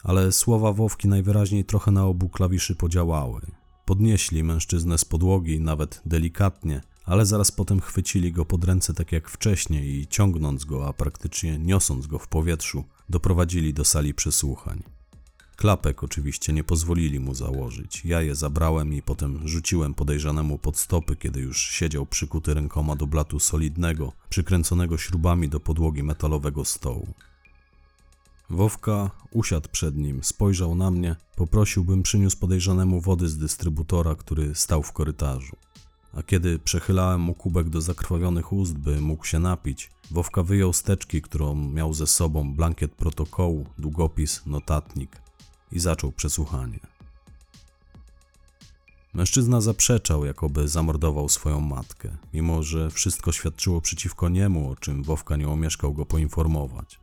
Ale 0.04 0.32
słowa 0.32 0.74
Wowki 0.74 1.08
najwyraźniej 1.08 1.66
trochę 1.66 1.92
na 1.92 2.06
obu 2.06 2.30
klawiszy 2.30 2.76
podziałały. 2.76 3.42
Podnieśli 3.86 4.44
mężczyznę 4.44 4.98
z 4.98 5.06
podłogi, 5.06 5.60
nawet 5.60 6.02
delikatnie, 6.06 6.82
ale 7.06 7.26
zaraz 7.26 7.52
potem 7.52 7.80
chwycili 7.80 8.32
go 8.32 8.46
pod 8.46 8.64
ręce 8.64 8.94
tak 8.94 9.12
jak 9.12 9.30
wcześniej 9.30 10.00
i 10.00 10.08
ciągnąc 10.08 10.66
go, 10.66 10.88
a 10.88 10.94
praktycznie 10.94 11.60
niosąc 11.60 12.08
go 12.08 12.20
w 12.20 12.28
powietrzu, 12.28 12.84
doprowadzili 13.10 13.74
do 13.74 13.86
sali 13.86 14.14
przesłuchań. 14.14 14.84
Klapek 15.56 16.04
oczywiście 16.04 16.54
nie 16.54 16.64
pozwolili 16.64 17.20
mu 17.20 17.36
założyć. 17.36 18.06
Ja 18.06 18.22
je 18.22 18.36
zabrałem 18.36 18.94
i 18.94 19.02
potem 19.02 19.48
rzuciłem 19.48 19.94
podejrzanemu 19.94 20.58
pod 20.58 20.78
stopy, 20.78 21.16
kiedy 21.16 21.40
już 21.40 21.62
siedział 21.62 22.06
przykuty 22.06 22.54
rękoma 22.54 22.96
do 22.96 23.08
blatu 23.08 23.40
solidnego, 23.40 24.14
przykręconego 24.30 24.98
śrubami 24.98 25.50
do 25.50 25.60
podłogi 25.60 26.04
metalowego 26.04 26.66
stołu. 26.66 27.08
Wowka 28.54 29.12
usiadł 29.32 29.70
przed 29.72 29.98
nim, 29.98 30.24
spojrzał 30.24 30.76
na 30.76 30.92
mnie, 30.92 31.16
poprosił, 31.36 31.84
bym 31.84 32.04
przyniósł 32.04 32.38
podejrzanemu 32.38 33.02
wody 33.02 33.30
z 33.30 33.38
dystrybutora, 33.38 34.16
który 34.16 34.56
stał 34.56 34.84
w 34.84 34.92
korytarzu. 34.92 35.56
A 36.14 36.24
kiedy 36.24 36.60
przechylałem 36.60 37.22
mu 37.22 37.34
kubek 37.34 37.70
do 37.70 37.82
zakrwawionych 37.82 38.54
ust, 38.54 38.78
by 38.78 39.02
mógł 39.02 39.26
się 39.26 39.40
napić, 39.40 39.92
Wowka 40.12 40.44
wyjął 40.44 40.74
steczki, 40.74 41.22
którą 41.22 41.56
miał 41.56 41.94
ze 41.94 42.08
sobą, 42.08 42.54
blankiet 42.56 42.92
protokołu, 42.92 43.66
długopis, 43.78 44.42
notatnik 44.46 45.22
i 45.72 45.80
zaczął 45.80 46.12
przesłuchanie. 46.12 46.80
Mężczyzna 49.14 49.62
zaprzeczał, 49.62 50.26
jakoby 50.26 50.68
zamordował 50.68 51.30
swoją 51.30 51.60
matkę, 51.60 52.18
mimo 52.34 52.64
że 52.64 52.90
wszystko 52.90 53.32
świadczyło 53.32 53.82
przeciwko 53.82 54.30
niemu, 54.30 54.72
o 54.72 54.76
czym 54.76 55.04
Wowka 55.04 55.36
nie 55.36 55.50
omieszkał 55.50 55.94
go 55.94 56.06
poinformować. 56.06 57.03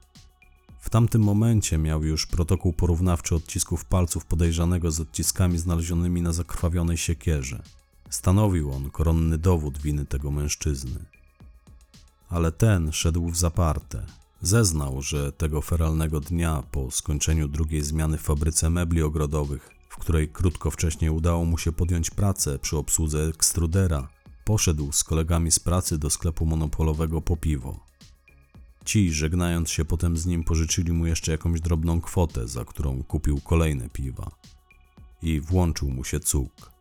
W 0.80 0.90
tamtym 0.90 1.22
momencie 1.22 1.78
miał 1.78 2.04
już 2.04 2.26
protokół 2.26 2.72
porównawczy 2.72 3.34
odcisków 3.34 3.84
palców 3.84 4.24
podejrzanego 4.24 4.90
z 4.90 5.00
odciskami 5.00 5.58
znalezionymi 5.58 6.22
na 6.22 6.32
zakrwawionej 6.32 6.96
siekierze. 6.96 7.62
Stanowił 8.10 8.72
on 8.72 8.90
koronny 8.90 9.38
dowód 9.38 9.78
winy 9.78 10.06
tego 10.06 10.30
mężczyzny. 10.30 11.04
Ale 12.28 12.52
ten 12.52 12.92
szedł 12.92 13.30
w 13.30 13.36
zaparte. 13.36 14.06
Zeznał, 14.42 15.02
że 15.02 15.32
tego 15.32 15.60
feralnego 15.60 16.20
dnia 16.20 16.62
po 16.72 16.90
skończeniu 16.90 17.48
drugiej 17.48 17.82
zmiany 17.82 18.18
w 18.18 18.22
fabryce 18.22 18.70
mebli 18.70 19.02
ogrodowych, 19.02 19.70
w 19.88 19.96
której 19.96 20.28
krótko 20.28 20.70
wcześniej 20.70 21.10
udało 21.10 21.44
mu 21.44 21.58
się 21.58 21.72
podjąć 21.72 22.10
pracę 22.10 22.58
przy 22.58 22.76
obsłudze 22.76 23.28
ekstrudera, 23.28 24.08
poszedł 24.44 24.92
z 24.92 25.04
kolegami 25.04 25.50
z 25.50 25.58
pracy 25.58 25.98
do 25.98 26.10
sklepu 26.10 26.46
monopolowego 26.46 27.20
po 27.20 27.36
piwo. 27.36 27.89
Ci, 28.90 29.12
żegnając 29.12 29.70
się 29.70 29.84
potem 29.84 30.16
z 30.16 30.26
nim, 30.26 30.44
pożyczyli 30.44 30.92
mu 30.92 31.06
jeszcze 31.06 31.32
jakąś 31.32 31.60
drobną 31.60 32.00
kwotę, 32.00 32.48
za 32.48 32.64
którą 32.64 33.02
kupił 33.02 33.40
kolejne 33.40 33.88
piwa. 33.88 34.30
I 35.22 35.40
włączył 35.40 35.90
mu 35.90 36.04
się 36.04 36.20
cuk. 36.20 36.72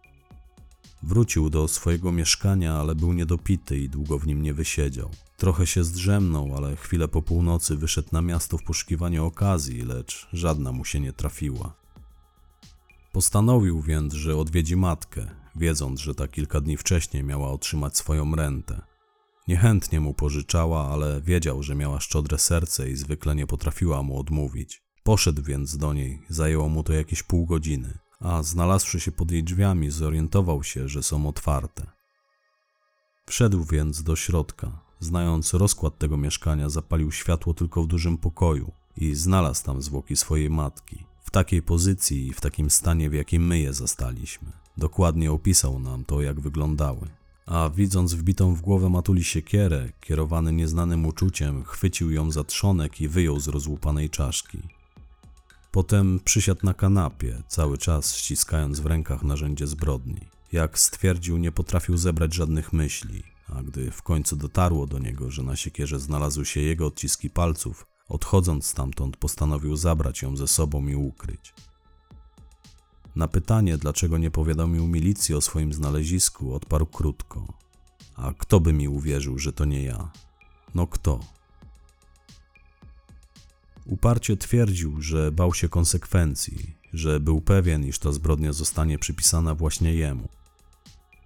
Wrócił 1.04 1.50
do 1.50 1.68
swojego 1.68 2.12
mieszkania, 2.12 2.74
ale 2.74 2.96
był 2.96 3.14
niedopity 3.14 3.80
i 3.80 3.90
długo 3.90 4.20
w 4.20 4.28
nim 4.28 4.42
nie 4.42 4.54
wysiedział. 4.54 5.12
Trochę 5.38 5.68
się 5.68 5.84
zdrzemnął, 5.84 6.58
ale 6.58 6.76
chwilę 6.76 7.08
po 7.08 7.22
północy 7.22 7.76
wyszedł 7.76 8.10
na 8.12 8.22
miasto 8.22 8.58
w 8.58 8.64
poszukiwaniu 8.64 9.26
okazji, 9.26 9.82
lecz 9.82 10.28
żadna 10.34 10.72
mu 10.72 10.86
się 10.86 11.00
nie 11.00 11.14
trafiła. 11.14 11.74
Postanowił 13.12 13.82
więc, 13.82 14.14
że 14.14 14.38
odwiedzi 14.38 14.76
matkę, 14.76 15.28
wiedząc, 15.56 16.00
że 16.00 16.16
ta 16.16 16.28
kilka 16.28 16.62
dni 16.62 16.78
wcześniej 16.78 17.24
miała 17.24 17.52
otrzymać 17.52 17.98
swoją 17.98 18.36
rentę. 18.36 18.89
Niechętnie 19.48 20.00
mu 20.00 20.14
pożyczała, 20.14 20.92
ale 20.92 21.22
wiedział, 21.22 21.64
że 21.64 21.76
miała 21.76 22.00
szczodre 22.00 22.38
serce 22.38 22.90
i 22.90 22.96
zwykle 22.96 23.36
nie 23.36 23.48
potrafiła 23.48 24.04
mu 24.04 24.20
odmówić. 24.20 24.84
Poszedł 25.04 25.42
więc 25.44 25.78
do 25.78 25.94
niej, 25.94 26.22
zajęło 26.30 26.70
mu 26.70 26.84
to 26.84 26.94
jakieś 26.94 27.24
pół 27.24 27.46
godziny, 27.46 27.98
a 28.20 28.44
znalazłszy 28.44 29.00
się 29.00 29.12
pod 29.12 29.32
jej 29.32 29.44
drzwiami, 29.44 29.92
zorientował 29.92 30.64
się, 30.64 30.88
że 30.90 31.04
są 31.04 31.28
otwarte. 31.28 31.86
Wszedł 33.26 33.64
więc 33.64 34.04
do 34.04 34.16
środka. 34.16 34.80
Znając 35.00 35.54
rozkład 35.54 35.98
tego 35.98 36.18
mieszkania, 36.18 36.70
zapalił 36.70 37.12
światło 37.12 37.54
tylko 37.54 37.84
w 37.84 37.88
dużym 37.88 38.18
pokoju 38.18 38.72
i 38.98 39.16
znalazł 39.16 39.66
tam 39.66 39.82
zwłoki 39.82 40.16
swojej 40.16 40.50
matki. 40.50 41.06
W 41.22 41.32
takiej 41.32 41.62
pozycji 41.62 42.28
i 42.28 42.34
w 42.34 42.42
takim 42.42 42.70
stanie, 42.70 43.10
w 43.10 43.14
jakim 43.14 43.48
my 43.48 43.60
je 43.60 43.74
zastaliśmy. 43.74 44.52
Dokładnie 44.78 45.32
opisał 45.32 45.80
nam 45.80 46.06
to, 46.06 46.22
jak 46.22 46.40
wyglądały 46.40 47.19
a 47.50 47.70
widząc 47.70 48.14
wbitą 48.14 48.56
w 48.56 48.62
głowę 48.62 48.90
matuli 48.90 49.24
siekierę, 49.24 49.90
kierowany 50.02 50.54
nieznanym 50.54 51.06
uczuciem, 51.06 51.64
chwycił 51.64 52.12
ją 52.12 52.32
za 52.32 52.44
trzonek 52.44 53.02
i 53.02 53.08
wyjął 53.08 53.40
z 53.40 53.48
rozłupanej 53.48 54.10
czaszki. 54.10 54.60
Potem 55.72 56.20
przysiadł 56.26 56.66
na 56.66 56.74
kanapie, 56.74 57.44
cały 57.48 57.78
czas 57.78 58.16
ściskając 58.16 58.80
w 58.80 58.86
rękach 58.86 59.24
narzędzie 59.24 59.68
zbrodni. 59.68 60.22
Jak 60.52 60.80
stwierdził, 60.80 61.38
nie 61.38 61.52
potrafił 61.52 61.98
zebrać 61.98 62.34
żadnych 62.34 62.74
myśli, 62.74 63.24
a 63.48 63.64
gdy 63.64 63.92
w 63.92 64.02
końcu 64.02 64.36
dotarło 64.36 64.88
do 64.88 65.00
niego, 65.00 65.32
że 65.32 65.44
na 65.44 65.56
siekierze 65.56 66.00
znalazły 66.00 66.46
się 66.46 66.60
jego 66.60 66.86
odciski 66.86 67.30
palców, 67.30 67.86
odchodząc 68.10 68.66
stamtąd 68.66 69.18
postanowił 69.18 69.76
zabrać 69.76 70.22
ją 70.22 70.38
ze 70.38 70.48
sobą 70.48 70.88
i 70.88 70.96
ukryć. 70.96 71.54
Na 73.16 73.28
pytanie, 73.28 73.78
dlaczego 73.78 74.18
nie 74.18 74.32
powiadomił 74.32 74.88
milicji 74.88 75.36
o 75.36 75.42
swoim 75.42 75.74
znalezisku, 75.74 76.54
odparł 76.54 76.86
krótko. 76.86 77.54
A 78.16 78.34
kto 78.38 78.60
by 78.60 78.74
mi 78.74 78.88
uwierzył, 78.88 79.40
że 79.40 79.54
to 79.54 79.66
nie 79.66 79.84
ja? 79.84 80.12
No 80.76 80.88
kto? 80.88 81.20
Uparcie 83.86 84.38
twierdził, 84.38 85.02
że 85.02 85.32
bał 85.32 85.54
się 85.54 85.70
konsekwencji, 85.70 86.76
że 86.94 87.20
był 87.20 87.42
pewien, 87.42 87.86
iż 87.86 88.00
ta 88.00 88.12
zbrodnia 88.12 88.54
zostanie 88.54 89.00
przypisana 89.00 89.56
właśnie 89.56 89.94
jemu. 89.94 90.30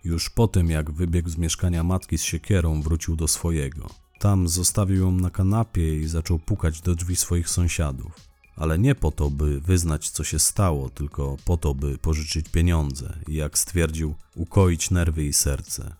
Już 0.03 0.29
po 0.29 0.47
tym, 0.47 0.69
jak 0.69 0.91
wybiegł 0.91 1.29
z 1.29 1.37
mieszkania 1.37 1.83
matki 1.83 2.17
z 2.17 2.23
siekierą, 2.23 2.81
wrócił 2.81 3.15
do 3.15 3.27
swojego. 3.27 3.89
Tam 4.19 4.47
zostawił 4.47 5.01
ją 5.01 5.11
na 5.11 5.29
kanapie 5.29 5.99
i 5.99 6.07
zaczął 6.07 6.39
pukać 6.39 6.81
do 6.81 6.95
drzwi 6.95 7.15
swoich 7.15 7.49
sąsiadów 7.49 8.32
ale 8.55 8.79
nie 8.79 8.95
po 8.95 9.11
to, 9.11 9.29
by 9.29 9.61
wyznać, 9.61 10.09
co 10.09 10.23
się 10.23 10.39
stało, 10.39 10.89
tylko 10.89 11.37
po 11.45 11.57
to, 11.57 11.73
by 11.73 11.97
pożyczyć 11.97 12.49
pieniądze 12.49 13.17
i, 13.27 13.33
jak 13.33 13.57
stwierdził, 13.57 14.15
ukoić 14.35 14.91
nerwy 14.91 15.25
i 15.25 15.33
serce. 15.33 15.93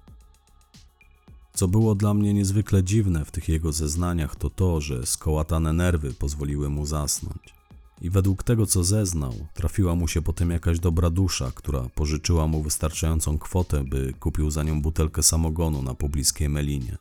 Co 1.54 1.68
było 1.68 1.96
dla 1.96 2.14
mnie 2.14 2.34
niezwykle 2.34 2.84
dziwne 2.84 3.26
w 3.26 3.32
tych 3.32 3.50
jego 3.50 3.72
zeznaniach, 3.72 4.36
to 4.36 4.50
to, 4.50 4.82
że 4.82 5.06
skołatane 5.06 5.74
nerwy 5.74 6.14
pozwoliły 6.14 6.70
mu 6.70 6.86
zasnąć. 6.86 7.54
I 8.02 8.10
według 8.10 8.44
tego, 8.44 8.66
co 8.66 8.84
zeznał, 8.84 9.34
trafiła 9.54 9.96
mu 9.96 10.08
się 10.08 10.22
potem 10.22 10.52
jakaś 10.52 10.80
dobra 10.80 11.10
dusza, 11.10 11.52
która 11.56 11.90
pożyczyła 11.96 12.48
mu 12.48 12.64
wystarczającą 12.64 13.38
kwotę, 13.38 13.84
by 13.84 14.14
kupił 14.20 14.52
za 14.52 14.64
nią 14.64 14.82
butelkę 14.82 15.24
samogonu 15.24 15.84
na 15.84 15.94
pobliskiej 15.94 16.50
Melinie. 16.50 16.98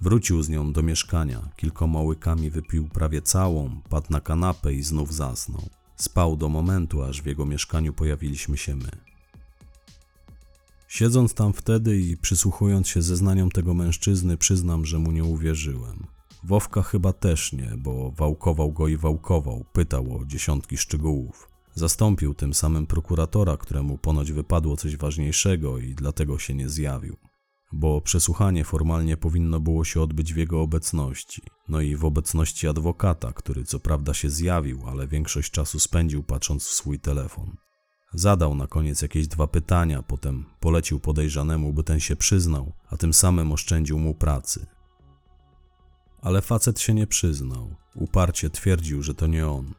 Wrócił 0.00 0.42
z 0.42 0.48
nią 0.48 0.72
do 0.72 0.82
mieszkania, 0.82 1.48
kilkoma 1.56 2.00
łykami 2.00 2.50
wypił 2.50 2.88
prawie 2.88 3.22
całą, 3.22 3.80
padł 3.88 4.06
na 4.10 4.20
kanapę 4.20 4.74
i 4.74 4.82
znów 4.82 5.14
zasnął. 5.14 5.68
Spał 5.96 6.36
do 6.36 6.48
momentu, 6.48 7.02
aż 7.02 7.22
w 7.22 7.26
jego 7.26 7.46
mieszkaniu 7.46 7.92
pojawiliśmy 7.92 8.56
się 8.56 8.76
my. 8.76 8.90
Siedząc 10.88 11.34
tam 11.34 11.52
wtedy 11.52 12.00
i 12.00 12.16
przysłuchując 12.16 12.88
się 12.88 13.02
zeznaniom 13.02 13.50
tego 13.50 13.74
mężczyzny, 13.74 14.36
przyznam, 14.36 14.84
że 14.84 14.98
mu 14.98 15.12
nie 15.12 15.24
uwierzyłem. 15.24 16.06
Wowka 16.44 16.82
chyba 16.82 17.12
też 17.12 17.52
nie, 17.52 17.72
bo 17.78 18.10
wałkował 18.10 18.72
go 18.72 18.88
i 18.88 18.96
wałkował, 18.96 19.64
pytał 19.72 20.16
o 20.16 20.24
dziesiątki 20.24 20.76
szczegółów. 20.76 21.48
Zastąpił 21.74 22.34
tym 22.34 22.54
samym 22.54 22.86
prokuratora, 22.86 23.56
któremu 23.56 23.98
ponoć 23.98 24.32
wypadło 24.32 24.76
coś 24.76 24.96
ważniejszego 24.96 25.78
i 25.78 25.94
dlatego 25.94 26.38
się 26.38 26.54
nie 26.54 26.68
zjawił 26.68 27.16
bo 27.72 28.00
przesłuchanie 28.00 28.64
formalnie 28.64 29.16
powinno 29.16 29.60
było 29.60 29.84
się 29.84 30.00
odbyć 30.00 30.34
w 30.34 30.36
jego 30.36 30.62
obecności, 30.62 31.42
no 31.68 31.80
i 31.80 31.96
w 31.96 32.04
obecności 32.04 32.68
adwokata, 32.68 33.32
który 33.32 33.64
co 33.64 33.80
prawda 33.80 34.14
się 34.14 34.30
zjawił, 34.30 34.88
ale 34.88 35.06
większość 35.06 35.50
czasu 35.50 35.80
spędził 35.80 36.22
patrząc 36.22 36.64
w 36.64 36.72
swój 36.72 37.00
telefon. 37.00 37.56
Zadał 38.14 38.54
na 38.54 38.66
koniec 38.66 39.02
jakieś 39.02 39.28
dwa 39.28 39.46
pytania, 39.46 40.02
potem 40.02 40.44
polecił 40.60 41.00
podejrzanemu, 41.00 41.72
by 41.72 41.84
ten 41.84 42.00
się 42.00 42.16
przyznał, 42.16 42.72
a 42.90 42.96
tym 42.96 43.14
samym 43.14 43.52
oszczędził 43.52 43.98
mu 43.98 44.14
pracy. 44.14 44.66
Ale 46.22 46.42
facet 46.42 46.80
się 46.80 46.94
nie 46.94 47.06
przyznał. 47.06 47.74
Uparcie 47.94 48.50
twierdził, 48.50 49.02
że 49.02 49.14
to 49.14 49.26
nie 49.26 49.48
on. 49.48 49.74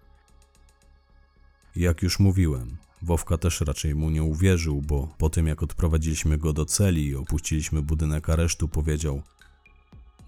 Jak 1.76 2.04
już 2.04 2.20
mówiłem, 2.20 2.78
Wowka 3.02 3.38
też 3.38 3.62
raczej 3.62 3.96
mu 3.96 4.10
nie 4.10 4.24
uwierzył, 4.24 4.82
bo 4.82 5.08
po 5.18 5.30
tym 5.30 5.48
jak 5.48 5.64
odprowadziliśmy 5.64 6.38
go 6.38 6.54
do 6.54 6.66
celi 6.66 7.06
i 7.06 7.16
opuściliśmy 7.16 7.82
budynek 7.82 8.30
aresztu, 8.30 8.68
powiedział: 8.68 9.22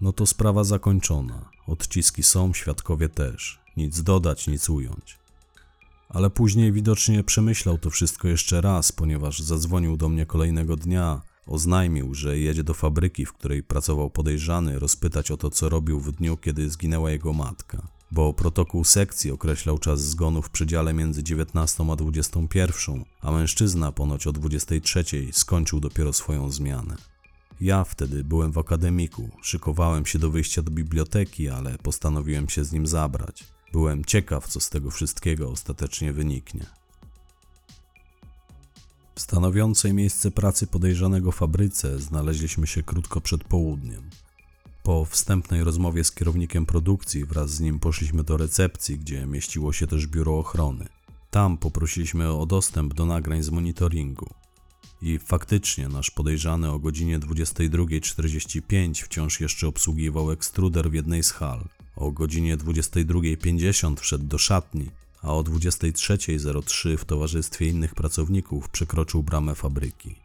No 0.00 0.12
to 0.12 0.26
sprawa 0.26 0.64
zakończona. 0.64 1.50
Odciski 1.66 2.22
są, 2.22 2.54
świadkowie 2.54 3.08
też. 3.08 3.60
Nic 3.76 4.02
dodać, 4.02 4.46
nic 4.46 4.70
ująć. 4.70 5.18
Ale 6.08 6.30
później 6.30 6.72
widocznie 6.72 7.24
przemyślał 7.24 7.78
to 7.78 7.90
wszystko 7.90 8.28
jeszcze 8.28 8.60
raz, 8.60 8.92
ponieważ 8.92 9.40
zadzwonił 9.40 9.96
do 9.96 10.08
mnie 10.08 10.26
kolejnego 10.26 10.76
dnia. 10.76 11.20
Oznajmił, 11.46 12.14
że 12.14 12.38
jedzie 12.38 12.64
do 12.64 12.74
fabryki, 12.74 13.26
w 13.26 13.32
której 13.32 13.62
pracował 13.62 14.10
podejrzany, 14.10 14.78
rozpytać 14.78 15.30
o 15.30 15.36
to, 15.36 15.50
co 15.50 15.68
robił 15.68 16.00
w 16.00 16.12
dniu, 16.12 16.36
kiedy 16.36 16.70
zginęła 16.70 17.10
jego 17.10 17.32
matka. 17.32 17.88
Bo 18.12 18.32
protokół 18.32 18.84
sekcji 18.84 19.30
określał 19.30 19.78
czas 19.78 20.00
zgonu 20.00 20.42
w 20.42 20.50
przedziale 20.50 20.92
między 20.92 21.22
19 21.22 21.84
a 21.92 21.96
21, 21.96 23.04
a 23.20 23.32
mężczyzna 23.32 23.92
ponoć 23.92 24.26
o 24.26 24.32
23 24.32 25.04
skończył 25.32 25.80
dopiero 25.80 26.12
swoją 26.12 26.50
zmianę. 26.50 26.96
Ja 27.60 27.84
wtedy 27.84 28.24
byłem 28.24 28.52
w 28.52 28.58
akademiku, 28.58 29.30
szykowałem 29.42 30.06
się 30.06 30.18
do 30.18 30.30
wyjścia 30.30 30.62
do 30.62 30.70
biblioteki, 30.70 31.48
ale 31.48 31.78
postanowiłem 31.78 32.48
się 32.48 32.64
z 32.64 32.72
nim 32.72 32.86
zabrać. 32.86 33.44
Byłem 33.72 34.04
ciekaw, 34.04 34.48
co 34.48 34.60
z 34.60 34.70
tego 34.70 34.90
wszystkiego 34.90 35.50
ostatecznie 35.50 36.12
wyniknie. 36.12 36.66
W 39.14 39.20
stanowiącej 39.20 39.94
miejsce 39.94 40.30
pracy 40.30 40.66
podejrzanego 40.66 41.32
fabryce 41.32 41.98
znaleźliśmy 41.98 42.66
się 42.66 42.82
krótko 42.82 43.20
przed 43.20 43.44
południem. 43.44 44.10
Po 44.82 45.04
wstępnej 45.04 45.64
rozmowie 45.64 46.04
z 46.04 46.12
kierownikiem 46.12 46.66
produkcji 46.66 47.24
wraz 47.24 47.50
z 47.50 47.60
nim 47.60 47.78
poszliśmy 47.78 48.24
do 48.24 48.36
recepcji, 48.36 48.98
gdzie 48.98 49.26
mieściło 49.26 49.72
się 49.72 49.86
też 49.86 50.06
biuro 50.06 50.38
ochrony. 50.38 50.88
Tam 51.30 51.58
poprosiliśmy 51.58 52.32
o 52.32 52.46
dostęp 52.46 52.94
do 52.94 53.06
nagrań 53.06 53.42
z 53.42 53.50
monitoringu. 53.50 54.34
I 55.02 55.18
faktycznie 55.18 55.88
nasz 55.88 56.10
podejrzany 56.10 56.70
o 56.70 56.78
godzinie 56.78 57.18
22.45 57.18 59.04
wciąż 59.04 59.40
jeszcze 59.40 59.66
obsługiwał 59.66 60.30
ekstruder 60.30 60.90
w 60.90 60.94
jednej 60.94 61.22
z 61.22 61.30
hal. 61.30 61.68
O 61.96 62.10
godzinie 62.10 62.56
22.50 62.56 64.00
wszedł 64.00 64.24
do 64.24 64.38
szatni, 64.38 64.90
a 65.22 65.34
o 65.34 65.42
23.03 65.42 66.96
w 66.96 67.04
towarzystwie 67.04 67.66
innych 67.66 67.94
pracowników 67.94 68.68
przekroczył 68.68 69.22
bramę 69.22 69.54
fabryki. 69.54 70.21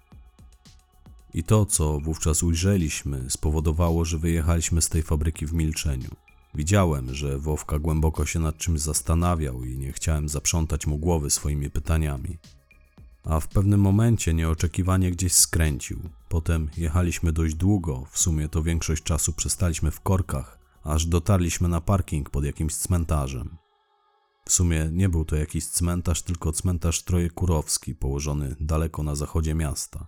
I 1.34 1.44
to, 1.44 1.66
co 1.66 2.00
wówczas 2.00 2.44
ujrzeliśmy, 2.44 3.30
spowodowało, 3.30 4.06
że 4.06 4.18
wyjechaliśmy 4.18 4.82
z 4.82 4.90
tej 4.90 5.04
fabryki 5.04 5.46
w 5.46 5.54
milczeniu. 5.54 6.10
Widziałem, 6.56 7.14
że 7.14 7.40
Wowka 7.40 7.80
głęboko 7.80 8.26
się 8.26 8.40
nad 8.40 8.58
czymś 8.58 8.80
zastanawiał 8.80 9.64
i 9.64 9.78
nie 9.78 9.92
chciałem 9.92 10.30
zaprzątać 10.30 10.88
mu 10.88 10.98
głowy 10.98 11.30
swoimi 11.30 11.70
pytaniami. 11.70 12.38
A 13.24 13.40
w 13.40 13.48
pewnym 13.48 13.80
momencie 13.80 14.34
nieoczekiwanie 14.34 15.12
gdzieś 15.12 15.34
skręcił. 15.34 16.00
Potem 16.30 16.70
jechaliśmy 16.78 17.32
dość 17.32 17.56
długo, 17.56 18.06
w 18.12 18.20
sumie 18.20 18.50
to 18.50 18.64
większość 18.64 19.04
czasu 19.04 19.34
przestaliśmy 19.34 19.92
w 19.92 20.02
korkach, 20.02 20.60
aż 20.84 21.06
dotarliśmy 21.06 21.68
na 21.68 21.82
parking 21.82 22.30
pod 22.30 22.46
jakimś 22.46 22.76
cmentarzem. 22.76 23.58
W 24.46 24.52
sumie 24.52 24.90
nie 24.92 25.10
był 25.10 25.26
to 25.26 25.36
jakiś 25.36 25.68
cmentarz, 25.68 26.22
tylko 26.22 26.52
cmentarz 26.52 27.04
Trojekurowski, 27.04 27.96
położony 27.96 28.56
daleko 28.60 29.04
na 29.04 29.16
zachodzie 29.16 29.56
miasta. 29.56 30.08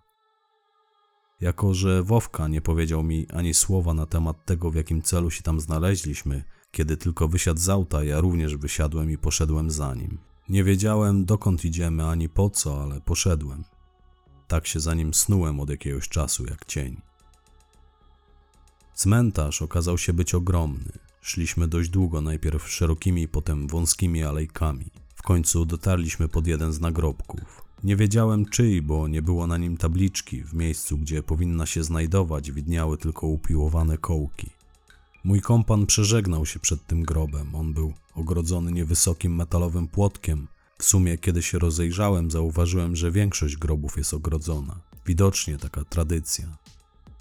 Jako, 1.41 1.73
że 1.73 2.03
Wowka 2.03 2.47
nie 2.47 2.61
powiedział 2.61 3.03
mi 3.03 3.27
ani 3.33 3.53
słowa 3.53 3.93
na 3.93 4.05
temat 4.05 4.45
tego, 4.45 4.71
w 4.71 4.75
jakim 4.75 5.01
celu 5.01 5.31
się 5.31 5.43
tam 5.43 5.59
znaleźliśmy, 5.59 6.43
kiedy 6.71 6.97
tylko 6.97 7.27
wysiadł 7.27 7.59
z 7.59 7.69
auta, 7.69 8.03
ja 8.03 8.19
również 8.19 8.55
wysiadłem 8.55 9.11
i 9.11 9.17
poszedłem 9.17 9.71
za 9.71 9.95
nim. 9.95 10.17
Nie 10.49 10.63
wiedziałem, 10.63 11.25
dokąd 11.25 11.65
idziemy 11.65 12.07
ani 12.07 12.29
po 12.29 12.49
co, 12.49 12.83
ale 12.83 13.01
poszedłem. 13.01 13.63
Tak 14.47 14.67
się 14.67 14.79
za 14.79 14.93
nim 14.93 15.13
snułem 15.13 15.59
od 15.59 15.69
jakiegoś 15.69 16.09
czasu, 16.09 16.45
jak 16.45 16.65
cień. 16.65 17.01
Cmentarz 18.95 19.61
okazał 19.61 19.97
się 19.97 20.13
być 20.13 20.35
ogromny. 20.35 20.91
Szliśmy 21.21 21.67
dość 21.67 21.89
długo, 21.89 22.21
najpierw 22.21 22.69
szerokimi, 22.69 23.27
potem 23.27 23.67
wąskimi 23.67 24.23
alejkami. 24.23 24.91
W 25.15 25.21
końcu 25.21 25.65
dotarliśmy 25.65 26.27
pod 26.27 26.47
jeden 26.47 26.73
z 26.73 26.79
nagrobków. 26.79 27.58
Nie 27.83 27.95
wiedziałem 27.95 28.45
czyj, 28.45 28.81
bo 28.81 29.07
nie 29.07 29.21
było 29.21 29.47
na 29.47 29.57
nim 29.57 29.77
tabliczki. 29.77 30.43
W 30.43 30.53
miejscu, 30.53 30.97
gdzie 30.97 31.23
powinna 31.23 31.65
się 31.65 31.83
znajdować, 31.83 32.51
widniały 32.51 32.97
tylko 32.97 33.27
upiłowane 33.27 33.97
kołki. 33.97 34.49
Mój 35.23 35.41
kompan 35.41 35.85
przeżegnał 35.85 36.45
się 36.45 36.59
przed 36.59 36.87
tym 36.87 37.03
grobem. 37.03 37.55
On 37.55 37.73
był 37.73 37.93
ogrodzony 38.15 38.71
niewysokim 38.71 39.35
metalowym 39.35 39.87
płotkiem. 39.87 40.47
W 40.77 40.85
sumie, 40.85 41.17
kiedy 41.17 41.41
się 41.41 41.59
rozejrzałem, 41.59 42.31
zauważyłem, 42.31 42.95
że 42.95 43.11
większość 43.11 43.57
grobów 43.57 43.97
jest 43.97 44.13
ogrodzona. 44.13 44.79
Widocznie 45.05 45.57
taka 45.57 45.83
tradycja. 45.83 46.57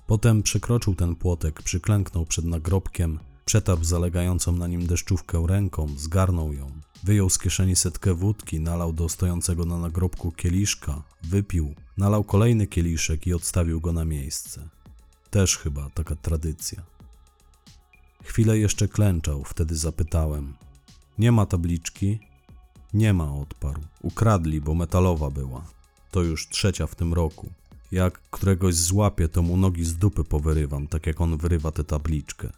Potem 0.06 0.42
przekroczył 0.42 0.94
ten 0.94 1.16
płotek, 1.16 1.62
przyklęknął 1.62 2.26
przed 2.26 2.44
nagrobkiem, 2.44 3.18
przetarł 3.44 3.84
zalegającą 3.84 4.52
na 4.52 4.66
nim 4.66 4.86
deszczówkę 4.86 5.44
ręką, 5.46 5.88
zgarnął 5.96 6.52
ją. 6.52 6.77
Wyjął 7.02 7.30
z 7.30 7.38
kieszeni 7.38 7.76
setkę 7.76 8.14
wódki, 8.14 8.60
nalał 8.60 8.92
do 8.92 9.08
stojącego 9.08 9.64
na 9.64 9.78
nagrobku 9.78 10.32
kieliszka, 10.32 11.02
wypił, 11.22 11.74
nalał 11.96 12.24
kolejny 12.24 12.66
kieliszek 12.66 13.26
i 13.26 13.34
odstawił 13.34 13.80
go 13.80 13.92
na 13.92 14.04
miejsce. 14.04 14.68
Też 15.30 15.56
chyba 15.56 15.90
taka 15.90 16.14
tradycja. 16.14 16.82
Chwilę 18.24 18.58
jeszcze 18.58 18.88
klęczał, 18.88 19.44
wtedy 19.44 19.76
zapytałem: 19.76 20.54
Nie 21.18 21.32
ma 21.32 21.46
tabliczki? 21.46 22.18
Nie 22.94 23.14
ma, 23.14 23.34
odparł. 23.34 23.82
Ukradli, 24.02 24.60
bo 24.60 24.74
metalowa 24.74 25.30
była. 25.30 25.66
To 26.10 26.22
już 26.22 26.48
trzecia 26.48 26.86
w 26.86 26.94
tym 26.94 27.14
roku. 27.14 27.50
Jak 27.92 28.20
któregoś 28.30 28.74
złapię, 28.74 29.28
to 29.28 29.42
mu 29.42 29.56
nogi 29.56 29.84
z 29.84 29.96
dupy 29.96 30.24
powyrywam, 30.24 30.86
tak 30.86 31.06
jak 31.06 31.20
on 31.20 31.36
wyrywa 31.36 31.72
tę 31.72 31.84
tabliczkę. 31.84 32.52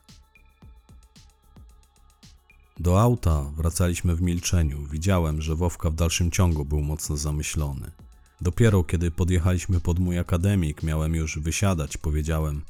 Do 2.80 3.00
auta 3.00 3.44
wracaliśmy 3.56 4.16
w 4.16 4.22
milczeniu. 4.22 4.86
Widziałem, 4.86 5.42
że 5.42 5.54
Wowka 5.54 5.90
w 5.90 5.94
dalszym 5.94 6.30
ciągu 6.30 6.64
był 6.64 6.80
mocno 6.80 7.16
zamyślony. 7.16 7.90
Dopiero 8.40 8.84
kiedy 8.84 9.10
podjechaliśmy 9.10 9.80
pod 9.80 9.98
mój 9.98 10.18
akademik, 10.18 10.82
miałem 10.82 11.14
już 11.14 11.38
wysiadać, 11.38 11.96
powiedziałem: 11.96 12.62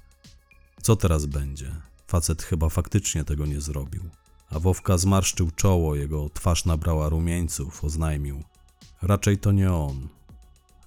Co 0.83 0.97
teraz 0.97 1.27
będzie? 1.27 1.77
Facet 2.07 2.43
chyba 2.43 2.69
faktycznie 2.69 3.25
tego 3.25 3.47
nie 3.47 3.61
zrobił. 3.61 4.03
A 4.51 4.59
Wowka 4.59 4.99
zmarszczył 4.99 5.51
czoło, 5.51 5.95
jego 5.95 6.31
twarz 6.31 6.65
nabrała 6.65 7.09
rumieńców, 7.09 7.85
oznajmił: 7.85 8.43
Raczej 9.03 9.39
to 9.39 9.53
nie 9.53 9.73
on. 9.73 10.09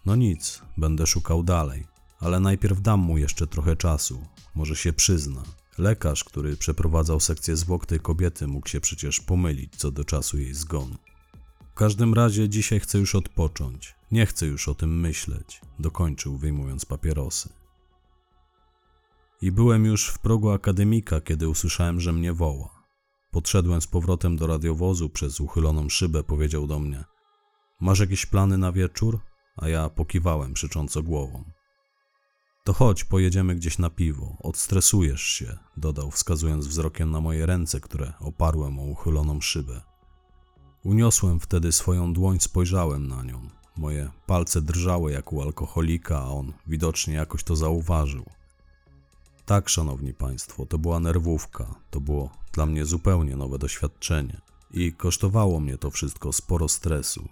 No 0.06 0.16
nic, 0.16 0.62
będę 0.78 1.08
szukał 1.08 1.44
dalej, 1.44 1.88
ale 2.20 2.40
najpierw 2.40 2.82
dam 2.82 3.00
mu 3.00 3.18
jeszcze 3.18 3.48
trochę 3.48 3.76
czasu, 3.76 4.26
może 4.56 4.76
się 4.76 4.94
przyzna. 4.94 5.44
Lekarz, 5.78 6.24
który 6.24 6.58
przeprowadzał 6.58 7.20
sekcję 7.20 7.58
zwłok 7.58 7.86
tej 7.86 8.00
kobiety, 8.00 8.48
mógł 8.48 8.68
się 8.68 8.82
przecież 8.82 9.20
pomylić 9.20 9.76
co 9.76 9.92
do 9.92 10.04
czasu 10.04 10.38
jej 10.38 10.54
zgonu. 10.54 10.96
W 11.72 11.74
każdym 11.74 12.14
razie 12.14 12.50
dzisiaj 12.50 12.80
chcę 12.80 12.98
już 12.98 13.16
odpocząć. 13.16 13.96
Nie 14.12 14.26
chcę 14.26 14.46
już 14.46 14.68
o 14.68 14.76
tym 14.76 15.00
myśleć, 15.00 15.62
dokończył, 15.80 16.38
wyjmując 16.38 16.86
papierosy. 16.86 17.50
I 19.42 19.52
byłem 19.52 19.86
już 19.86 20.08
w 20.08 20.20
progu 20.20 20.50
akademika, 20.52 21.22
kiedy 21.22 21.50
usłyszałem, 21.50 22.00
że 22.00 22.14
mnie 22.14 22.34
woła. 22.34 22.84
Podszedłem 23.32 23.82
z 23.82 23.88
powrotem 23.88 24.38
do 24.38 24.48
radiowozu, 24.48 25.10
przez 25.10 25.40
uchyloną 25.40 25.90
szybę 25.90 26.24
powiedział 26.24 26.68
do 26.68 26.80
mnie: 26.80 27.04
Masz 27.80 28.00
jakieś 28.00 28.26
plany 28.26 28.58
na 28.58 28.72
wieczór? 28.72 29.20
A 29.58 29.68
ja 29.68 29.90
pokiwałem, 29.90 30.54
przycząco 30.54 31.04
głową. 31.04 31.44
To 32.64 32.74
chodź, 32.74 33.04
pojedziemy 33.04 33.56
gdzieś 33.56 33.78
na 33.78 33.90
piwo. 33.90 34.38
Odstresujesz 34.40 35.22
się, 35.22 35.58
dodał, 35.78 36.12
wskazując 36.12 36.68
wzrokiem 36.68 37.12
na 37.12 37.22
moje 37.22 37.46
ręce, 37.46 37.80
które 37.80 38.14
oparłem 38.20 38.80
o 38.80 38.84
uchyloną 38.84 39.42
szybę. 39.42 39.82
Uniosłem 40.84 41.40
wtedy 41.40 41.72
swoją 41.72 42.14
dłoń, 42.14 42.40
spojrzałem 42.40 43.08
na 43.08 43.24
nią. 43.24 43.50
Moje 43.78 44.12
palce 44.26 44.62
drżały 44.62 45.12
jak 45.12 45.34
u 45.34 45.42
alkoholika, 45.42 46.20
a 46.20 46.28
on 46.28 46.54
widocznie 46.68 47.14
jakoś 47.14 47.44
to 47.44 47.56
zauważył. 47.56 48.26
Tak, 49.46 49.70
szanowni 49.70 50.14
państwo, 50.14 50.66
to 50.66 50.78
była 50.78 51.00
nerwówka. 51.00 51.76
To 51.90 52.02
było 52.02 52.30
dla 52.54 52.66
mnie 52.66 52.86
zupełnie 52.86 53.36
nowe 53.36 53.58
doświadczenie. 53.60 54.42
I 54.72 54.94
kosztowało 54.94 55.60
mnie 55.60 55.78
to 55.78 55.92
wszystko 55.92 56.34
sporo 56.34 56.70
stresu. 56.70 57.30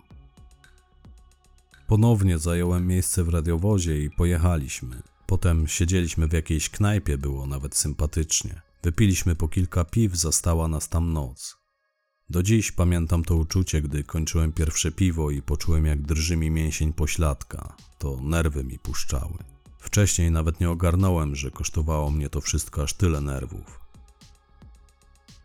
Ponownie 1.87 2.37
zająłem 2.37 2.87
miejsce 2.87 3.23
w 3.23 3.29
radiowozie 3.29 4.03
i 4.03 4.09
pojechaliśmy. 4.09 5.01
Potem 5.31 5.67
siedzieliśmy 5.67 6.27
w 6.27 6.33
jakiejś 6.33 6.69
knajpie, 6.69 7.17
było 7.17 7.47
nawet 7.47 7.75
sympatycznie. 7.75 8.61
Wypiliśmy 8.83 9.35
po 9.35 9.47
kilka 9.47 9.85
piw, 9.85 10.15
zastała 10.15 10.67
nas 10.67 10.89
tam 10.89 11.13
noc. 11.13 11.57
Do 12.29 12.43
dziś 12.43 12.71
pamiętam 12.71 13.23
to 13.23 13.35
uczucie, 13.35 13.81
gdy 13.81 14.03
kończyłem 14.03 14.51
pierwsze 14.51 14.91
piwo 14.91 15.31
i 15.31 15.41
poczułem 15.41 15.85
jak 15.85 16.01
drży 16.01 16.37
mi 16.37 16.49
mięsień 16.49 16.93
pośladka. 16.93 17.75
To 17.97 18.17
nerwy 18.21 18.63
mi 18.63 18.79
puszczały. 18.79 19.37
Wcześniej 19.79 20.31
nawet 20.31 20.59
nie 20.59 20.69
ogarnąłem, 20.69 21.35
że 21.35 21.51
kosztowało 21.51 22.11
mnie 22.11 22.29
to 22.29 22.41
wszystko 22.41 22.83
aż 22.83 22.93
tyle 22.93 23.21
nerwów. 23.21 23.79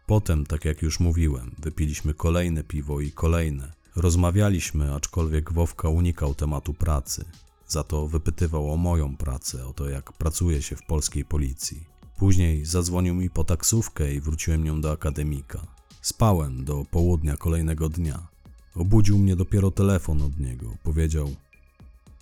Potem, 0.07 0.47
tak 0.47 0.65
jak 0.65 0.83
już 0.83 1.01
mówiłem, 1.01 1.55
wypiliśmy 1.59 2.15
kolejne 2.15 2.65
piwo 2.65 3.01
i 3.01 3.13
kolejne. 3.13 3.73
Rozmawialiśmy, 3.97 4.95
aczkolwiek 4.95 5.53
Wowka 5.53 5.89
unikał 5.89 6.35
tematu 6.35 6.75
pracy. 6.75 7.25
Za 7.69 7.85
to 7.85 8.09
wypytywał 8.09 8.73
o 8.73 8.77
moją 8.77 9.17
pracę, 9.17 9.67
o 9.67 9.73
to 9.73 9.89
jak 9.89 10.13
pracuje 10.13 10.63
się 10.63 10.77
w 10.77 10.83
polskiej 10.83 11.25
policji. 11.25 11.85
Później 12.17 12.65
zadzwonił 12.65 13.15
mi 13.15 13.31
po 13.31 13.45
taksówkę 13.45 14.15
i 14.15 14.21
wróciłem 14.21 14.65
nią 14.65 14.81
do 14.81 14.93
akademika. 14.93 15.67
Spałem 16.03 16.65
do 16.65 16.85
południa 16.91 17.37
kolejnego 17.37 17.89
dnia. 17.89 18.29
Obudził 18.75 19.19
mnie 19.19 19.37
dopiero 19.37 19.71
telefon 19.71 20.23
od 20.23 20.41
niego. 20.41 20.77
Powiedział: 20.83 21.31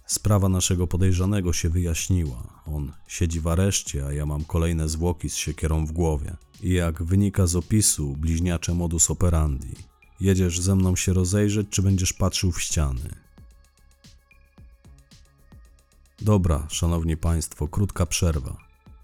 Sprawa 0.07 0.49
naszego 0.49 0.86
podejrzanego 0.86 1.53
się 1.53 1.68
wyjaśniła. 1.68 2.62
On 2.66 2.92
siedzi 3.09 3.40
w 3.40 3.49
areszcie, 3.49 4.07
a 4.07 4.12
ja 4.12 4.26
mam 4.26 4.45
kolejne 4.45 4.88
zwłoki 4.88 5.30
z 5.30 5.36
siekierą 5.36 5.86
w 5.86 5.92
głowie. 5.92 6.36
I 6.62 6.72
jak 6.72 7.03
wynika 7.03 7.47
z 7.47 7.57
opisu, 7.57 8.16
bliźniacze 8.16 8.74
modus 8.74 9.11
operandi. 9.11 9.74
Jedziesz 10.20 10.61
ze 10.61 10.76
mną 10.76 10.97
się 10.97 11.12
rozejrzeć, 11.12 11.66
czy 11.70 11.82
będziesz 11.82 12.12
patrzył 12.12 12.53
w 12.53 12.62
ściany? 12.62 13.24
Dobra, 16.21 16.67
szanowni 16.69 17.17
państwo, 17.17 17.69
krótka 17.69 18.07
przerwa. 18.07 18.57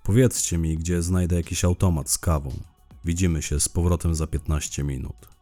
Powiedzcie 0.03 0.59
mi, 0.59 0.79
gdzie 0.79 1.03
znajdę 1.03 1.37
jakiś 1.37 1.65
automat 1.65 2.11
z 2.11 2.19
kawą. 2.19 2.51
Widzimy 3.05 3.43
się 3.43 3.61
z 3.61 3.69
powrotem 3.69 4.15
za 4.15 4.27
15 4.27 4.85
minut. 4.85 5.40